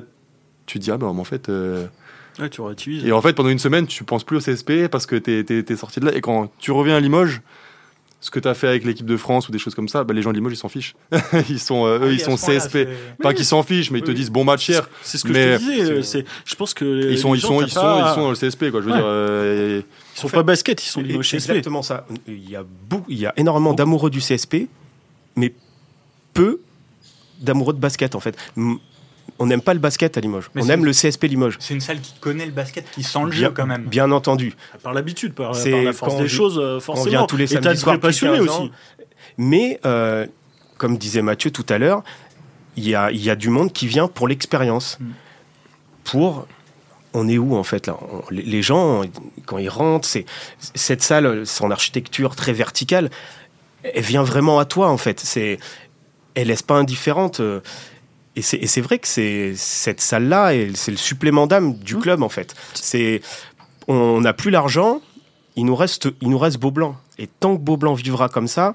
tu 0.66 0.78
te 0.78 0.84
dis, 0.84 0.90
ah 0.90 0.98
ben 0.98 1.06
en 1.06 1.24
fait. 1.24 1.48
Euh, 1.48 1.86
tu 2.50 3.06
et 3.06 3.12
en 3.12 3.22
fait, 3.22 3.32
pendant 3.32 3.48
une 3.48 3.58
semaine, 3.58 3.86
tu 3.86 4.04
penses 4.04 4.22
plus 4.22 4.36
au 4.36 4.40
CSP 4.40 4.88
parce 4.90 5.06
que 5.06 5.16
tu 5.16 5.30
es, 5.32 5.76
sorti 5.76 6.00
de 6.00 6.06
là. 6.06 6.14
Et 6.14 6.20
quand 6.20 6.50
tu 6.58 6.70
reviens 6.70 6.96
à 6.96 7.00
Limoges, 7.00 7.40
ce 8.26 8.30
que 8.32 8.40
tu 8.40 8.48
as 8.48 8.54
fait 8.54 8.66
avec 8.66 8.84
l'équipe 8.84 9.06
de 9.06 9.16
France 9.16 9.48
ou 9.48 9.52
des 9.52 9.58
choses 9.60 9.76
comme 9.76 9.86
ça, 9.86 10.02
bah, 10.02 10.12
les 10.12 10.20
gens 10.20 10.30
de 10.32 10.34
Limoges, 10.36 10.54
ils 10.54 10.56
s'en 10.56 10.68
fichent. 10.68 10.96
ils 11.48 11.60
sont, 11.60 11.86
euh, 11.86 12.00
eux, 12.00 12.12
ils 12.12 12.20
sont 12.20 12.34
CSP. 12.34 12.88
pas 13.22 13.32
qu'ils 13.32 13.44
s'en 13.44 13.62
fichent, 13.62 13.92
mais 13.92 14.00
ils 14.00 14.04
te 14.04 14.10
disent 14.10 14.32
bon 14.32 14.42
match 14.42 14.68
hier. 14.68 14.90
C'est 15.02 15.16
ce 15.16 15.22
que 15.22 15.32
je 15.32 15.56
te 15.56 15.98
disais. 16.00 16.24
Je 16.44 16.54
pense 16.56 16.74
que. 16.74 17.08
Ils 17.08 17.18
sont, 17.18 17.36
ils, 17.36 17.40
sont, 17.40 17.62
ils, 17.62 17.70
sont, 17.70 18.04
ils 18.04 18.14
sont 18.14 18.22
dans 18.22 18.30
le 18.30 18.36
CSP, 18.36 18.72
quoi. 18.72 18.80
Je 18.80 18.86
veux 18.86 18.92
dire. 18.92 19.04
Euh, 19.06 19.80
ils 20.16 20.20
sont 20.20 20.28
pas 20.28 20.42
basket, 20.42 20.84
ils 20.84 20.88
sont 20.88 21.02
Limoges 21.02 21.30
CSP. 21.30 21.34
exactement 21.34 21.82
ça. 21.82 22.04
Il 22.26 22.50
y 22.50 22.56
a, 22.56 22.64
il 23.08 23.18
y 23.18 23.26
a 23.26 23.32
énormément 23.36 23.74
d'amoureux 23.74 24.10
du 24.10 24.18
CSP, 24.18 24.66
mais 25.36 25.54
peu 26.34 26.58
d'amoureux 27.40 27.74
de 27.74 27.78
basket, 27.78 28.16
en 28.16 28.20
fait 28.20 28.36
on 29.38 29.46
n'aime 29.46 29.60
pas 29.60 29.74
le 29.74 29.80
basket 29.80 30.16
à 30.16 30.20
Limoges. 30.20 30.50
on 30.54 30.68
aime 30.68 30.84
le 30.84 30.92
CSP 30.92 31.24
Limoges. 31.24 31.56
C'est 31.60 31.74
une 31.74 31.80
salle 31.80 32.00
qui 32.00 32.14
connaît 32.20 32.46
le 32.46 32.52
basket, 32.52 32.90
qui 32.90 33.02
sent 33.02 33.24
le 33.26 33.32
jeu 33.32 33.50
quand 33.50 33.66
même. 33.66 33.84
Bien 33.84 34.10
entendu. 34.10 34.54
Par 34.82 34.94
l'habitude, 34.94 35.34
par, 35.34 35.52
la 35.52 35.92
force 35.92 36.16
des 36.16 36.28
choses, 36.28 36.82
forcément. 36.82 37.06
On 37.06 37.10
vient 37.10 37.26
tous 37.26 37.36
les 37.36 37.46
samedis 37.46 37.78
soirs 37.78 38.00
passionné 38.00 38.40
aussi. 38.40 38.70
Mais, 39.38 39.78
euh, 39.84 40.26
comme 40.78 40.96
disait 40.96 41.22
Mathieu 41.22 41.50
tout 41.50 41.66
à 41.68 41.78
l'heure, 41.78 42.02
il 42.76 42.88
y 42.88 42.94
a, 42.94 43.10
y 43.10 43.30
a, 43.30 43.36
du 43.36 43.48
monde 43.48 43.72
qui 43.72 43.86
vient 43.86 44.08
pour 44.08 44.28
l'expérience. 44.28 44.98
Mm. 45.00 45.04
Pour 46.04 46.46
on 47.16 47.28
est 47.28 47.38
où 47.38 47.56
en 47.56 47.64
fait 47.64 47.86
là? 47.86 47.98
Les 48.30 48.62
gens, 48.62 49.02
quand 49.46 49.58
ils 49.58 49.70
rentrent, 49.70 50.06
c'est 50.06 50.26
cette 50.74 51.02
salle, 51.02 51.46
son 51.46 51.70
architecture 51.70 52.36
très 52.36 52.52
verticale, 52.52 53.10
elle 53.82 54.02
vient 54.02 54.22
vraiment 54.22 54.58
à 54.58 54.66
toi 54.66 54.88
en 54.88 54.98
fait. 54.98 55.20
C'est, 55.20 55.58
elle 56.34 56.48
laisse 56.48 56.62
pas 56.62 56.74
indifférente. 56.74 57.40
Et 58.36 58.42
c'est 58.42 58.80
vrai 58.82 58.98
que 58.98 59.08
c'est 59.08 59.54
cette 59.56 60.02
salle-là, 60.02 60.52
c'est 60.74 60.90
le 60.90 60.98
supplément 60.98 61.46
d'âme 61.46 61.74
du 61.74 61.96
mmh. 61.96 62.00
club 62.00 62.22
en 62.22 62.28
fait. 62.28 62.54
C'est 62.74 63.22
on 63.88 64.20
n'a 64.20 64.34
plus 64.34 64.50
l'argent, 64.50 65.00
il 65.56 65.64
nous 65.64 65.74
reste 65.74 66.08
il 66.20 66.28
nous 66.28 66.38
reste 66.38 66.58
Beaublanc. 66.58 66.96
Et 67.18 67.28
tant 67.28 67.56
que 67.56 67.62
Beaublanc 67.62 67.94
vivra 67.94 68.28
comme 68.28 68.46
ça, 68.46 68.74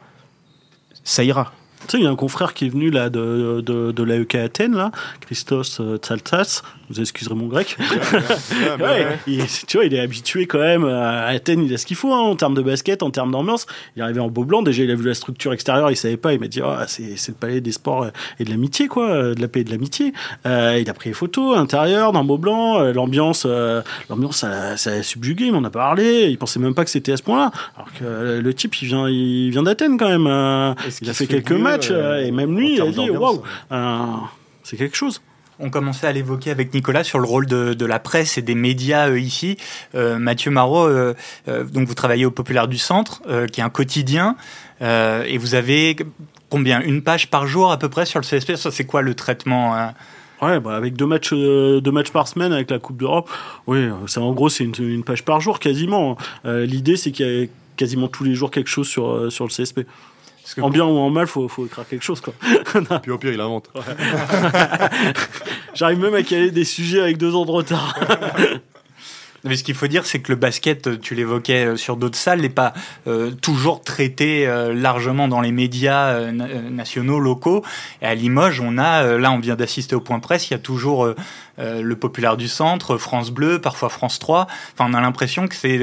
ça 1.04 1.24
ira. 1.24 1.54
Tu 1.88 1.92
sais, 1.92 1.98
il 1.98 2.04
y 2.04 2.08
a 2.08 2.10
un 2.10 2.16
confrère 2.16 2.54
qui 2.54 2.66
est 2.66 2.70
venu 2.70 2.90
là 2.90 3.10
de, 3.10 3.62
de, 3.62 3.92
de 3.92 4.04
l'AEK 4.04 4.36
Athènes, 4.36 4.76
là, 4.76 4.92
Christos 5.20 5.80
euh, 5.80 5.98
Tsaltas, 5.98 6.62
vous 6.90 7.00
excuserez 7.00 7.36
mon 7.36 7.48
grec. 7.48 7.78
tu 9.68 9.78
vois, 9.78 9.86
il 9.86 9.94
est 9.94 10.00
habitué 10.00 10.46
quand 10.46 10.60
même 10.60 10.86
à 10.86 11.28
Athènes, 11.28 11.64
il 11.64 11.74
a 11.74 11.78
ce 11.78 11.86
qu'il 11.86 11.96
faut 11.96 12.14
hein, 12.14 12.20
en 12.20 12.36
termes 12.36 12.54
de 12.54 12.62
basket, 12.62 13.04
en 13.04 13.12
termes 13.12 13.32
d'ambiance. 13.32 13.66
Il 13.96 14.00
est 14.00 14.04
arrivé 14.04 14.20
en 14.20 14.30
beau 14.30 14.44
blanc, 14.44 14.62
déjà 14.62 14.84
il 14.84 14.92
a 14.92 14.96
vu 14.96 15.06
la 15.06 15.14
structure 15.14 15.54
extérieure, 15.54 15.90
il 15.90 15.96
savait 15.96 16.18
pas, 16.18 16.34
il 16.34 16.40
m'a 16.40 16.48
dit 16.48 16.62
oh, 16.64 16.74
c'est, 16.88 17.28
le 17.28 17.34
palais 17.34 17.62
des 17.62 17.72
sports 17.72 18.08
et 18.40 18.44
de 18.44 18.50
l'amitié, 18.50 18.88
quoi, 18.88 19.34
de 19.34 19.42
la 19.42 19.48
paix 19.48 19.62
et 19.62 19.64
de 19.64 19.72
l'amitié. 19.72 20.14
Euh, 20.46 20.78
il 20.80 20.90
a 20.90 20.94
pris 20.94 21.10
les 21.10 21.14
photos 21.14 21.58
intérieures 21.58 22.12
dans 22.12 22.24
beau 22.24 22.38
blanc, 22.38 22.80
euh, 22.80 22.94
l'ambiance, 22.94 23.46
euh, 23.46 23.82
l'ambiance 24.10 24.38
ça, 24.38 24.78
ça, 24.78 24.92
a 24.92 25.04
subjugué, 25.04 25.46
il 25.46 25.54
m'en 25.54 25.64
a 25.64 25.70
parlé, 25.70 26.28
il 26.30 26.38
pensait 26.38 26.60
même 26.60 26.74
pas 26.74 26.84
que 26.84 26.90
c'était 26.90 27.14
à 27.14 27.18
ce 27.18 27.24
point-là. 27.24 27.52
Alors 27.76 27.90
que 27.94 28.40
le 28.40 28.54
type, 28.54 28.76
il 28.82 28.88
vient, 28.88 29.08
il 29.08 29.50
vient 29.52 29.64
d'Athènes 29.64 29.98
quand 29.98 30.10
même. 30.10 30.76
il 31.02 31.10
a 31.10 31.14
fait 31.14 31.28
quelques 31.28 31.52
matchs 31.52 31.71
et 31.76 32.32
même 32.32 32.58
lui, 32.58 32.76
il 32.76 32.82
a 32.82 32.92
dit 32.92 33.10
waouh, 33.10 33.44
c'est 34.64 34.78
quelque 34.78 34.96
chose. 34.96 35.22
On 35.62 35.70
commençait 35.70 36.08
à 36.08 36.12
l'évoquer 36.12 36.50
avec 36.50 36.74
Nicolas 36.74 37.04
sur 37.04 37.20
le 37.20 37.28
rôle 37.28 37.46
de, 37.46 37.86
la 37.86 38.00
presse 38.00 38.38
et 38.38 38.42
des 38.42 38.56
médias 38.56 39.10
euh, 39.10 39.20
ici. 39.20 39.58
Euh, 39.94 40.18
Mathieu 40.18 40.50
Marot, 40.50 40.88
euh, 40.88 41.14
donc 41.46 41.88
vous 41.88 41.94
travaillez 41.94 42.26
au 42.26 42.32
Populaire 42.32 42.68
du 42.68 42.80
Centre, 42.80 43.22
qui 43.48 43.62
est 43.62 43.64
un 43.64 43.70
quotidien, 43.70 44.36
et 44.82 45.38
vous 45.38 45.54
avez 45.54 45.96
combien 46.50 46.82
Une 46.82 47.04
page 47.04 47.30
par 47.30 47.46
jour 47.46 47.72
à 47.72 47.78
peu 47.78 47.90
près 47.90 48.06
sur 48.06 48.20
le 48.20 48.26
CSP 48.26 48.56
Ça, 48.56 48.72
c'est 48.72 48.86
quoi 48.86 49.02
le 49.02 49.14
traitement 49.14 49.76
hein 49.76 49.94
Ouais, 50.42 50.60
bah 50.60 50.76
avec 50.76 50.96
deux 50.96 51.06
matchs, 51.06 51.34
deux 51.34 51.92
matchs 51.92 52.10
par 52.10 52.28
semaine 52.28 52.52
avec 52.52 52.72
la 52.72 52.80
Coupe 52.80 52.98
d'Europe, 52.98 53.30
oui, 53.68 53.90
c'est 54.08 54.20
en 54.20 54.34
gros 54.34 54.50
c'est 54.50 54.64
une, 54.64 55.04
page 55.04 55.24
par 55.24 55.40
jour 55.40 55.60
quasiment. 55.60 56.18
L'idée 56.46 56.98
c'est 56.98 57.12
qu'il 57.12 57.28
y 57.28 57.44
a 57.44 57.48
quasiment 57.78 58.08
tous 58.08 58.24
les 58.24 58.34
jours 58.34 58.50
quelque 58.50 58.70
chose 58.70 58.88
sur, 58.88 59.32
sur 59.32 59.46
le 59.46 59.50
CSP. 59.52 59.82
En 60.60 60.70
bien 60.70 60.86
ou 60.86 60.98
en 60.98 61.10
mal, 61.10 61.28
faut, 61.28 61.48
faut 61.48 61.66
écrire 61.66 61.88
quelque 61.88 62.04
chose, 62.04 62.22
quoi. 62.22 62.34
Puis 63.02 63.12
au 63.12 63.18
pire, 63.18 63.34
il 63.34 63.42
invente. 63.42 63.70
J'arrive 65.74 66.00
même 66.00 66.16
à 66.16 66.24
caler 66.24 66.52
des 66.52 66.66
sujets 66.66 67.02
avec 67.02 67.18
deux 67.18 67.36
ans 67.36 67.46
de 67.46 67.52
retard. 67.52 67.98
Mais 69.44 69.56
ce 69.56 69.64
qu'il 69.64 69.76
faut 69.76 69.88
dire, 69.88 70.06
c'est 70.06 70.20
que 70.20 70.32
le 70.32 70.36
basket, 70.36 71.00
tu 71.02 71.16
l'évoquais 71.16 71.66
euh, 71.66 71.78
sur 71.78 71.98
d'autres 71.98 72.18
salles, 72.18 72.42
n'est 72.42 72.50
pas 72.50 72.74
euh, 73.08 73.32
toujours 73.32 73.82
traité 73.82 74.48
euh, 74.48 74.74
largement 74.74 75.28
dans 75.28 75.42
les 75.42 75.52
médias 75.52 76.32
nationaux, 76.32 77.20
locaux. 77.20 77.64
Et 78.02 78.06
à 78.06 78.16
Limoges, 78.16 78.62
on 78.62 78.78
a, 78.78 79.18
là, 79.18 79.32
on 79.32 79.40
vient 79.40 79.56
d'assister 79.56 79.96
au 79.96 80.02
point 80.02 80.20
presse, 80.20 80.50
il 80.50 80.52
y 80.52 80.56
a 80.56 80.60
toujours 80.60 81.08
le 81.58 81.94
populaire 81.96 82.38
du 82.38 82.48
centre, 82.48 82.98
France 82.98 83.32
Bleu, 83.32 83.60
parfois 83.60 83.90
France 83.90 84.20
3. 84.20 84.48
Enfin, 84.74 84.90
on 84.90 84.94
a 84.94 85.02
l'impression 85.02 85.48
que 85.48 85.56
c'est 85.56 85.80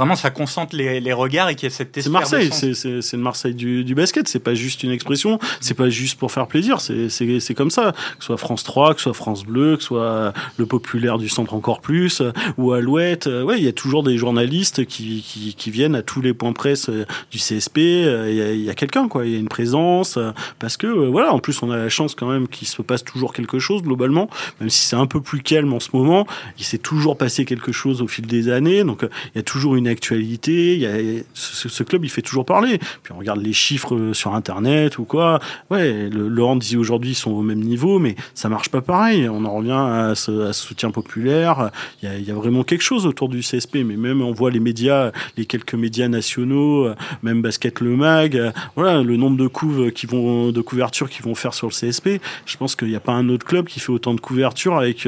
vraiment 0.00 0.16
ça 0.16 0.30
concentre 0.30 0.74
les, 0.74 1.12
regards 1.12 1.50
et 1.50 1.54
qu'il 1.54 1.68
y 1.68 1.72
a 1.72 1.74
cette 1.74 2.00
C'est 2.00 2.08
Marseille, 2.08 2.50
c'est 2.52 3.12
le 3.12 3.18
Marseille 3.18 3.54
du, 3.54 3.84
du 3.84 3.94
basket. 3.94 4.28
C'est 4.28 4.38
pas 4.38 4.54
juste 4.54 4.82
une 4.82 4.92
expression, 4.92 5.38
c'est 5.60 5.74
pas 5.74 5.90
juste 5.90 6.18
pour 6.18 6.32
faire 6.32 6.46
plaisir. 6.46 6.80
C'est 6.80 7.54
comme 7.54 7.70
ça. 7.70 7.92
Que 7.92 8.20
ce 8.20 8.26
soit 8.26 8.38
France 8.38 8.64
3, 8.64 8.94
que 8.94 9.00
ce 9.00 9.04
soit 9.04 9.14
France 9.14 9.44
Bleu, 9.44 9.76
que 9.76 9.82
ce 9.82 9.88
soit 9.88 10.32
le 10.56 10.66
populaire 10.66 11.18
du 11.18 11.28
centre 11.28 11.52
encore 11.52 11.80
plus, 11.80 12.22
ou 12.56 12.72
Alouette. 12.72 13.26
Ouais, 13.26 13.58
il 13.58 13.64
y 13.64 13.68
a 13.68 13.72
toujours 13.72 14.02
des 14.02 14.16
journalistes 14.16 14.86
qui, 14.86 15.22
qui, 15.22 15.54
qui, 15.54 15.70
viennent 15.70 15.94
à 15.94 16.02
tous 16.02 16.22
les 16.22 16.32
points 16.32 16.52
presse 16.52 16.88
euh, 16.88 17.04
du 17.30 17.38
CSP. 17.38 17.76
Il 17.78 18.62
y 18.64 18.68
a, 18.68 18.72
a 18.72 18.74
quelqu'un, 18.74 19.06
quoi. 19.06 19.26
Il 19.26 19.32
y 19.32 19.36
a 19.36 19.38
une 19.38 19.48
présence. 19.48 20.18
Parce 20.58 20.78
que, 20.78 20.86
euh, 20.86 21.08
voilà, 21.10 21.32
en 21.34 21.40
plus, 21.40 21.62
on 21.62 21.70
a 21.70 21.76
la 21.76 21.90
chance 21.90 22.14
quand 22.14 22.26
même 22.26 22.48
qu'il 22.48 22.68
se 22.68 22.80
passe 22.80 23.04
toujours 23.04 23.34
quelque 23.34 23.58
chose 23.58 23.82
globalement, 23.82 24.30
même 24.60 24.70
si 24.70 24.86
c'est 24.86 24.96
un 24.96 25.06
peu 25.06 25.20
plus 25.20 25.42
calme 25.42 25.74
en 25.74 25.80
ce 25.80 25.90
moment. 25.92 26.26
Il 26.58 26.64
s'est 26.64 26.78
toujours 26.78 27.18
passé 27.18 27.44
quelque 27.44 27.72
chose 27.72 28.00
au 28.00 28.08
fil 28.08 28.26
des 28.26 28.48
années. 28.48 28.82
Donc, 28.82 29.02
il 29.02 29.38
y 29.38 29.40
a 29.40 29.42
toujours 29.42 29.76
une 29.76 29.89
actualité. 29.90 31.24
Ce, 31.34 31.82
club, 31.82 32.04
il 32.04 32.10
fait 32.10 32.22
toujours 32.22 32.44
parler. 32.44 32.78
Puis 33.02 33.12
on 33.12 33.18
regarde 33.18 33.42
les 33.42 33.52
chiffres 33.52 33.94
euh, 33.94 34.14
sur 34.14 34.34
Internet 34.34 34.98
ou 34.98 35.04
quoi. 35.04 35.40
Ouais, 35.70 36.08
le, 36.08 36.28
Laurent 36.28 36.56
disait 36.56 36.76
aujourd'hui, 36.76 37.10
ils 37.10 37.14
sont 37.14 37.32
au 37.32 37.42
même 37.42 37.60
niveau, 37.60 37.98
mais 37.98 38.16
ça 38.34 38.48
marche 38.48 38.68
pas 38.68 38.80
pareil. 38.80 39.28
On 39.28 39.44
en 39.44 39.54
revient 39.56 39.72
à 39.72 40.14
ce, 40.14 40.52
soutien 40.52 40.90
populaire. 40.90 41.70
Il 42.02 42.26
y, 42.26 42.30
a, 42.30 42.34
vraiment 42.34 42.62
quelque 42.62 42.82
chose 42.82 43.06
autour 43.06 43.28
du 43.28 43.40
CSP. 43.40 43.76
Mais 43.84 43.96
même, 43.96 44.22
on 44.22 44.32
voit 44.32 44.50
les 44.50 44.60
médias, 44.60 45.12
les 45.36 45.46
quelques 45.46 45.74
médias 45.74 46.08
nationaux, 46.08 46.86
euh, 46.86 46.94
même 47.22 47.42
Basket 47.42 47.80
Le 47.80 47.96
Mag. 47.96 48.36
Euh, 48.36 48.52
voilà, 48.76 49.02
le 49.02 49.16
nombre 49.16 49.36
de 49.36 49.46
couves 49.46 49.90
qui 49.92 50.06
vont, 50.06 50.52
de 50.52 50.60
couvertures 50.60 51.10
qu'ils 51.10 51.24
vont 51.24 51.34
faire 51.34 51.54
sur 51.54 51.68
le 51.68 51.72
CSP. 51.72 52.20
Je 52.46 52.56
pense 52.56 52.76
qu'il 52.76 52.88
n'y 52.88 52.96
a 52.96 53.00
pas 53.00 53.12
un 53.12 53.28
autre 53.28 53.46
club 53.46 53.66
qui 53.66 53.80
fait 53.80 53.92
autant 53.92 54.14
de 54.14 54.20
couvertures 54.20 54.76
avec, 54.76 55.06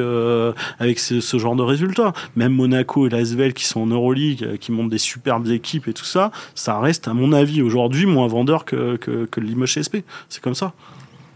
avec 0.78 0.98
ce, 0.98 1.20
ce, 1.20 1.38
genre 1.38 1.56
de 1.56 1.62
résultats. 1.62 2.12
Même 2.36 2.52
Monaco 2.52 3.06
et 3.06 3.10
Lasvel 3.10 3.54
qui 3.54 3.64
sont 3.64 3.80
en 3.80 3.86
Euroleague, 3.86 4.58
qui 4.58 4.71
montent 4.72 4.90
des 4.90 4.98
superbes 4.98 5.48
équipes 5.48 5.88
et 5.88 5.92
tout 5.92 6.04
ça, 6.04 6.30
ça 6.54 6.78
reste, 6.80 7.08
à 7.08 7.14
mon 7.14 7.32
avis, 7.32 7.62
aujourd'hui 7.62 8.06
moins 8.06 8.26
vendeur 8.26 8.64
que, 8.64 8.96
que, 8.96 9.40
le 9.40 9.46
Limoges 9.46 9.74
CSP. 9.74 9.98
C'est 10.28 10.42
comme 10.42 10.54
ça. 10.54 10.72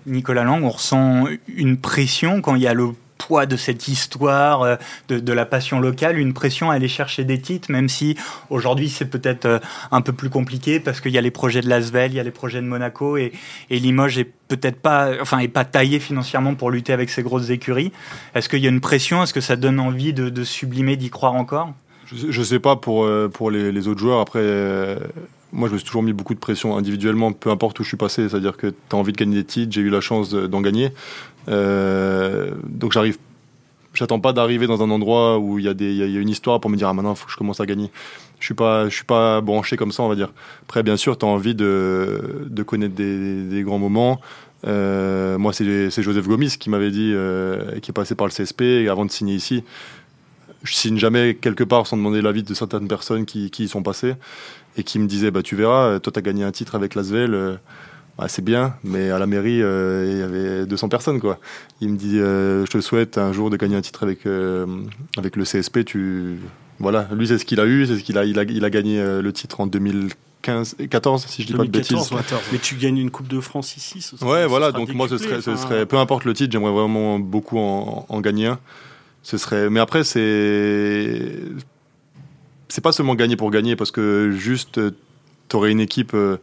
Nicolas 0.07 0.45
Lang, 0.45 0.63
on 0.63 0.71
ressent 0.71 1.25
une 1.49 1.79
pression 1.79 2.41
quand 2.41 2.55
il 2.55 2.63
y 2.63 2.67
a 2.67 2.75
le 2.75 2.91
poids 3.17 3.47
de 3.47 3.57
cette 3.57 3.89
histoire, 3.89 4.63
euh, 4.63 4.77
de, 5.09 5.33
la 5.33 5.47
passion 5.47 5.81
locale, 5.81 6.19
une 6.19 6.35
pression 6.35 6.71
à 6.71 6.75
aller 6.75 6.89
chercher 6.89 7.25
des 7.25 7.41
titres, 7.41 7.71
même 7.71 7.89
si 7.89 8.17
aujourd'hui 8.51 8.89
c'est 8.89 9.07
peut-être 9.07 9.47
euh, 9.47 9.59
un 9.91 10.01
peu 10.01 10.13
plus 10.13 10.31
compliqué 10.31 10.81
parce 10.81 11.01
qu'il 11.01 11.13
y 11.13 11.19
a 11.19 11.21
les 11.21 11.31
projets 11.31 11.61
de 11.61 11.69
Lasvel, 11.69 12.13
il 12.13 12.17
y 12.17 12.21
a 12.21 12.23
les 12.23 12.31
projets 12.31 12.61
de 12.61 12.67
Monaco 12.67 13.17
et, 13.17 13.33
et 13.71 13.79
Limoges 13.79 14.19
est 14.19 14.31
peut-être 14.49 14.81
pas, 14.81 15.11
enfin, 15.21 15.39
est 15.39 15.49
pas 15.49 15.65
taillé 15.65 15.99
financièrement 15.99 16.55
pour 16.55 16.71
lutter 16.71 16.93
avec 16.93 17.11
ces 17.11 17.23
grosses 17.23 17.51
écuries. 17.51 17.93
Est-ce 18.35 18.49
qu'il 18.49 18.61
y 18.61 18.67
a 18.67 18.71
une 18.71 18.81
pression? 18.81 19.23
Est-ce 19.23 19.35
que 19.35 19.41
ça 19.41 19.57
donne 19.57 19.81
envie 19.81 20.13
de, 20.13 20.29
de 20.29 20.45
sublimer, 20.45 20.97
d'y 20.97 21.11
croire 21.11 21.35
encore? 21.35 21.73
Je, 22.07 22.39
ne 22.39 22.45
sais 22.45 22.61
pas 22.61 22.77
pour, 22.77 23.05
euh, 23.05 23.29
pour 23.29 23.51
les, 23.51 23.89
autres 23.89 24.01
joueurs. 24.01 24.21
Après, 24.21 24.41
euh, 24.43 24.97
moi, 25.53 25.69
je 25.69 25.75
me 25.75 25.79
suis 25.79 25.87
toujours 25.87 26.03
mis 26.03 26.13
beaucoup 26.13 26.35
de 26.35 26.39
pression 26.39 26.77
individuellement, 26.77 27.33
peu 27.33 27.51
importe 27.51 27.81
où 27.81 27.83
je 27.83 27.89
suis 27.89 27.97
passé. 27.97 28.29
C'est-à-dire 28.29 28.57
que 28.57 28.69
tu 28.69 28.77
as 28.93 28.97
envie 28.97 29.13
de 29.13 29.17
gagner 29.17 29.37
des 29.37 29.45
titres, 29.45 29.73
j'ai 29.73 29.81
eu 29.81 29.91
la 29.91 30.01
chance 30.01 30.33
d'en 30.33 30.61
gagner. 30.61 30.93
Euh, 31.49 32.53
donc, 32.65 32.93
j'arrive. 32.93 33.19
J'attends 33.95 34.21
pas 34.21 34.35
d'arriver 34.35 34.67
dans 34.67 34.83
un 34.83 34.91
endroit 34.91 35.39
où 35.39 35.59
il 35.59 35.65
y, 35.65 35.69
a 35.69 35.75
des, 35.75 35.95
y 35.95 36.03
a 36.03 36.21
une 36.21 36.29
histoire 36.29 36.61
pour 36.61 36.71
me 36.71 36.77
dire 36.77 36.87
ah 36.87 36.93
maintenant 36.93 37.15
il 37.15 37.17
faut 37.17 37.25
que 37.25 37.33
je 37.33 37.37
commence 37.39 37.61
à 37.61 37.67
gagner. 37.67 37.91
Je 38.41 38.45
suis 38.45 38.53
pas 38.53 38.91
je 38.91 38.95
suis 38.95 39.07
pas 39.07 39.41
branché 39.41 39.79
comme 39.79 39.91
ça 39.91 40.03
on 40.03 40.09
va 40.11 40.15
dire. 40.15 40.35
Après 40.65 40.83
bien 40.83 40.99
sûr 40.99 41.17
tu 41.17 41.25
as 41.25 41.29
envie 41.31 41.55
de, 41.55 42.47
de 42.47 42.63
connaître 42.63 42.95
des, 42.95 43.45
des 43.45 43.63
grands 43.63 43.79
moments. 43.79 44.21
moi 44.65 45.53
c'est 45.55 46.03
Joseph 46.03 46.29
Gomis 46.29 46.59
qui 46.61 46.69
m'avait 46.69 46.91
dit 46.91 47.15
qui 47.81 47.91
est 47.91 47.95
passé 47.95 48.15
par 48.15 48.27
le 48.27 48.33
CSP 48.33 48.87
avant 48.91 49.07
de 49.07 49.11
signer 49.11 49.35
ici 49.35 49.65
je 50.67 50.75
signe 50.75 50.99
jamais 50.99 51.35
quelque 51.35 51.65
part 51.65 51.87
sans 51.87 51.97
demander 51.97 52.21
l'avis 52.23 52.43
de 52.43 52.55
certaines 52.55 52.89
personnes 52.89 53.25
qui, 53.25 53.51
qui, 53.51 53.65
y 53.65 53.69
sont 53.69 53.83
passées 53.83 54.15
et 54.77 54.83
qui 54.83 54.99
me 54.99 55.07
disaient 55.07 55.31
bah, 55.31 55.43
Tu 55.43 55.57
verras, 55.57 55.99
toi, 56.01 56.13
tu 56.13 56.19
as 56.19 56.23
gagné 56.23 56.45
un 56.45 56.53
titre 56.53 56.75
avec 56.75 56.95
l'Asvel. 56.95 57.35
Euh, 57.35 57.57
bah, 58.19 58.29
c'est 58.29 58.43
bien, 58.43 58.75
mais 58.83 59.11
à 59.11 59.19
la 59.19 59.27
mairie, 59.27 59.63
euh, 59.63 60.11
il 60.11 60.19
y 60.19 60.23
avait 60.23 60.67
200 60.67 60.89
personnes. 60.89 61.21
Quoi. 61.21 61.39
Il 61.81 61.91
me 61.91 61.97
dit 61.97 62.19
euh, 62.19 62.65
Je 62.67 62.71
te 62.71 62.81
souhaite 62.81 63.19
un 63.19 63.33
jour 63.33 63.51
de 63.51 63.57
gagner 63.57 63.77
un 63.77 63.83
titre 63.83 64.03
avec, 64.03 64.27
avec 65.17 65.37
le 65.37 65.45
CSP. 65.45 65.85
Tu... 65.85 66.39
Voilà, 66.79 67.09
lui, 67.13 67.29
c'est 67.29 67.39
ce 67.39 67.45
qu'il 67.45 67.61
a 67.61 67.67
eu, 67.67 67.87
c'est 67.87 67.97
ce 67.97 68.03
qu'il 68.03 68.19
a, 68.19 68.25
il 68.25 68.39
a, 68.39 68.43
il 68.43 68.65
a 68.65 68.71
gagné 68.71 69.03
le 69.21 69.33
titre 69.33 69.61
en 69.61 69.67
2015 69.67 70.17
14 70.91 71.27
si 71.27 71.43
je 71.43 71.47
dis 71.49 71.53
pas 71.55 71.65
de 71.65 71.71
bêtises. 71.71 72.11
Mais 72.53 72.59
tu 72.59 72.77
gagnes 72.77 72.99
une 72.99 73.11
Coupe 73.11 73.29
de 73.29 73.41
France 73.41 73.77
ici. 73.77 74.01
Ce 74.01 74.23
ouais, 74.25 74.47
voilà. 74.47 74.73
Donc 74.73 74.93
moi, 74.95 75.09
ce 75.09 75.19
serait, 75.19 75.41
ce 75.41 75.57
serait, 75.57 75.87
peu 75.87 75.99
importe 75.99 76.25
le 76.25 76.35
titre, 76.35 76.53
j'aimerais 76.53 76.73
vraiment 76.73 77.19
beaucoup 77.19 77.59
en, 77.59 78.07
en, 78.09 78.21
gagner 78.21 78.47
un. 78.47 78.59
Ce 79.27 79.39
serait. 79.39 79.71
Mais 79.71 79.81
après, 79.81 80.05
c'est 80.05 81.33
c'est 82.69 82.81
pas 82.81 82.93
seulement 82.93 83.17
gagner 83.17 83.35
pour 83.35 83.51
gagner, 83.51 83.75
parce 83.75 83.91
que 83.91 84.31
juste, 84.31 84.81
tu 85.49 85.57
aurais 85.57 85.73
une 85.73 85.81
équipe 85.81 86.15
euh, 86.15 86.37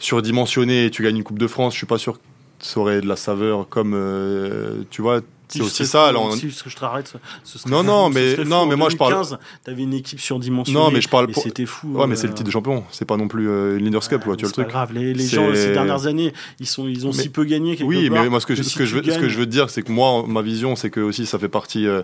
surdimensionnée 0.00 0.86
et 0.86 0.90
tu 0.90 1.04
gagnes 1.04 1.18
une 1.18 1.22
Coupe 1.22 1.38
de 1.38 1.46
France, 1.46 1.74
je 1.74 1.78
suis 1.78 1.86
pas 1.86 1.98
sûr 1.98 2.14
que 2.14 2.24
ça 2.58 2.80
aurait 2.80 3.00
de 3.00 3.06
la 3.06 3.14
saveur 3.14 3.68
comme, 3.68 3.92
euh, 3.94 4.82
tu 4.90 5.00
vois, 5.00 5.20
c'est 5.48 5.60
aussi 5.60 5.86
ça. 5.86 6.06
Alors, 6.06 6.34
si, 6.34 6.50
je 6.50 6.54
ce 6.54 7.68
non, 7.68 7.82
non, 7.82 8.10
mais 8.10 8.36
non, 8.44 8.66
mais 8.66 8.76
moi 8.76 8.88
je 8.88 8.96
parle. 8.96 9.14
T'avais 9.62 9.82
une 9.82 9.94
équipe 9.94 10.20
surdimensionnée. 10.20 10.78
Non, 10.78 10.90
mais 10.90 11.00
je 11.00 11.08
parle. 11.08 11.32
C'était 11.34 11.66
fou. 11.66 11.88
Ouais, 11.94 12.06
mais 12.06 12.16
c'est 12.16 12.26
le 12.26 12.32
euh, 12.32 12.36
titre 12.36 12.46
de 12.46 12.52
champion. 12.52 12.84
C'est 12.90 13.04
pas 13.04 13.16
non 13.16 13.28
plus 13.28 13.48
euh, 13.48 13.78
une 13.78 13.84
Leaders 13.84 14.08
Cup, 14.08 14.24
quoi, 14.24 14.36
tu 14.36 14.44
vois 14.44 14.48
le 14.48 14.52
truc. 14.52 14.68
grave. 14.68 14.92
Les, 14.92 15.14
les 15.14 15.26
gens 15.26 15.54
ces 15.54 15.72
dernières 15.72 16.06
années, 16.06 16.32
ils 16.60 16.66
sont, 16.66 16.88
ils 16.88 17.06
ont 17.06 17.12
si 17.12 17.28
peu 17.28 17.44
gagné. 17.44 17.76
Oui, 17.82 18.10
mais 18.10 18.28
moi 18.28 18.40
ce 18.40 18.46
que, 18.46 18.54
je, 18.54 18.62
que 18.62 18.84
je 18.84 18.96
veux, 18.96 19.02
ce 19.02 19.18
que 19.18 19.28
je 19.28 19.38
veux 19.38 19.46
te 19.46 19.50
dire, 19.50 19.70
c'est 19.70 19.82
que 19.82 19.92
moi, 19.92 20.24
ma 20.26 20.42
vision, 20.42 20.76
c'est 20.76 20.90
que 20.90 21.00
aussi 21.00 21.26
ça 21.26 21.38
fait 21.38 21.48
partie. 21.48 21.86
Euh, 21.86 22.02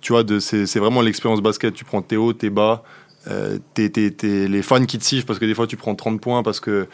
tu 0.00 0.12
vois, 0.12 0.24
de, 0.24 0.40
c'est 0.40 0.78
vraiment 0.78 1.00
l'expérience 1.00 1.40
basket. 1.40 1.74
Tu 1.74 1.84
prends 1.84 2.02
tes 2.02 2.16
hauts, 2.16 2.32
tes 2.32 2.50
bas, 2.50 2.82
euh, 3.28 3.58
les 3.76 4.62
fans 4.62 4.84
qui 4.84 4.98
te 4.98 5.04
sifflent 5.04 5.26
parce 5.26 5.38
que 5.38 5.44
des 5.44 5.54
fois 5.54 5.66
tu 5.66 5.76
prends 5.76 5.94
30 5.94 6.20
points 6.20 6.42
parce 6.42 6.58
que 6.58 6.88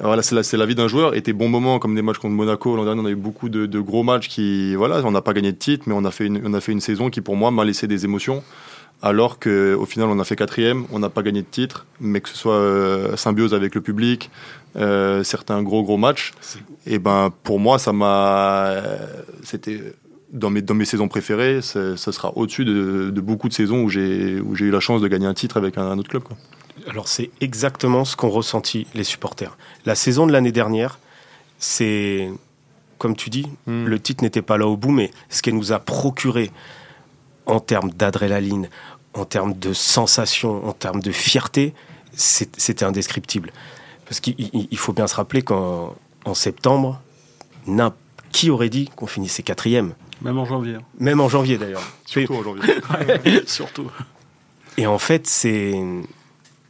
voilà, 0.00 0.22
c'est 0.22 0.34
la, 0.34 0.42
la, 0.58 0.66
vie 0.66 0.74
d'un 0.74 0.88
joueur. 0.88 1.14
Et 1.14 1.22
tes 1.22 1.32
bons 1.32 1.48
moments, 1.48 1.78
comme 1.78 1.94
des 1.94 2.02
matchs 2.02 2.18
contre 2.18 2.34
Monaco, 2.34 2.76
l'an 2.76 2.84
dernier, 2.84 3.00
on 3.00 3.06
a 3.06 3.10
eu 3.10 3.16
beaucoup 3.16 3.48
de, 3.48 3.80
gros 3.80 4.02
matchs 4.02 4.28
qui, 4.28 4.74
voilà, 4.74 5.00
on 5.04 5.10
n'a 5.10 5.22
pas 5.22 5.32
gagné 5.32 5.52
de 5.52 5.56
titre, 5.56 5.84
mais 5.86 5.94
on 5.96 6.04
a 6.04 6.10
fait 6.10 6.26
une, 6.26 6.42
on 6.44 6.54
a 6.54 6.60
fait 6.60 6.72
une 6.72 6.80
saison 6.80 7.10
qui, 7.10 7.20
pour 7.20 7.36
moi, 7.36 7.50
m'a 7.50 7.64
laissé 7.64 7.86
des 7.86 8.04
émotions. 8.04 8.42
Alors 9.02 9.38
qu'au 9.38 9.84
final, 9.84 10.08
on 10.08 10.18
a 10.18 10.24
fait 10.24 10.36
quatrième, 10.36 10.86
on 10.90 10.98
n'a 10.98 11.10
pas 11.10 11.22
gagné 11.22 11.42
de 11.42 11.46
titre, 11.46 11.84
mais 12.00 12.20
que 12.20 12.28
ce 12.28 12.36
soit 12.36 12.54
euh, 12.54 13.16
symbiose 13.16 13.52
avec 13.52 13.74
le 13.74 13.80
public, 13.82 14.30
euh, 14.76 15.22
certains 15.22 15.62
gros 15.62 15.82
gros 15.82 15.98
matchs, 15.98 16.32
et 16.86 16.98
ben 16.98 17.30
pour 17.42 17.60
moi, 17.60 17.78
ça 17.78 17.92
m'a, 17.92 18.82
c'était 19.42 19.80
dans 20.32 20.48
mes, 20.48 20.62
dans 20.62 20.74
mes 20.74 20.84
saisons 20.86 21.08
préférées, 21.08 21.60
ça 21.60 21.96
sera 21.96 22.36
au-dessus 22.36 22.64
de, 22.64 23.10
beaucoup 23.20 23.48
de 23.48 23.54
saisons 23.54 23.82
où 23.82 23.90
j'ai 23.90 24.40
où 24.40 24.54
j'ai 24.54 24.66
eu 24.66 24.70
la 24.70 24.80
chance 24.80 25.02
de 25.02 25.08
gagner 25.08 25.26
un 25.26 25.34
titre 25.34 25.56
avec 25.56 25.76
un, 25.76 25.98
autre 25.98 26.08
club. 26.08 26.22
Quoi 26.22 26.36
alors 26.88 27.08
c'est 27.08 27.30
exactement 27.40 28.04
ce 28.04 28.16
qu'ont 28.16 28.30
ressenti 28.30 28.86
les 28.94 29.04
supporters. 29.04 29.56
La 29.86 29.94
saison 29.94 30.26
de 30.26 30.32
l'année 30.32 30.52
dernière, 30.52 30.98
c'est, 31.58 32.30
comme 32.98 33.16
tu 33.16 33.30
dis, 33.30 33.46
hmm. 33.66 33.86
le 33.86 34.00
titre 34.00 34.22
n'était 34.22 34.42
pas 34.42 34.58
là 34.58 34.66
au 34.66 34.76
bout, 34.76 34.90
mais 34.90 35.10
ce 35.28 35.42
qu'elle 35.42 35.54
nous 35.54 35.72
a 35.72 35.78
procuré 35.78 36.50
en 37.46 37.60
termes 37.60 37.90
d'adrénaline, 37.90 38.68
en 39.14 39.24
termes 39.24 39.54
de 39.54 39.72
sensation, 39.72 40.66
en 40.66 40.72
termes 40.72 41.00
de 41.00 41.12
fierté, 41.12 41.74
c'était 42.14 42.84
indescriptible. 42.84 43.52
Parce 44.06 44.20
qu'il 44.20 44.78
faut 44.78 44.92
bien 44.92 45.06
se 45.06 45.14
rappeler 45.14 45.42
qu'en 45.42 45.94
septembre, 46.34 47.00
qui 48.32 48.50
aurait 48.50 48.68
dit 48.68 48.90
qu'on 48.96 49.06
finissait 49.06 49.42
quatrième? 49.42 49.94
Même 50.22 50.38
en 50.38 50.44
janvier. 50.44 50.76
Même 50.98 51.20
en 51.20 51.28
janvier 51.28 51.58
d'ailleurs. 51.58 51.82
Surtout 52.04 52.34
en 52.34 52.42
janvier. 52.42 52.74
Surtout. 53.46 53.90
Et 54.76 54.86
en 54.86 54.98
fait, 54.98 55.26
c'est 55.26 55.74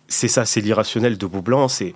c'est 0.08 0.28
ça, 0.28 0.44
c'est 0.44 0.60
l'irrationnel 0.60 1.18
de 1.18 1.26
Beaublanc. 1.26 1.68
C'est 1.68 1.94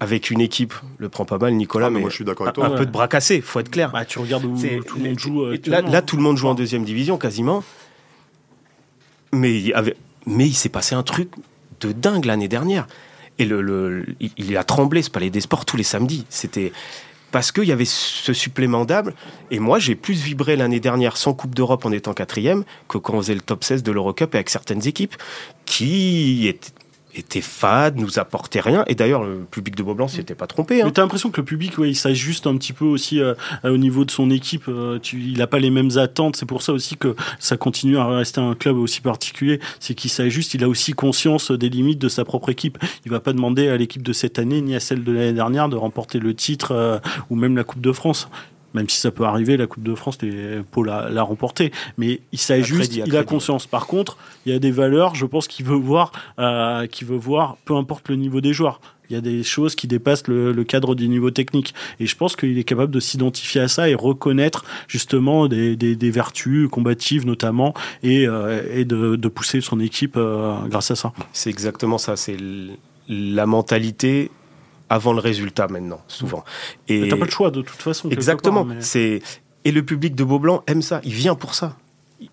avec 0.00 0.30
une 0.30 0.40
équipe, 0.40 0.74
le 0.98 1.08
prend 1.08 1.24
pas 1.24 1.38
mal 1.38 1.54
Nicolas, 1.54 1.86
ah, 1.86 1.90
mais, 1.90 2.00
moi, 2.00 2.10
je 2.10 2.16
suis 2.16 2.24
d'accord 2.24 2.46
avec 2.46 2.56
toi. 2.56 2.66
un, 2.66 2.70
peu 2.70 2.86
de 2.86 2.90
bras 2.90 3.06
cassés, 3.06 3.40
faut 3.40 3.60
être 3.60 3.70
clair. 3.70 3.92
Bah, 3.92 4.04
tu 4.04 4.18
regardes 4.18 4.44
où 4.44 4.56
tout 4.56 4.98
le 4.98 5.04
monde 5.04 5.18
joue. 5.18 5.44
Euh, 5.44 5.56
là, 5.66 6.02
tout 6.02 6.16
le 6.16 6.22
monde 6.22 6.36
joue 6.36 6.48
en 6.48 6.54
deuxième 6.54 6.84
division 6.84 7.18
quasiment. 7.18 7.62
Mais 9.32 9.60
il, 9.60 9.74
avait, 9.74 9.96
mais 10.26 10.46
il 10.46 10.54
s'est 10.54 10.68
passé 10.68 10.94
un 10.94 11.04
truc 11.04 11.30
de 11.80 11.92
dingue 11.92 12.24
l'année 12.24 12.48
dernière. 12.48 12.88
Et 13.38 13.44
le, 13.44 14.04
il, 14.36 14.56
a 14.56 14.64
tremblé 14.64 15.02
ce 15.02 15.10
palais 15.10 15.30
des 15.30 15.40
sports 15.40 15.64
tous 15.64 15.76
les 15.76 15.84
samedis. 15.84 16.26
C'était 16.28 16.72
parce 17.30 17.50
qu'il 17.50 17.64
y 17.64 17.72
avait 17.72 17.86
ce 17.86 18.32
supplément 18.32 18.84
d'âme. 18.84 19.12
Et 19.50 19.58
moi, 19.60 19.78
j'ai 19.78 19.94
plus 19.94 20.14
vibré 20.14 20.56
l'année 20.56 20.80
dernière 20.80 21.16
sans 21.16 21.32
Coupe 21.32 21.54
d'Europe 21.54 21.86
en 21.86 21.92
étant 21.92 22.12
quatrième 22.12 22.64
que 22.88 22.98
quand 22.98 23.14
on 23.14 23.22
faisait 23.22 23.34
le 23.34 23.40
top 23.40 23.64
16 23.64 23.82
de 23.84 23.92
l'Eurocup 23.92 24.34
avec 24.34 24.50
certaines 24.50 24.86
équipes 24.86 25.14
qui 25.64 26.46
étaient 26.48 26.72
était 27.14 27.40
fade, 27.40 27.98
nous 27.98 28.18
apportait 28.18 28.60
rien. 28.60 28.84
Et 28.86 28.94
d'ailleurs, 28.94 29.24
le 29.24 29.40
public 29.50 29.76
de 29.76 29.82
Beaublanc 29.82 30.08
s'était 30.08 30.34
pas 30.34 30.46
trompé. 30.46 30.80
Hein. 30.80 30.86
Mais 30.86 30.92
t'as 30.92 31.02
l'impression 31.02 31.30
que 31.30 31.40
le 31.40 31.44
public, 31.44 31.78
ouais, 31.78 31.90
il 31.90 31.94
s'ajuste 31.94 32.46
un 32.46 32.56
petit 32.56 32.72
peu 32.72 32.84
aussi 32.84 33.20
euh, 33.20 33.34
au 33.64 33.76
niveau 33.76 34.04
de 34.04 34.10
son 34.10 34.30
équipe. 34.30 34.64
Euh, 34.68 34.98
il 35.12 35.38
n'a 35.38 35.46
pas 35.46 35.58
les 35.58 35.70
mêmes 35.70 35.96
attentes. 35.98 36.36
C'est 36.36 36.46
pour 36.46 36.62
ça 36.62 36.72
aussi 36.72 36.96
que 36.96 37.14
ça 37.38 37.56
continue 37.56 37.98
à 37.98 38.06
rester 38.06 38.40
un 38.40 38.54
club 38.54 38.76
aussi 38.76 39.00
particulier. 39.00 39.60
C'est 39.80 39.94
qu'il 39.94 40.10
s'ajuste. 40.10 40.54
Il 40.54 40.64
a 40.64 40.68
aussi 40.68 40.92
conscience 40.92 41.50
des 41.50 41.68
limites 41.68 41.98
de 41.98 42.08
sa 42.08 42.24
propre 42.24 42.48
équipe. 42.48 42.78
Il 43.04 43.10
va 43.10 43.20
pas 43.20 43.32
demander 43.32 43.68
à 43.68 43.76
l'équipe 43.76 44.02
de 44.02 44.12
cette 44.12 44.38
année 44.38 44.60
ni 44.60 44.74
à 44.74 44.80
celle 44.80 45.04
de 45.04 45.12
l'année 45.12 45.32
dernière 45.32 45.68
de 45.68 45.76
remporter 45.76 46.18
le 46.18 46.34
titre 46.34 46.72
euh, 46.72 46.98
ou 47.30 47.36
même 47.36 47.56
la 47.56 47.64
Coupe 47.64 47.80
de 47.80 47.92
France 47.92 48.28
même 48.74 48.88
si 48.88 48.98
ça 48.98 49.10
peut 49.10 49.24
arriver, 49.24 49.56
la 49.56 49.66
Coupe 49.66 49.82
de 49.82 49.94
France, 49.94 50.18
Pau 50.70 50.82
l'a 50.82 51.22
remporté. 51.22 51.72
Mais 51.98 52.20
il 52.32 52.38
s'ajuste, 52.38 52.96
il 52.96 53.16
a 53.16 53.24
conscience. 53.24 53.66
Par 53.66 53.86
contre, 53.86 54.16
il 54.46 54.52
y 54.52 54.54
a 54.54 54.58
des 54.58 54.70
valeurs, 54.70 55.14
je 55.14 55.26
pense, 55.26 55.48
qu'il 55.48 55.66
veut 55.66 55.76
voir, 55.76 56.12
euh, 56.38 56.86
veut 57.02 57.16
voir, 57.16 57.56
peu 57.64 57.74
importe 57.76 58.08
le 58.08 58.16
niveau 58.16 58.40
des 58.40 58.52
joueurs. 58.52 58.80
Il 59.10 59.14
y 59.14 59.18
a 59.18 59.20
des 59.20 59.42
choses 59.42 59.74
qui 59.74 59.86
dépassent 59.86 60.26
le, 60.26 60.64
cadre 60.64 60.94
du 60.94 61.06
niveau 61.06 61.30
technique. 61.30 61.74
Et 62.00 62.06
je 62.06 62.16
pense 62.16 62.34
qu'il 62.34 62.56
est 62.56 62.64
capable 62.64 62.92
de 62.92 63.00
s'identifier 63.00 63.60
à 63.60 63.68
ça 63.68 63.90
et 63.90 63.94
reconnaître 63.94 64.64
justement 64.88 65.48
des, 65.48 66.10
vertus 66.10 66.68
combatives 66.70 67.26
notamment 67.26 67.74
et, 68.02 68.26
euh, 68.26 68.84
de, 68.84 69.28
pousser 69.28 69.60
son 69.60 69.80
équipe 69.80 70.14
euh, 70.16 70.54
grâce 70.68 70.90
à 70.90 70.96
ça. 70.96 71.12
C'est 71.32 71.50
exactement 71.50 71.98
ça. 71.98 72.16
C'est 72.16 72.36
la 73.08 73.44
mentalité 73.44 74.30
avant 74.92 75.14
le 75.14 75.20
résultat 75.20 75.68
maintenant, 75.68 76.02
souvent. 76.06 76.44
Et 76.86 77.08
t'as 77.08 77.16
pas 77.16 77.24
le 77.24 77.30
choix 77.30 77.50
de 77.50 77.62
toute 77.62 77.80
façon. 77.80 78.10
Exactement. 78.10 78.66
C'est 78.80 79.22
et 79.64 79.72
le 79.72 79.82
public 79.82 80.14
de 80.14 80.22
Beaublanc 80.22 80.62
aime 80.66 80.82
ça. 80.82 81.00
Il 81.02 81.14
vient 81.14 81.34
pour 81.34 81.54
ça. 81.54 81.76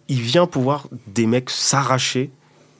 Il 0.09 0.19
vient 0.19 0.45
pour 0.45 0.63
voir 0.63 0.87
des 1.07 1.25
mecs 1.25 1.49
s'arracher 1.49 2.31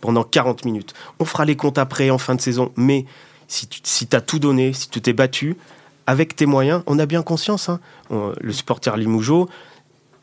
pendant 0.01 0.23
40 0.23 0.65
minutes. 0.65 0.93
On 1.19 1.25
fera 1.25 1.45
les 1.45 1.55
comptes 1.55 1.77
après 1.77 2.09
en 2.09 2.17
fin 2.17 2.35
de 2.35 2.41
saison, 2.41 2.73
mais 2.75 3.05
si 3.47 3.67
tu 3.67 3.79
si 3.83 4.07
as 4.11 4.21
tout 4.21 4.39
donné, 4.39 4.73
si 4.73 4.89
tu 4.89 4.99
t'es 4.99 5.13
battu 5.13 5.55
avec 6.07 6.35
tes 6.35 6.45
moyens, 6.45 6.83
on 6.85 6.99
a 6.99 7.05
bien 7.05 7.23
conscience. 7.23 7.69
Hein. 7.69 7.79
le 8.09 8.51
supporter 8.51 8.97
Limoujo, 8.97 9.47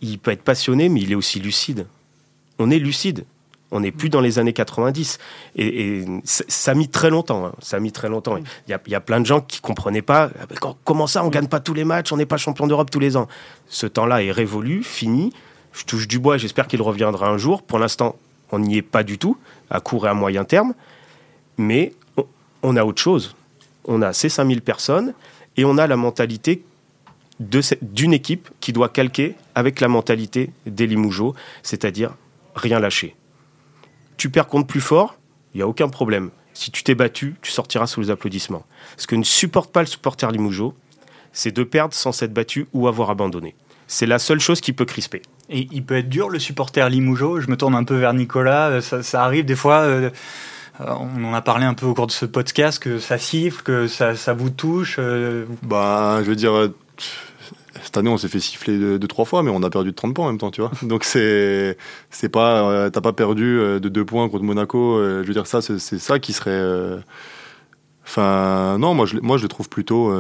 il 0.03 0.19
peut 0.19 0.33
être 0.33 0.43
passionné, 0.43 0.91
mais 0.91 1.01
il 1.01 1.13
est 1.13 1.17
aussi 1.17 1.41
lucide. 1.41 1.87
On 2.59 2.71
est 2.71 2.79
lucide. 2.79 3.25
On 3.73 3.81
n'est 3.81 3.91
plus 3.91 4.09
dans 4.09 4.21
les 4.21 4.39
années 4.39 4.53
90. 4.53 5.19
Et, 5.57 6.05
ça 6.25 6.71
a 6.71 6.75
mis 6.75 6.89
très 6.89 7.11
longtemps. 7.11 7.47
Hein. 7.47 7.53
Ça 7.61 7.79
a 7.79 7.81
mis 7.81 7.93
très 7.93 8.09
longtemps. 8.09 8.37
Il 8.37 8.45
y, 8.69 8.95
a, 8.95 9.01
plein 9.01 9.21
de 9.21 9.27
gens 9.27 9.41
qui 9.41 9.61
comprenaient 9.61 10.03
pas. 10.03 10.31
Ah, 10.41 10.73
comment 10.85 11.07
ça, 11.07 11.25
on 11.25 11.29
gagne 11.29 11.49
pas 11.49 11.61
tous 11.61 11.75
les 11.75 11.85
matchs, 11.85 12.13
on 12.13 12.17
n'est 12.17 12.27
pas 12.27 12.37
champion 12.37 12.67
d'Europe 12.67 12.91
tous 12.91 13.01
les 13.01 13.17
ans. 13.17 13.29
Ce 13.69 13.87
temps-là 13.87 14.23
est 14.23 14.31
révolu, 14.31 14.83
fini. 14.83 15.33
Je 15.73 15.85
touche 15.85 16.09
du 16.09 16.19
bois, 16.19 16.39
j'espère 16.39 16.69
qu'il 16.69 16.81
reviendra 16.81 17.29
un 17.29 17.39
jour. 17.39 17.63
Pour 17.63 17.79
l'instant, 17.79 18.17
on 18.53 18.61
n'y 18.61 18.79
est 18.79 18.83
pas 18.83 19.03
du 19.03 19.19
tout, 19.19 19.37
à 19.69 19.81
court 19.81 20.07
et 20.07 20.11
à 20.11 20.15
moyen 20.15 20.45
terme. 20.45 20.75
Mais 21.59 21.93
on, 22.63 22.77
a 22.77 22.85
autre 22.85 23.03
chose. 23.03 23.35
On 23.85 24.01
a 24.03 24.13
ces 24.13 24.29
5000 24.29 24.63
personnes 24.63 25.13
et 25.57 25.65
on 25.65 25.77
a 25.79 25.87
la 25.87 25.97
mentalité 25.97 26.65
d'une 27.41 28.15
équipe 28.15 28.49
qui 28.61 28.73
doit 28.73 28.89
calquer 28.89 29.35
avec 29.55 29.81
la 29.81 29.89
mentalité 29.89 30.51
des 30.65 30.87
Limougeaux, 30.87 31.35
c'est-à-dire 31.63 32.15
rien 32.55 32.79
lâcher 32.79 33.15
tu 34.17 34.31
perds 34.31 34.49
contre 34.49 34.67
plus 34.67 34.81
fort, 34.81 35.17
il 35.55 35.59
n'y 35.59 35.63
a 35.63 35.69
aucun 35.69 35.89
problème. 35.89 36.31
Si 36.55 36.71
tu 36.71 36.83
t'es 36.83 36.95
battu, 36.95 37.37
tu 37.43 37.53
sortiras 37.53 37.87
sous 37.87 38.01
les 38.01 38.11
applaudissements. 38.11 38.65
Ce 38.97 39.07
que 39.07 39.15
ne 39.15 39.25
supporte 39.25 39.73
pas 39.73 39.81
le 39.81 39.87
supporter 39.87 40.31
Limougeau, 40.31 40.75
c'est 41.33 41.55
de 41.55 41.63
perdre 41.65 41.95
sans 41.95 42.13
s'être 42.13 42.33
battu 42.33 42.67
ou 42.73 42.89
avoir 42.89 43.11
abandonné. 43.11 43.55
C'est 43.87 44.07
la 44.07 44.19
seule 44.19 44.41
chose 44.41 44.61
qui 44.61 44.73
peut 44.73 44.85
crisper. 44.85 45.23
Et 45.49 45.69
il 45.71 45.85
peut 45.85 45.97
être 45.97 46.09
dur, 46.09 46.29
le 46.29 46.39
supporter 46.39 46.89
Limougeau. 46.89 47.41
Je 47.41 47.49
me 47.49 47.57
tourne 47.57 47.75
un 47.75 47.85
peu 47.85 47.97
vers 47.97 48.15
Nicolas. 48.15 48.69
Euh, 48.69 48.81
ça, 48.81 49.23
arrive 49.23 49.45
des 49.45 49.55
fois. 49.55 49.81
Euh, 49.81 50.11
euh, 50.81 50.95
on 50.99 51.25
en 51.25 51.35
a 51.35 51.43
parlé 51.43 51.67
un 51.67 51.75
peu 51.75 51.87
au 51.87 51.95
cours 51.95 52.07
de 52.07 52.13
ce 52.13 52.27
podcast 52.27 52.83
que 52.83 52.99
ça 52.99 53.19
siffle, 53.19 53.63
que 53.63 53.87
ça, 53.87 54.15
vous 54.33 54.51
touche. 54.51 54.99
Bah, 55.63 56.21
je 56.23 56.29
veux 56.29 56.37
dire, 56.37 56.71
cette 57.97 58.03
année, 58.03 58.11
on 58.11 58.19
s'est 58.19 58.29
fait 58.29 58.41
siffler 58.41 58.99
deux, 58.99 59.09
trois 59.09 59.25
fois, 59.25 59.43
mais 59.43 59.51
on 59.51 59.63
a 59.63 59.71
perdu 59.71 59.91
de 59.91 59.95
30 59.95 60.13
points 60.13 60.27
en 60.27 60.29
même 60.29 60.39
temps, 60.39 60.51
tu 60.51 60.61
vois. 60.61 60.71
Donc 60.83 61.05
c'est, 61.05 61.79
c'est 62.11 62.29
pas, 62.29 62.69
euh, 62.69 62.91
t'as 62.91 63.01
pas 63.01 63.15
perdu 63.15 63.59
euh, 63.59 63.81
de 63.81 63.89
deux 63.89 64.05
points 64.05 64.29
contre 64.29 64.45
Monaco. 64.45 64.97
Euh, 64.99 65.23
je 65.23 65.29
veux 65.29 65.33
dire, 65.33 65.47
ça, 65.47 65.63
c'est, 65.63 65.79
ça 65.79 66.19
qui 66.19 66.35
serait. 66.35 66.63
Enfin, 68.05 68.77
non, 68.79 68.95
moi 68.95 69.07
je, 69.07 69.17
moi 69.21 69.39
je 69.39 69.43
le 69.43 69.49
trouve 69.49 69.71
plutôt. 69.71 70.13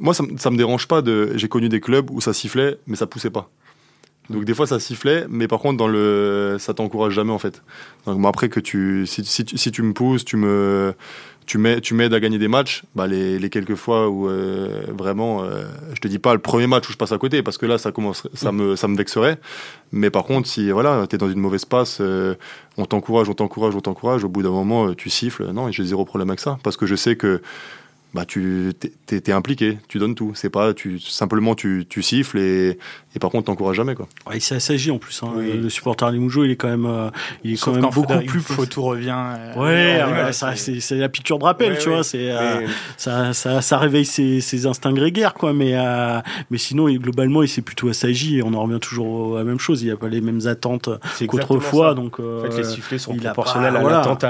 moi, 0.00 0.14
ça, 0.14 0.24
ça 0.36 0.50
me 0.50 0.56
dérange 0.56 0.88
pas 0.88 1.00
de. 1.00 1.30
J'ai 1.36 1.48
connu 1.48 1.68
des 1.68 1.80
clubs 1.80 2.10
où 2.10 2.20
ça 2.20 2.32
sifflait, 2.32 2.78
mais 2.88 2.96
ça 2.96 3.06
poussait 3.06 3.30
pas. 3.30 3.48
Donc 4.28 4.44
des 4.44 4.54
fois 4.54 4.66
ça 4.66 4.78
sifflait, 4.78 5.26
mais 5.28 5.48
par 5.48 5.58
contre 5.58 5.78
dans 5.78 5.88
le 5.88 6.56
ça 6.60 6.72
t'encourage 6.74 7.14
jamais 7.14 7.32
en 7.32 7.38
fait. 7.38 7.62
Donc 8.06 8.24
après 8.26 8.48
que 8.48 8.60
tu 8.60 9.04
si, 9.06 9.24
si, 9.24 9.44
si 9.52 9.72
tu 9.72 9.82
me 9.82 9.92
pousses, 9.92 10.24
tu 10.24 10.36
me 10.36 10.94
tu 11.50 11.58
m'aides 11.58 11.80
tu 11.82 12.00
à 12.00 12.20
gagner 12.20 12.38
des 12.38 12.46
matchs, 12.46 12.84
bah 12.94 13.08
les, 13.08 13.40
les 13.40 13.50
quelques 13.50 13.74
fois 13.74 14.08
où 14.08 14.28
euh, 14.28 14.84
vraiment, 14.96 15.42
euh, 15.42 15.64
je 15.94 16.00
te 16.00 16.06
dis 16.06 16.20
pas 16.20 16.32
le 16.32 16.38
premier 16.38 16.68
match 16.68 16.88
où 16.88 16.92
je 16.92 16.96
passe 16.96 17.10
à 17.10 17.18
côté, 17.18 17.42
parce 17.42 17.58
que 17.58 17.66
là, 17.66 17.76
ça, 17.76 17.90
commence, 17.90 18.28
ça, 18.34 18.52
me, 18.52 18.76
ça 18.76 18.86
me 18.86 18.96
vexerait. 18.96 19.36
Mais 19.90 20.10
par 20.10 20.22
contre, 20.22 20.48
si 20.48 20.70
voilà, 20.70 21.06
tu 21.08 21.16
es 21.16 21.18
dans 21.18 21.28
une 21.28 21.40
mauvaise 21.40 21.64
passe, 21.64 21.98
euh, 22.00 22.36
on 22.76 22.84
t'encourage, 22.84 23.28
on 23.28 23.34
t'encourage, 23.34 23.74
on 23.74 23.80
t'encourage, 23.80 24.22
au 24.22 24.28
bout 24.28 24.44
d'un 24.44 24.50
moment, 24.50 24.94
tu 24.94 25.10
siffles. 25.10 25.50
Non, 25.50 25.72
j'ai 25.72 25.84
zéro 25.84 26.04
problème 26.04 26.30
avec 26.30 26.38
ça, 26.38 26.56
parce 26.62 26.76
que 26.76 26.86
je 26.86 26.94
sais 26.94 27.16
que 27.16 27.42
bah 28.12 28.24
tu 28.24 28.72
t'es, 29.06 29.32
impliqué, 29.32 29.78
tu 29.86 29.98
donnes 29.98 30.16
tout. 30.16 30.32
C'est 30.34 30.50
pas 30.50 30.74
tu 30.74 30.98
simplement 30.98 31.54
tu, 31.54 31.86
tu 31.88 32.02
siffles 32.02 32.38
et, 32.38 32.78
et 33.14 33.18
par 33.20 33.30
contre 33.30 33.44
t'encourages 33.44 33.76
jamais 33.76 33.94
quoi. 33.94 34.08
Ouais, 34.28 34.38
il 34.38 34.40
s'agit 34.40 34.90
en 34.90 34.98
plus. 34.98 35.22
Hein. 35.22 35.34
Le 35.36 35.68
supporter 35.68 36.10
Limoujo, 36.10 36.44
il 36.44 36.50
est 36.50 36.56
quand 36.56 36.68
même 36.68 36.86
euh, 36.86 37.10
il 37.44 37.52
est 37.52 37.62
quand 37.62 37.72
même 37.72 37.88
beaucoup 37.92 38.18
plus. 38.26 38.42
tout 38.68 38.82
revient. 38.82 39.14
Euh, 39.56 40.26
ouais, 40.26 40.32
ça, 40.32 40.56
c'est, 40.56 40.80
c'est 40.80 40.96
la 40.96 41.08
piqûre 41.08 41.38
de 41.38 41.44
rappel, 41.44 41.78
tu 41.78 41.88
vois. 41.88 42.02
C'est 42.02 42.32
euh, 42.32 42.66
ça, 42.96 43.32
ça, 43.32 43.60
ça 43.60 43.78
réveille 43.78 44.04
ses, 44.04 44.40
ses, 44.40 44.66
instincts 44.66 44.92
grégaires 44.92 45.34
quoi. 45.34 45.52
Mais 45.52 45.76
mais 46.50 46.58
sinon 46.58 46.90
globalement 46.90 47.42
il 47.44 47.48
s'est 47.48 47.62
plutôt 47.62 47.88
assagi 47.88 48.38
et 48.38 48.42
on 48.42 48.54
en 48.54 48.62
revient 48.64 48.80
toujours 48.80 49.36
à 49.36 49.40
la 49.40 49.44
même 49.44 49.60
chose. 49.60 49.82
Il 49.82 49.86
n'y 49.86 49.92
a 49.92 49.96
pas 49.96 50.08
les 50.08 50.20
mêmes 50.20 50.46
attentes 50.46 50.88
qu'autrefois. 51.28 51.94
Donc 51.94 52.18
en 52.18 52.42
fait, 52.42 52.56
les 52.56 52.64
sifflets 52.64 52.98
sont 52.98 53.14
proportionnels 53.14 53.76
à 53.76 53.82
l'attente 53.82 54.24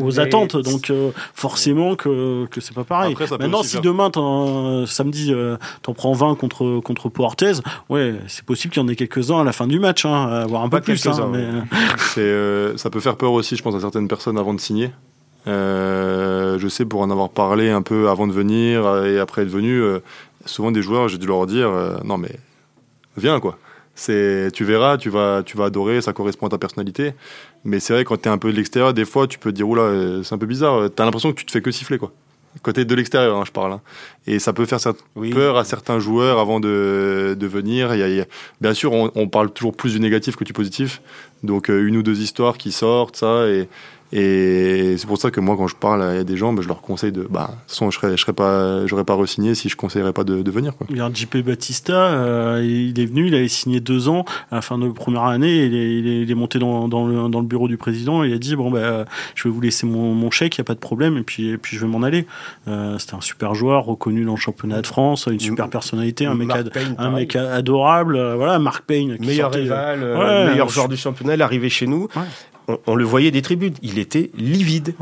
aux 0.00 0.20
attentes. 0.20 0.56
Donc 0.56 0.92
forcément 1.34 1.96
que 1.96 2.46
que 2.46 2.60
c'est 2.60 2.74
pas 2.74 2.84
pareil. 2.84 3.16
Maintenant, 3.30 3.62
si 3.62 3.80
demain, 3.80 4.10
euh, 4.16 4.86
samedi, 4.86 5.32
euh, 5.32 5.56
t'en 5.82 5.94
prends 5.94 6.12
20 6.12 6.34
contre, 6.36 6.80
contre 6.80 7.08
Portez, 7.08 7.52
ouais, 7.88 8.14
c'est 8.28 8.44
possible 8.44 8.72
qu'il 8.72 8.82
y 8.82 8.84
en 8.84 8.88
ait 8.88 8.96
quelques-uns 8.96 9.40
à 9.40 9.44
la 9.44 9.52
fin 9.52 9.66
du 9.66 9.78
match, 9.78 10.04
hein, 10.04 10.46
voire 10.46 10.62
un 10.62 10.68
peu 10.68 10.80
plus. 10.80 11.06
Hein, 11.06 11.32
euh, 12.18 12.76
ça 12.76 12.90
peut 12.90 13.00
faire 13.00 13.16
peur 13.16 13.32
aussi, 13.32 13.56
je 13.56 13.62
pense, 13.62 13.74
à 13.74 13.80
certaines 13.80 14.08
personnes 14.08 14.38
avant 14.38 14.54
de 14.54 14.60
signer. 14.60 14.90
je 15.46 16.66
sais 16.68 16.84
pour 16.84 17.00
en 17.00 17.10
avoir 17.10 17.30
parlé 17.30 17.70
un 17.70 17.82
peu 17.82 18.08
avant 18.08 18.26
de 18.26 18.32
venir 18.32 19.04
et 19.04 19.18
après 19.18 19.42
être 19.42 19.48
venu, 19.48 19.82
souvent 20.46 20.70
des 20.70 20.82
joueurs, 20.82 21.08
j'ai 21.08 21.18
dû 21.18 21.26
leur 21.26 21.46
dire 21.46 21.70
non 22.04 22.18
mais 22.18 22.36
viens 23.16 23.40
quoi. 23.40 23.58
C'est 23.96 24.48
tu 24.52 24.64
verras, 24.64 24.96
tu 24.96 25.08
vas 25.08 25.44
tu 25.44 25.56
vas 25.56 25.66
adorer, 25.66 26.00
ça 26.00 26.12
correspond 26.12 26.46
à 26.46 26.50
ta 26.50 26.58
personnalité. 26.58 27.12
Mais 27.62 27.78
c'est 27.78 27.92
vrai 27.92 28.04
quand 28.04 28.20
tu 28.20 28.28
es 28.28 28.32
un 28.32 28.38
peu 28.38 28.50
de 28.50 28.56
l'extérieur, 28.56 28.92
des 28.92 29.04
fois 29.04 29.28
tu 29.28 29.38
peux 29.38 29.52
te 29.52 29.56
dire 29.56 29.68
oula, 29.68 30.22
c'est 30.24 30.34
un 30.34 30.38
peu 30.38 30.46
bizarre, 30.46 30.88
tu 30.94 31.00
as 31.00 31.04
l'impression 31.04 31.32
que 31.32 31.38
tu 31.38 31.46
te 31.46 31.52
fais 31.52 31.60
que 31.60 31.70
siffler 31.70 31.98
quoi 31.98 32.12
côté 32.62 32.84
de 32.84 32.94
l'extérieur, 32.94 33.36
hein, 33.36 33.44
je 33.46 33.52
parle. 33.52 33.72
Hein. 33.72 33.80
Et 34.26 34.38
ça 34.38 34.52
peut 34.52 34.66
faire 34.66 34.78
peur 35.32 35.56
à 35.56 35.64
certains 35.64 35.98
joueurs 35.98 36.38
avant 36.38 36.60
de, 36.60 37.36
de 37.38 37.46
venir. 37.46 37.94
Il 37.94 38.16
y 38.16 38.20
a, 38.20 38.24
bien 38.60 38.74
sûr, 38.74 38.92
on, 38.92 39.10
on, 39.14 39.28
parle 39.28 39.50
toujours 39.52 39.74
plus 39.74 39.92
du 39.92 40.00
négatif 40.00 40.36
que 40.36 40.44
du 40.44 40.52
positif. 40.52 41.02
Donc, 41.42 41.70
euh, 41.70 41.86
une 41.86 41.96
ou 41.96 42.02
deux 42.02 42.20
histoires 42.20 42.56
qui 42.56 42.72
sortent, 42.72 43.16
ça, 43.16 43.46
et, 43.48 43.68
et 44.16 44.96
c'est 44.96 45.08
pour 45.08 45.18
ça 45.18 45.32
que 45.32 45.40
moi, 45.40 45.56
quand 45.56 45.66
je 45.66 45.74
parle 45.74 46.00
à 46.00 46.22
des 46.22 46.36
gens, 46.36 46.52
bah, 46.52 46.62
je 46.62 46.68
leur 46.68 46.80
conseille 46.80 47.10
de. 47.10 47.26
Bah, 47.28 47.48
de 47.48 47.52
toute 47.52 47.70
façon, 47.70 47.90
je 47.90 47.98
serais, 47.98 48.16
je 48.16 48.22
serais 48.22 48.32
pas, 48.32 48.86
j'aurais 48.86 49.02
pas 49.02 49.14
re-signé 49.14 49.56
si 49.56 49.68
je 49.68 49.74
conseillerais 49.74 50.12
pas 50.12 50.22
de, 50.22 50.42
de 50.42 50.50
venir. 50.52 50.76
Quoi. 50.76 50.86
Regarde, 50.88 51.16
JP 51.16 51.38
Batista, 51.38 51.94
euh, 51.94 52.62
il 52.64 53.00
est 53.00 53.06
venu, 53.06 53.26
il 53.26 53.34
avait 53.34 53.48
signé 53.48 53.80
deux 53.80 54.08
ans 54.08 54.24
à 54.52 54.56
la 54.56 54.62
fin 54.62 54.78
de 54.78 54.88
première 54.90 55.24
année. 55.24 55.64
Il 55.64 55.74
est, 55.74 56.22
il 56.22 56.30
est, 56.30 56.34
monté 56.36 56.60
dans, 56.60 56.86
dans, 56.86 57.08
le, 57.08 57.28
dans, 57.28 57.40
le, 57.40 57.46
bureau 57.46 57.66
du 57.66 57.76
président. 57.76 58.22
Et 58.22 58.28
il 58.28 58.34
a 58.34 58.38
dit 58.38 58.54
bon, 58.54 58.70
bah, 58.70 59.04
je 59.34 59.48
vais 59.48 59.52
vous 59.52 59.60
laisser 59.60 59.84
mon, 59.84 60.14
mon 60.14 60.30
chèque, 60.30 60.58
il 60.58 60.60
n'y 60.60 60.64
a 60.64 60.66
pas 60.66 60.74
de 60.74 60.78
problème, 60.78 61.16
et 61.16 61.24
puis, 61.24 61.48
et 61.48 61.58
puis 61.58 61.76
je 61.76 61.84
vais 61.84 61.90
m'en 61.90 62.04
aller. 62.04 62.24
Euh, 62.68 62.96
C'était 62.98 63.14
un 63.14 63.20
super 63.20 63.56
joueur, 63.56 63.84
reconnu 63.84 64.24
dans 64.24 64.34
le 64.34 64.40
championnat 64.40 64.80
de 64.80 64.86
France, 64.86 65.26
une 65.26 65.40
super 65.40 65.68
personnalité, 65.68 66.26
un 66.26 66.36
mec, 66.36 66.50
un 66.98 67.10
mec 67.10 67.34
adorable. 67.34 68.14
Euh, 68.14 68.36
voilà, 68.36 68.60
Marc 68.60 68.84
Payne. 68.84 69.16
meilleur 69.18 69.52
rival, 69.52 70.04
euh, 70.04 70.50
meilleur 70.50 70.68
joueur 70.68 70.88
du 70.88 70.96
championnat, 70.96 71.34
il 71.34 71.40
est 71.40 71.44
arrivé 71.44 71.68
chez 71.68 71.88
nous. 71.88 72.08
Ouais 72.14 72.22
on, 72.86 72.94
le 72.94 73.04
voyait 73.04 73.30
des 73.30 73.42
tribunes, 73.42 73.74
il 73.82 73.98
était 73.98 74.30
livide. 74.36 74.94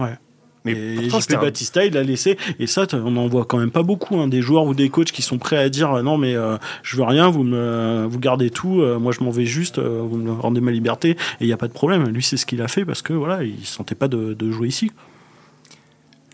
Mais 0.64 0.72
et 0.72 1.08
pourtant, 1.08 1.40
Batista, 1.40 1.84
il 1.84 1.96
a 1.96 2.02
laissé. 2.02 2.36
Et 2.60 2.66
ça, 2.66 2.86
on 2.92 3.16
en 3.16 3.26
voit 3.26 3.44
quand 3.44 3.58
même 3.58 3.72
pas 3.72 3.82
beaucoup. 3.82 4.20
Hein, 4.20 4.28
des 4.28 4.42
joueurs 4.42 4.64
ou 4.64 4.74
des 4.74 4.90
coachs 4.90 5.10
qui 5.10 5.22
sont 5.22 5.38
prêts 5.38 5.58
à 5.58 5.68
dire 5.68 6.02
non, 6.02 6.18
mais 6.18 6.36
euh, 6.36 6.56
je 6.82 6.96
veux 6.96 7.02
rien, 7.02 7.30
vous 7.30 7.42
me, 7.42 8.06
vous 8.08 8.18
gardez 8.20 8.50
tout. 8.50 8.80
Euh, 8.80 8.98
moi, 8.98 9.12
je 9.12 9.24
m'en 9.24 9.30
vais 9.30 9.46
juste. 9.46 9.78
Euh, 9.78 10.02
vous 10.02 10.18
me 10.18 10.30
rendez 10.30 10.60
ma 10.60 10.70
liberté. 10.70 11.10
Et 11.10 11.16
il 11.40 11.46
n'y 11.46 11.52
a 11.52 11.56
pas 11.56 11.68
de 11.68 11.72
problème. 11.72 12.04
Lui, 12.08 12.22
c'est 12.22 12.36
ce 12.36 12.46
qu'il 12.46 12.62
a 12.62 12.68
fait 12.68 12.84
parce 12.84 13.02
que 13.02 13.12
voilà, 13.12 13.42
il 13.42 13.66
sentait 13.66 13.96
pas 13.96 14.08
de 14.08 14.50
jouer 14.52 14.68
ici. 14.68 14.90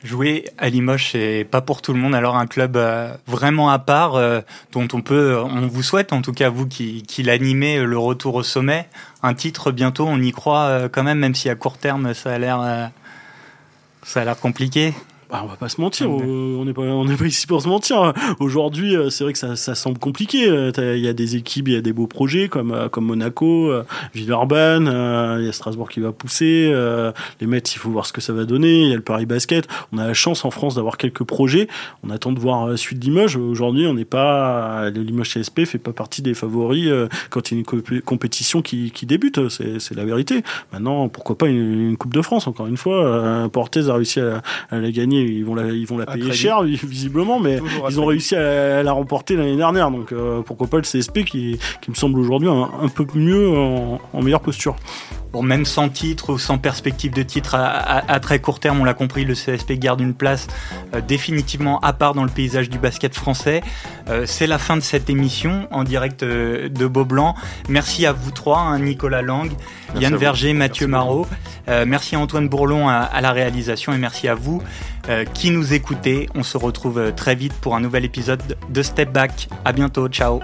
Jouer 0.04 0.44
à 0.58 0.68
Limoges, 0.68 1.10
c'est 1.10 1.44
pas 1.50 1.60
pour 1.60 1.82
tout 1.82 1.92
le 1.92 1.98
monde. 1.98 2.14
Alors 2.14 2.36
un 2.36 2.46
club 2.46 2.76
euh, 2.76 3.12
vraiment 3.26 3.70
à 3.70 3.80
part, 3.80 4.14
euh, 4.14 4.40
dont 4.70 4.86
on 4.92 5.02
peut, 5.02 5.36
on 5.36 5.66
vous 5.66 5.82
souhaite, 5.82 6.12
en 6.12 6.22
tout 6.22 6.32
cas 6.32 6.50
vous 6.50 6.68
qui, 6.68 7.02
qui 7.02 7.24
l'animez, 7.24 7.82
le 7.82 7.98
retour 7.98 8.36
au 8.36 8.44
sommet. 8.44 8.88
Un 9.24 9.34
titre 9.34 9.72
bientôt, 9.72 10.06
on 10.06 10.20
y 10.20 10.30
croit 10.30 10.66
euh, 10.66 10.88
quand 10.88 11.02
même, 11.02 11.18
même 11.18 11.34
si 11.34 11.48
à 11.50 11.56
court 11.56 11.78
terme 11.78 12.14
ça 12.14 12.32
a 12.32 12.38
l'air 12.38 12.90
Ça 14.04 14.20
a 14.20 14.24
l'air 14.24 14.38
compliqué. 14.38 14.94
Bah, 15.30 15.42
on 15.44 15.46
va 15.46 15.56
pas 15.56 15.68
se 15.68 15.78
mentir, 15.78 16.10
on 16.10 16.64
n'est 16.64 16.72
pas, 16.72 16.80
on 16.80 17.04
n'est 17.04 17.16
pas 17.16 17.26
ici 17.26 17.46
pour 17.46 17.60
se 17.60 17.68
mentir. 17.68 18.14
Aujourd'hui, 18.40 18.96
euh, 18.96 19.10
c'est 19.10 19.24
vrai 19.24 19.34
que 19.34 19.38
ça, 19.38 19.56
ça 19.56 19.74
semble 19.74 19.98
compliqué. 19.98 20.48
Euh, 20.48 20.72
il 20.96 21.04
y 21.04 21.08
a 21.08 21.12
des 21.12 21.36
équipes, 21.36 21.68
il 21.68 21.74
y 21.74 21.76
a 21.76 21.82
des 21.82 21.92
beaux 21.92 22.06
projets 22.06 22.48
comme 22.48 22.72
euh, 22.72 22.88
comme 22.88 23.04
Monaco, 23.04 23.70
Villeurbanne, 24.14 24.86
il 25.38 25.44
y 25.44 25.48
a 25.48 25.52
Strasbourg 25.52 25.90
qui 25.90 26.00
va 26.00 26.12
pousser. 26.12 26.72
Les 27.40 27.46
Mets, 27.46 27.58
il 27.58 27.78
faut 27.78 27.90
voir 27.90 28.06
ce 28.06 28.14
que 28.14 28.22
ça 28.22 28.32
va 28.32 28.44
donner. 28.44 28.84
Il 28.84 28.88
y 28.88 28.92
a 28.92 28.96
le 28.96 29.02
Paris 29.02 29.26
Basket. 29.26 29.68
On 29.92 29.98
a 29.98 30.06
la 30.06 30.14
chance 30.14 30.46
en 30.46 30.50
France 30.50 30.76
d'avoir 30.76 30.96
quelques 30.96 31.24
projets. 31.24 31.68
On 32.02 32.10
attend 32.10 32.32
de 32.32 32.40
voir 32.40 32.66
la 32.66 32.78
suite 32.78 33.04
Limoges. 33.04 33.36
Aujourd'hui, 33.36 33.86
on 33.86 33.94
n'est 33.94 34.06
pas 34.06 34.88
le 34.88 35.02
Limoges 35.02 35.34
CSP 35.34 35.66
fait 35.66 35.78
pas 35.78 35.92
partie 35.92 36.22
des 36.22 36.32
favoris 36.32 36.90
quand 37.28 37.50
il 37.50 37.54
y 37.54 37.56
a 37.58 37.64
une 37.90 38.00
compétition 38.00 38.62
qui, 38.62 38.92
qui 38.92 39.04
débute. 39.04 39.40
C'est 39.50 39.94
la 39.94 40.04
vérité. 40.06 40.42
Maintenant, 40.72 41.08
pourquoi 41.08 41.36
pas 41.36 41.48
une, 41.48 41.96
Coupe 41.98 42.14
de 42.14 42.22
France 42.22 42.46
Encore 42.46 42.66
une 42.66 42.76
fois, 42.76 43.48
Portez 43.52 43.88
a 43.88 43.94
réussi 43.94 44.20
à, 44.20 44.42
à 44.70 44.78
la 44.78 44.90
gagner 44.90 45.17
ils 45.20 45.44
vont 45.44 45.54
la, 45.54 45.68
ils 45.68 45.86
vont 45.86 45.98
la 45.98 46.04
ah, 46.06 46.12
payer 46.12 46.32
cher 46.32 46.62
visiblement, 46.62 47.40
mais 47.40 47.58
ils 47.88 48.00
ont 48.00 48.06
réussi 48.06 48.34
à, 48.36 48.82
la 48.82 48.92
remporter 48.92 49.36
l'année 49.36 49.56
dernière. 49.56 49.90
Donc 49.90 50.12
euh, 50.12 50.42
pourquoi 50.42 50.66
pas 50.66 50.76
le 50.78 50.82
CSP 50.82 51.24
qui, 51.24 51.58
qui 51.80 51.90
me 51.90 51.94
semble 51.94 52.18
aujourd'hui 52.18 52.48
un, 52.48 52.88
peu 52.88 53.06
mieux 53.14 53.48
en, 53.48 54.22
meilleure 54.22 54.40
posture. 54.40 54.76
Bon, 55.32 55.42
même 55.42 55.64
sans 55.64 55.88
titre 55.88 56.32
ou 56.32 56.38
sans 56.38 56.58
perspective 56.58 57.12
de 57.12 57.22
titre 57.22 57.54
à, 57.54 58.20
très 58.20 58.40
court 58.40 58.60
terme, 58.60 58.80
on 58.80 58.84
l'a 58.84 58.94
compris, 58.94 59.24
le 59.24 59.34
CSP 59.34 59.72
garde 59.72 60.00
une 60.00 60.14
place 60.14 60.46
euh, 60.94 61.00
définitivement 61.00 61.78
à 61.80 61.92
part 61.92 62.14
dans 62.14 62.24
le 62.24 62.30
paysage 62.30 62.70
du 62.70 62.78
basket 62.78 63.14
français. 63.14 63.62
Euh, 64.08 64.24
c'est 64.26 64.46
la 64.46 64.58
fin 64.58 64.76
de 64.76 64.82
cette 64.82 65.10
émission 65.10 65.68
en 65.70 65.84
direct 65.84 66.24
de 66.24 66.86
Beaublanc. 66.86 67.34
Merci 67.68 68.06
à 68.06 68.12
vous 68.12 68.30
trois, 68.30 68.60
hein, 68.60 68.78
Nicolas 68.78 69.22
Lang, 69.22 69.50
Yann 69.96 70.16
Verger, 70.16 70.52
Mathieu 70.52 70.86
Marot. 70.86 71.26
merci 71.66 72.16
à 72.16 72.20
Antoine 72.20 72.48
Bourlon 72.48 72.88
à, 72.88 73.20
la 73.20 73.32
réalisation 73.32 73.92
et 73.92 73.98
merci 73.98 74.28
à 74.28 74.34
vous 74.34 74.62
euh, 75.08 75.24
qui 75.24 75.50
nous 75.50 75.72
écoutez. 75.72 76.28
On 76.34 76.42
se 76.42 76.58
retrouve 76.58 76.98
euh, 76.98 77.10
très 77.12 77.34
vite 77.34 77.54
pour 77.54 77.74
un 77.74 77.80
nouvel 77.80 78.04
épisode 78.04 78.42
de 78.68 78.82
Step 78.82 79.10
Back. 79.10 79.48
À 79.64 79.72
bientôt, 79.72 80.08
ciao. 80.08 80.40